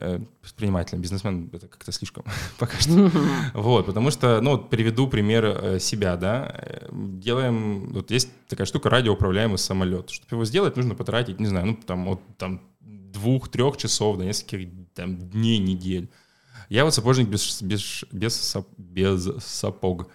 Э, 0.00 0.18
предпринимателем. 0.42 1.02
Бизнесмен— 1.02 1.50
это 1.52 1.68
как-то 1.68 1.92
слишком 1.92 2.24
пока 2.58 2.78
что. 2.78 3.10
Вот, 3.54 3.86
потому 3.86 4.10
что, 4.10 4.40
ну, 4.40 4.52
вот 4.52 4.70
приведу 4.70 5.06
пример 5.06 5.44
э, 5.44 5.78
себя, 5.78 6.16
да. 6.16 6.52
Э, 6.52 6.88
Делаем, 6.92 7.92
вот 7.92 8.10
есть 8.10 8.28
такая 8.48 8.66
штука 8.66 8.90
радиоуправляемый 8.90 9.58
самолет. 9.58 10.10
Чтобы 10.10 10.36
его 10.36 10.44
сделать, 10.44 10.76
нужно 10.76 10.94
потратить, 10.94 11.38
не 11.38 11.46
знаю, 11.46 11.66
ну, 11.66 11.76
там, 11.76 12.08
от 12.08 12.20
там, 12.38 12.60
двух-трех 12.80 13.76
часов 13.76 14.18
до 14.18 14.24
нескольких 14.24 14.68
там, 14.94 15.16
дней, 15.16 15.58
недель. 15.58 16.10
Я 16.68 16.84
вот 16.84 16.94
сапожник 16.94 17.28
без, 17.28 17.62
без, 17.62 18.04
без, 18.10 18.56
без 18.76 19.30
сапог. 19.44 20.08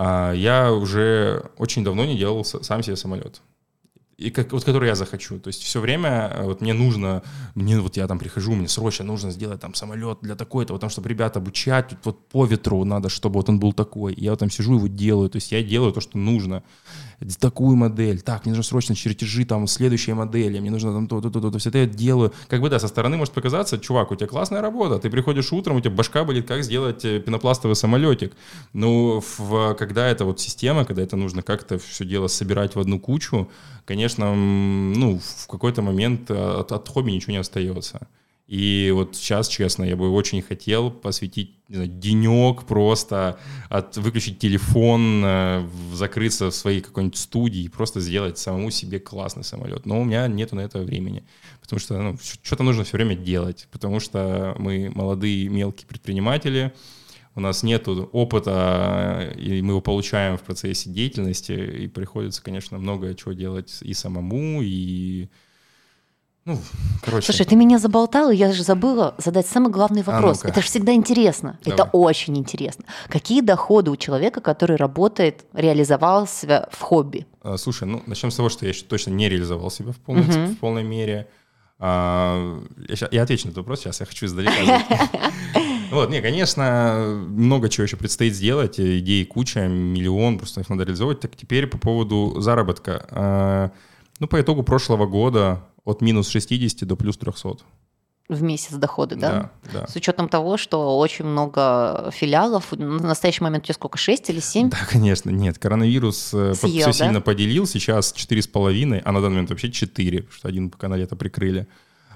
А, 0.00 0.32
я 0.32 0.72
уже 0.72 1.50
очень 1.56 1.82
давно 1.82 2.04
не 2.04 2.16
делал 2.16 2.44
сам 2.44 2.84
себе 2.84 2.94
самолет. 2.94 3.42
И 4.16 4.30
как, 4.30 4.52
вот 4.52 4.64
который 4.64 4.88
я 4.88 4.94
захочу. 4.94 5.40
То 5.40 5.48
есть 5.48 5.62
все 5.62 5.80
время 5.80 6.30
э, 6.34 6.44
вот 6.44 6.60
мне 6.60 6.72
нужно, 6.72 7.24
мне 7.56 7.80
вот 7.80 7.96
я 7.96 8.06
там 8.06 8.20
прихожу, 8.20 8.54
мне 8.54 8.68
срочно 8.68 9.04
нужно 9.04 9.32
сделать 9.32 9.60
там 9.60 9.74
самолет 9.74 10.18
для 10.22 10.36
такой-то, 10.36 10.78
там, 10.78 10.88
чтобы 10.88 11.08
ребят 11.08 11.36
обучать, 11.36 11.96
вот, 12.04 12.28
по 12.28 12.46
ветру 12.46 12.84
надо, 12.84 13.08
чтобы 13.08 13.34
вот 13.34 13.48
он 13.48 13.58
был 13.58 13.72
такой. 13.72 14.14
Я 14.16 14.30
вот 14.30 14.38
там 14.38 14.50
сижу 14.50 14.76
его 14.76 14.86
делаю, 14.86 15.30
то 15.30 15.36
есть 15.36 15.50
я 15.50 15.64
делаю 15.64 15.92
то, 15.92 16.00
что 16.00 16.16
нужно. 16.16 16.62
Такую 17.40 17.76
модель, 17.76 18.20
так, 18.20 18.44
мне 18.44 18.52
нужно 18.52 18.62
срочно 18.62 18.94
чертежи 18.94 19.44
там 19.44 19.66
следующей 19.66 20.12
модели, 20.12 20.60
мне 20.60 20.70
нужно 20.70 20.92
там 20.92 21.08
то-то, 21.08 21.30
то-то, 21.30 21.50
то 21.50 21.58
все 21.58 21.70
это 21.70 21.78
я 21.78 21.86
делаю. 21.86 22.32
Как 22.46 22.60
бы 22.60 22.70
да, 22.70 22.78
со 22.78 22.86
стороны 22.86 23.16
может 23.16 23.34
показаться, 23.34 23.76
чувак, 23.78 24.12
у 24.12 24.14
тебя 24.14 24.28
классная 24.28 24.60
работа, 24.60 25.00
ты 25.00 25.10
приходишь 25.10 25.52
утром, 25.52 25.76
у 25.76 25.80
тебя 25.80 25.90
башка 25.90 26.22
болит, 26.22 26.46
как 26.46 26.62
сделать 26.62 27.04
э, 27.04 27.18
пенопластовый 27.18 27.74
самолетик. 27.74 28.36
Ну, 28.72 29.20
в, 29.38 29.74
когда 29.74 30.06
это 30.06 30.24
вот 30.24 30.38
система, 30.38 30.84
когда 30.84 31.02
это 31.02 31.16
нужно 31.16 31.42
как-то 31.42 31.78
все 31.78 32.04
дело 32.04 32.28
собирать 32.28 32.76
в 32.76 32.80
одну 32.80 33.00
кучу, 33.00 33.48
конечно, 33.84 34.32
ну, 34.34 35.18
в 35.18 35.48
какой-то 35.48 35.82
момент 35.82 36.30
от, 36.30 36.70
от 36.70 36.88
хобби 36.88 37.10
ничего 37.10 37.32
не 37.32 37.38
остается. 37.38 38.06
И 38.48 38.90
вот 38.94 39.14
сейчас, 39.14 39.46
честно, 39.46 39.84
я 39.84 39.94
бы 39.94 40.10
очень 40.10 40.40
хотел 40.40 40.90
посвятить 40.90 41.58
не 41.68 41.74
знаю, 41.74 41.90
денек 41.90 42.64
просто, 42.64 43.38
от, 43.68 43.98
выключить 43.98 44.38
телефон, 44.38 45.22
э, 45.22 45.68
закрыться 45.92 46.50
в 46.50 46.54
своей 46.54 46.80
какой-нибудь 46.80 47.18
студии 47.18 47.64
и 47.64 47.68
просто 47.68 48.00
сделать 48.00 48.38
самому 48.38 48.70
себе 48.70 49.00
классный 49.00 49.44
самолет. 49.44 49.84
Но 49.84 50.00
у 50.00 50.04
меня 50.04 50.26
нету 50.28 50.56
на 50.56 50.60
это 50.60 50.78
времени, 50.78 51.24
потому 51.60 51.78
что 51.78 52.00
ну, 52.00 52.18
что-то 52.42 52.62
нужно 52.62 52.84
все 52.84 52.96
время 52.96 53.16
делать, 53.16 53.68
потому 53.70 54.00
что 54.00 54.56
мы 54.58 54.90
молодые 54.94 55.50
мелкие 55.50 55.86
предприниматели, 55.86 56.72
у 57.34 57.40
нас 57.40 57.62
нет 57.62 57.86
опыта, 57.86 59.30
и 59.36 59.60
мы 59.60 59.72
его 59.72 59.82
получаем 59.82 60.38
в 60.38 60.42
процессе 60.42 60.88
деятельности, 60.88 61.52
и 61.52 61.86
приходится, 61.86 62.42
конечно, 62.42 62.78
много 62.78 63.14
чего 63.14 63.32
делать 63.32 63.78
и 63.82 63.92
самому, 63.92 64.62
и... 64.62 65.28
Ну, 66.48 66.58
короче. 67.02 67.26
Слушай, 67.26 67.44
ты 67.44 67.56
меня 67.56 67.78
заболтал, 67.78 68.30
и 68.30 68.36
я 68.36 68.52
же 68.52 68.62
забыла 68.62 69.14
задать 69.18 69.46
самый 69.46 69.70
главный 69.70 70.02
вопрос. 70.02 70.38
ну-ка. 70.38 70.48
это 70.48 70.60
же 70.62 70.66
всегда 70.68 70.92
интересно. 70.94 71.58
Это 71.64 71.76
Давай. 71.76 71.90
очень 71.92 72.38
интересно. 72.38 72.84
Какие 73.08 73.42
доходы 73.42 73.90
у 73.90 73.96
человека, 73.96 74.40
который 74.40 74.76
работает, 74.76 75.44
реализовал 75.52 76.26
себя 76.26 76.66
в 76.72 76.80
хобби? 76.80 77.26
А, 77.42 77.58
Слушай, 77.58 77.84
ну 77.86 78.02
начнем 78.06 78.30
с 78.30 78.36
того, 78.36 78.48
что 78.48 78.64
я 78.64 78.70
еще 78.70 78.84
точно 78.84 79.10
не 79.10 79.28
реализовал 79.28 79.70
себя 79.70 79.92
в 79.92 79.96
полной, 79.98 80.22
Мгм. 80.24 80.46
в 80.54 80.58
полной 80.58 80.84
мере. 80.84 81.28
А, 81.78 82.58
я, 82.88 82.96
ща- 82.96 83.08
я 83.12 83.22
отвечу 83.24 83.46
на 83.46 83.50
этот 83.50 83.58
вопрос 83.58 83.80
сейчас, 83.80 84.00
я 84.00 84.06
хочу 84.06 84.24
издалека. 84.26 84.82
Вот, 85.90 86.10
не, 86.10 86.20
конечно, 86.20 87.24
много 87.30 87.70
чего 87.70 87.84
еще 87.84 87.96
предстоит 87.96 88.34
сделать, 88.34 88.78
идей 88.78 89.24
куча, 89.24 89.68
миллион, 89.68 90.36
просто 90.38 90.60
их 90.60 90.68
надо 90.68 90.84
реализовывать. 90.84 91.20
Так 91.20 91.34
теперь 91.34 91.66
по 91.66 91.78
поводу 91.78 92.40
заработка. 92.42 93.72
Ну, 94.18 94.26
по 94.26 94.40
итогу 94.40 94.62
прошлого 94.62 95.06
года 95.06 95.64
от 95.84 96.00
минус 96.00 96.28
60 96.28 96.86
до 96.86 96.96
плюс 96.96 97.16
300 97.16 97.58
в 98.28 98.42
месяц 98.42 98.74
доходы, 98.74 99.16
да? 99.16 99.50
Да, 99.72 99.80
да. 99.80 99.86
С 99.86 99.96
учетом 99.96 100.28
того, 100.28 100.58
что 100.58 100.98
очень 100.98 101.24
много 101.24 102.10
филиалов. 102.12 102.72
На 102.72 102.98
настоящий 102.98 103.42
момент 103.42 103.64
у 103.64 103.66
тебя 103.66 103.74
сколько, 103.74 103.96
6 103.96 104.28
или 104.28 104.40
7? 104.40 104.68
Да, 104.68 104.78
конечно, 104.90 105.30
нет. 105.30 105.58
Коронавирус 105.58 106.34
э, 106.34 106.54
Съел, 106.54 106.72
все 106.72 106.84
да? 106.86 106.92
сильно 106.92 107.20
поделил. 107.22 107.66
Сейчас 107.66 108.14
4,5, 108.14 109.00
а 109.02 109.12
на 109.12 109.20
данный 109.20 109.36
момент 109.36 109.50
вообще 109.50 109.70
4, 109.70 110.18
потому 110.18 110.34
что 110.34 110.48
один 110.48 110.70
пока 110.70 110.88
на 110.88 110.96
лето 110.96 111.16
прикрыли. 111.16 111.68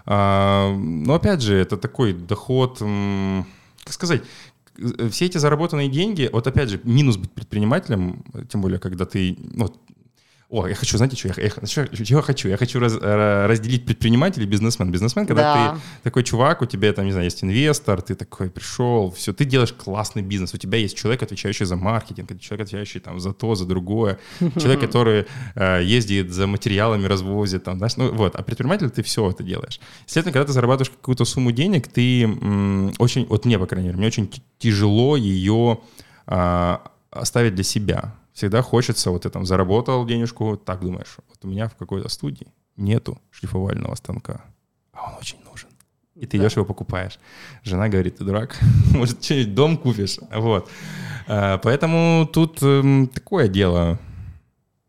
А, 0.05 0.75
но 0.77 1.15
опять 1.15 1.41
же, 1.41 1.57
это 1.57 1.79
такой 1.79 2.13
доход, 2.13 2.79
как 2.81 3.95
сказать, 3.95 4.23
э, 4.77 5.09
все 5.09 5.27
эти 5.27 5.39
заработанные 5.39 5.89
деньги, 5.89 6.29
вот 6.31 6.47
опять 6.47 6.69
же, 6.69 6.81
минус 6.85 7.17
быть 7.17 7.33
предпринимателем, 7.33 8.23
тем 8.51 8.61
более, 8.61 8.81
когда 8.81 9.07
ты, 9.07 9.39
ну, 9.39 9.73
о, 10.53 10.67
я 10.69 10.75
хочу, 10.75 10.97
знаете, 10.99 11.17
что 11.17 11.29
я, 11.29 11.35
я, 11.45 11.67
чего 11.67 12.19
я 12.19 12.23
хочу? 12.23 12.49
Я 12.49 12.57
хочу 12.59 12.79
раз- 12.79 12.99
э, 13.01 13.47
разделить 13.47 13.87
предприниматель 13.87 14.43
и 14.43 14.47
бизнесмен. 14.47 14.91
Бизнесмен, 14.93 15.27
когда 15.27 15.43
Да. 15.43 15.75
ты 15.75 15.81
такой 16.03 16.23
чувак, 16.25 16.61
у 16.63 16.67
тебя 16.67 16.93
там, 16.93 17.07
не 17.07 17.13
знаю, 17.13 17.25
есть 17.25 17.43
инвестор, 17.43 18.03
ты 18.03 18.15
такой 18.15 18.51
пришел, 18.51 19.11
все, 19.11 19.33
ты 19.33 19.47
делаешь 19.47 19.73
классный 19.73 20.21
бизнес, 20.23 20.53
у 20.55 20.59
тебя 20.59 20.77
есть 20.79 20.95
человек, 20.97 21.23
отвечающий 21.23 21.65
за 21.65 21.77
маркетинг, 21.77 22.39
человек, 22.41 22.67
отвечающий 22.67 23.01
там 23.01 23.19
за 23.19 23.33
то, 23.33 23.55
за 23.55 23.65
другое, 23.65 24.19
человек, 24.61 24.81
который 24.87 25.25
э, 25.55 25.81
ездит 25.83 26.31
за 26.33 26.47
материалами, 26.47 27.07
развозит, 27.07 27.65
там, 27.65 27.79
знаешь, 27.79 27.97
ну 27.97 28.13
вот, 28.13 28.37
а 28.37 28.43
предприниматель 28.43 28.91
ты 28.91 29.03
все 29.03 29.31
это 29.31 29.43
делаешь. 29.43 29.81
Следовательно, 30.07 30.33
когда 30.35 30.47
ты 30.49 30.53
зарабатываешь 30.53 30.91
какую-то 30.91 31.25
сумму 31.25 31.53
денег, 31.53 31.89
ты 31.89 32.25
м, 32.25 32.93
очень, 32.99 33.25
вот 33.27 33.47
мне, 33.47 33.59
по 33.59 33.67
крайней 33.67 33.87
мере, 33.89 33.99
мне 33.99 34.07
очень 34.09 34.31
тяжело 34.59 35.17
ее 35.17 35.79
а, 36.27 36.83
оставить 37.11 37.55
для 37.55 37.65
себя. 37.65 38.15
Всегда 38.33 38.63
хочется, 38.63 39.11
вот 39.11 39.23
ты 39.23 39.31
там 39.31 39.45
заработал 39.47 40.05
денежку, 40.07 40.57
так 40.57 40.81
думаешь, 40.81 41.17
вот 41.29 41.39
у 41.43 41.49
меня 41.49 41.69
в 41.69 41.77
какой-то 41.77 42.09
студии 42.09 42.47
нету 42.77 43.19
шлифовального 43.31 43.95
станка, 43.95 44.43
а 44.93 45.11
он 45.11 45.19
очень 45.19 45.39
нужен. 45.51 45.69
И 46.15 46.27
ты 46.27 46.39
Да. 46.39 46.45
идешь 46.45 46.57
его 46.57 46.65
покупаешь. 46.65 47.19
Жена 47.63 47.89
говорит, 47.89 48.19
ты 48.19 48.25
дурак, 48.25 48.59
может, 48.95 49.23
что-нибудь 49.25 49.55
дом 49.55 49.77
купишь? 49.77 50.19
Вот. 50.35 50.69
А, 51.27 51.59
Поэтому 51.59 52.27
тут 52.27 52.63
эм, 52.63 53.07
такое 53.09 53.49
дело. 53.49 53.99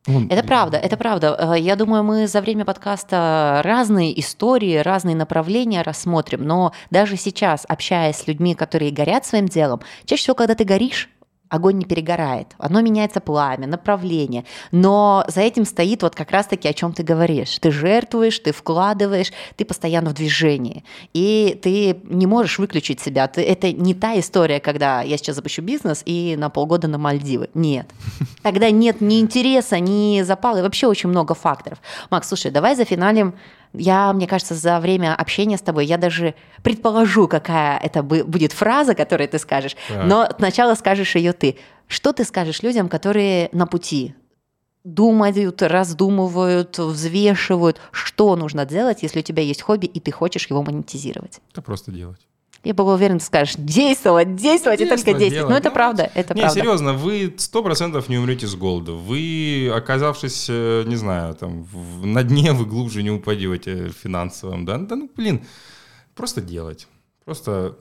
Ну, 0.05 0.27
Это 0.29 0.43
правда, 0.45 0.75
это 0.77 0.97
правда. 0.97 1.53
Э, 1.55 1.57
Я 1.59 1.77
думаю, 1.77 2.03
мы 2.03 2.27
за 2.27 2.41
время 2.41 2.65
подкаста 2.65 3.61
разные 3.63 4.19
истории, 4.19 4.75
разные 4.75 5.15
направления 5.15 5.81
рассмотрим, 5.81 6.43
но 6.43 6.73
даже 6.91 7.15
сейчас, 7.15 7.65
общаясь 7.69 8.17
с 8.17 8.27
людьми, 8.27 8.53
которые 8.53 8.91
горят 8.91 9.25
своим 9.25 9.47
делом, 9.47 9.79
чаще 10.03 10.23
всего, 10.23 10.35
когда 10.35 10.55
ты 10.55 10.65
горишь, 10.65 11.09
огонь 11.53 11.77
не 11.77 11.85
перегорает. 11.85 12.47
Оно 12.57 12.81
меняется 12.81 13.21
пламя, 13.21 13.67
направление. 13.67 14.43
Но 14.71 15.23
за 15.27 15.41
этим 15.41 15.65
стоит 15.65 16.01
вот 16.01 16.15
как 16.15 16.31
раз-таки, 16.31 16.67
о 16.67 16.73
чем 16.73 16.93
ты 16.93 17.03
говоришь. 17.03 17.59
Ты 17.59 17.69
жертвуешь, 17.69 18.39
ты 18.39 18.51
вкладываешь, 18.51 19.31
ты 19.55 19.63
постоянно 19.63 20.09
в 20.09 20.13
движении. 20.13 20.83
И 21.13 21.59
ты 21.61 22.01
не 22.05 22.25
можешь 22.25 22.57
выключить 22.57 23.01
себя. 23.01 23.27
Ты, 23.27 23.43
это 23.43 23.71
не 23.71 23.93
та 23.93 24.19
история, 24.19 24.59
когда 24.59 25.03
я 25.03 25.15
сейчас 25.17 25.35
запущу 25.35 25.61
бизнес 25.61 26.01
и 26.05 26.35
на 26.39 26.49
полгода 26.49 26.87
на 26.87 26.97
Мальдивы. 26.97 27.49
Нет. 27.53 27.87
Тогда 28.41 28.71
нет 28.71 28.99
ни 28.99 29.19
интереса, 29.19 29.79
ни 29.79 30.23
запала, 30.23 30.57
и 30.57 30.61
вообще 30.63 30.87
очень 30.87 31.09
много 31.09 31.35
факторов. 31.35 31.77
Макс, 32.09 32.27
слушай, 32.27 32.49
давай 32.49 32.75
зафиналим. 32.75 33.35
Я, 33.73 34.13
мне 34.13 34.27
кажется, 34.27 34.55
за 34.55 34.79
время 34.79 35.15
общения 35.15 35.57
с 35.57 35.61
тобой 35.61 35.85
я 35.85 35.97
даже 35.97 36.35
предположу, 36.61 37.27
какая 37.27 37.77
это 37.79 38.03
будет 38.03 38.51
фраза, 38.53 38.95
которую 38.95 39.27
ты 39.27 39.39
скажешь, 39.39 39.75
Так. 39.87 40.05
но 40.05 40.29
сначала 40.37 40.75
скажешь 40.75 41.15
ее 41.15 41.33
ты. 41.33 41.57
Что 41.87 42.13
ты 42.13 42.23
скажешь 42.23 42.63
людям, 42.63 42.89
которые 42.89 43.49
на 43.51 43.67
пути? 43.67 44.15
думают, 44.83 45.61
раздумывают, 45.61 46.77
взвешивают, 46.77 47.79
что 47.91 48.35
нужно 48.35 48.65
делать, 48.65 49.01
если 49.01 49.19
у 49.19 49.23
тебя 49.23 49.41
есть 49.41 49.61
хобби, 49.61 49.85
и 49.85 49.99
ты 50.01 50.11
хочешь 50.11 50.47
его 50.47 50.61
монетизировать. 50.61 51.39
Это 51.51 51.61
просто 51.61 51.91
делать. 51.91 52.19
Я 52.63 52.73
была 52.73 52.93
уверена, 52.93 53.19
ты 53.19 53.25
скажешь 53.25 53.55
действовать, 53.57 54.35
действовать 54.35 54.79
и 54.79 54.85
только 54.85 55.03
Действовать, 55.13 55.29
делать. 55.33 55.49
Ну, 55.49 55.55
это 55.57 55.69
Ну, 55.69 55.73
правда, 55.73 56.11
это 56.15 56.33
не, 56.33 56.41
правда. 56.41 56.59
серьезно, 56.59 56.93
вы 56.93 57.33
сто 57.37 57.61
процентов 57.61 58.07
не 58.07 58.17
умрете 58.17 58.47
с 58.47 58.55
голода. 58.55 58.93
Вы, 58.93 59.69
оказавшись, 59.75 60.47
э, 60.49 60.83
не 60.87 60.95
знаю, 60.95 61.35
там, 61.35 61.63
в- 61.63 62.05
на 62.05 62.23
дне, 62.23 62.53
вы 62.53 62.65
глубже 62.65 63.03
не 63.03 63.11
упадете 63.11 63.87
в 63.89 63.93
финансовом, 63.93 64.63
да? 64.65 64.77
Да 64.77 64.95
ну, 64.95 65.09
блин, 65.13 65.43
просто 66.15 66.39
делать. 66.39 66.87
Просто, 67.25 67.77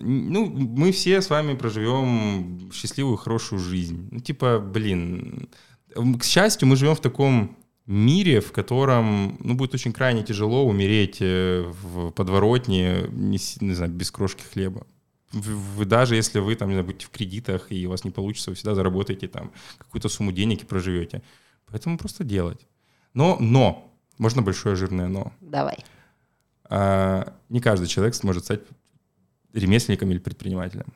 ну, 0.00 0.46
мы 0.46 0.90
все 0.90 1.22
с 1.22 1.30
вами 1.30 1.54
проживем 1.54 2.70
счастливую, 2.72 3.16
хорошую 3.16 3.60
жизнь. 3.60 4.08
Ну, 4.10 4.18
типа, 4.18 4.58
блин, 4.58 5.48
к 6.18 6.24
счастью, 6.24 6.66
мы 6.66 6.74
живем 6.76 6.96
в 6.96 7.00
таком 7.00 7.56
мире, 7.86 8.40
в 8.40 8.52
котором, 8.52 9.38
ну, 9.40 9.54
будет 9.54 9.74
очень 9.74 9.92
крайне 9.92 10.22
тяжело 10.22 10.66
умереть 10.66 11.18
э, 11.20 11.62
в 11.82 12.10
подворотне, 12.10 13.06
не, 13.10 13.38
не 13.60 13.74
знаю, 13.74 13.92
без 13.92 14.10
крошки 14.10 14.42
хлеба. 14.42 14.86
Вы 15.32 15.84
даже 15.84 16.16
если 16.16 16.38
вы 16.38 16.54
там, 16.54 16.68
не 16.68 16.74
знаю, 16.74 16.86
будете 16.86 17.06
в 17.06 17.10
кредитах 17.10 17.70
и 17.70 17.86
у 17.86 17.90
вас 17.90 18.04
не 18.04 18.10
получится, 18.10 18.50
вы 18.50 18.56
всегда 18.56 18.74
заработаете 18.74 19.28
там 19.28 19.52
какую-то 19.78 20.08
сумму 20.08 20.32
денег 20.32 20.62
и 20.62 20.66
проживете. 20.66 21.22
Поэтому 21.66 21.98
просто 21.98 22.24
делать. 22.24 22.66
Но, 23.12 23.36
но, 23.40 23.92
можно 24.18 24.42
большое 24.42 24.76
жирное 24.76 25.08
но. 25.08 25.32
Давай. 25.40 25.84
А, 26.64 27.34
не 27.48 27.60
каждый 27.60 27.86
человек 27.86 28.14
сможет 28.14 28.44
стать 28.44 28.60
ремесленником 29.52 30.10
или 30.10 30.18
предпринимателем. 30.18 30.86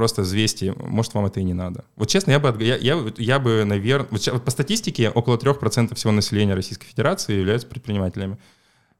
Просто 0.00 0.22
взвесьте, 0.22 0.72
может, 0.78 1.12
вам 1.12 1.26
это 1.26 1.40
и 1.40 1.42
не 1.42 1.52
надо. 1.52 1.84
Вот 1.94 2.08
честно, 2.08 2.30
я 2.30 2.38
бы, 2.38 2.64
я, 2.64 2.76
я, 2.78 2.98
я 3.18 3.38
бы 3.38 3.64
наверное... 3.66 4.08
Вот 4.10 4.42
по 4.42 4.50
статистике 4.50 5.10
около 5.10 5.36
3% 5.36 5.94
всего 5.94 6.10
населения 6.10 6.54
Российской 6.54 6.86
Федерации 6.86 7.34
являются 7.34 7.68
предпринимателями. 7.68 8.38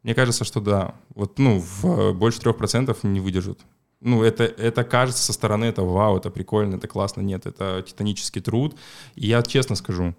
Мне 0.03 0.14
кажется, 0.14 0.44
что 0.44 0.61
да. 0.61 0.94
Вот, 1.14 1.38
ну, 1.38 1.59
в, 1.59 2.12
больше 2.12 2.40
3% 2.40 2.94
не 3.05 3.18
выдержат. 3.18 3.61
Ну, 4.03 4.22
это, 4.22 4.44
это 4.44 4.84
кажется 4.84 5.22
со 5.22 5.32
стороны, 5.32 5.64
это 5.64 5.80
вау, 5.80 6.18
это 6.18 6.28
прикольно, 6.28 6.74
это 6.74 6.86
классно. 6.86 7.22
Нет, 7.22 7.46
это 7.46 7.82
титанический 7.88 8.42
труд. 8.42 8.76
И 9.14 9.26
я 9.26 9.42
честно 9.42 9.76
скажу, 9.76 10.14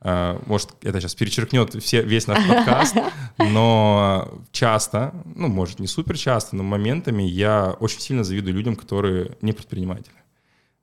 может, 0.00 0.76
это 0.82 1.00
сейчас 1.00 1.14
перечеркнет 1.14 1.74
все, 1.82 2.02
весь 2.02 2.26
наш 2.26 2.46
подкаст, 2.46 2.96
но 3.38 4.42
часто, 4.52 5.12
ну, 5.24 5.48
может, 5.48 5.80
не 5.80 5.86
супер 5.88 6.16
часто, 6.16 6.54
но 6.54 6.62
моментами 6.62 7.24
я 7.24 7.76
очень 7.80 8.00
сильно 8.00 8.22
завидую 8.22 8.54
людям, 8.54 8.76
которые 8.76 9.36
не 9.42 9.52
предприниматели. 9.52 10.14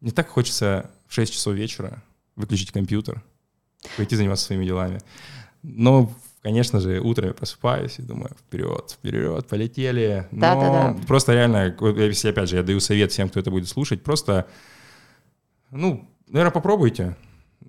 Мне 0.01 0.11
так 0.11 0.27
хочется 0.27 0.91
в 1.07 1.13
6 1.13 1.33
часов 1.33 1.55
вечера 1.55 2.03
выключить 2.35 2.71
компьютер, 2.71 3.23
пойти 3.95 4.15
заниматься 4.15 4.45
своими 4.45 4.65
делами. 4.65 4.99
Но, 5.63 6.11
конечно 6.43 6.81
же, 6.81 6.99
утром 6.99 7.29
я 7.29 7.33
просыпаюсь 7.33 7.97
и 7.99 8.01
думаю, 8.01 8.35
вперед, 8.37 8.91
вперед, 8.91 9.47
полетели. 9.47 10.27
Но 10.31 10.41
Да-да-да. 10.41 10.97
Просто 11.07 11.33
реально, 11.33 11.75
если, 11.97 12.29
опять 12.29 12.49
же, 12.49 12.57
я 12.57 12.63
даю 12.63 12.81
совет 12.81 13.11
всем, 13.11 13.29
кто 13.29 13.39
это 13.39 13.49
будет 13.49 13.69
слушать, 13.69 14.03
просто, 14.03 14.45
ну, 15.71 16.07
наверное, 16.27 16.51
попробуйте, 16.51 17.15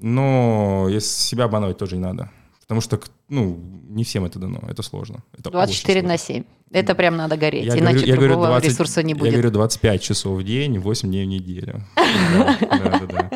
но 0.00 0.86
если 0.90 1.08
себя 1.08 1.44
обманывать 1.44 1.78
тоже 1.78 1.96
не 1.96 2.02
надо. 2.02 2.30
Потому 2.62 2.80
что, 2.80 3.00
ну, 3.28 3.60
не 3.88 4.02
всем 4.02 4.24
это 4.24 4.40
дано, 4.40 4.60
это 4.68 4.82
сложно. 4.82 5.22
Это 5.38 5.50
24 5.50 6.00
очень 6.00 6.08
на 6.08 6.18
сложно. 6.18 6.34
7. 6.34 6.44
Это 6.72 6.94
прям 6.96 7.16
надо 7.16 7.36
гореть, 7.36 7.64
Я 7.64 7.78
иначе 7.78 7.98
говорю, 7.98 8.06
я 8.06 8.14
говорю 8.16 8.28
другого 8.32 8.48
20 8.48 8.70
ресурса 8.70 9.02
не 9.04 9.12
Я 9.12 9.16
будет. 9.18 9.32
говорю 9.32 9.50
25 9.52 10.02
часов 10.02 10.38
в 10.40 10.42
день, 10.42 10.78
8 10.80 11.08
дней 11.08 11.24
в 11.24 11.28
неделю. 11.28 11.84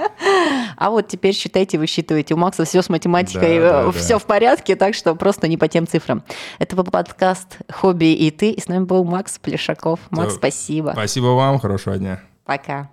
А 0.77 0.89
вот 0.89 1.09
теперь 1.09 1.35
считайте, 1.35 1.79
высчитывайте. 1.79 2.33
У 2.33 2.39
Макса 2.39 2.65
все 2.65 2.81
с 2.81 2.89
математикой, 2.89 3.61
Да, 3.61 3.85
да, 3.85 3.93
все 3.93 4.15
да. 4.15 4.19
в 4.19 4.25
порядке, 4.25 4.77
так 4.77 4.95
что 4.95 5.15
просто 5.15 5.47
не 5.47 5.59
по 5.59 5.69
тем 5.69 5.87
цифрам. 5.87 6.23
Это 6.59 6.75
был 6.75 6.85
подкаст 6.85 7.59
«Хобби 7.71 8.15
и 8.15 8.31
ты», 8.31 8.51
и 8.51 8.59
с 8.61 8.67
нами 8.67 8.85
был 8.87 9.05
Макс 9.05 9.39
Плешаков. 9.39 10.01
Макс, 10.09 10.37
спасибо. 10.37 10.93
Спасибо 10.95 11.27
вам, 11.27 11.59
хорошего 11.59 11.99
дня. 11.99 12.23
Пока. 12.47 12.91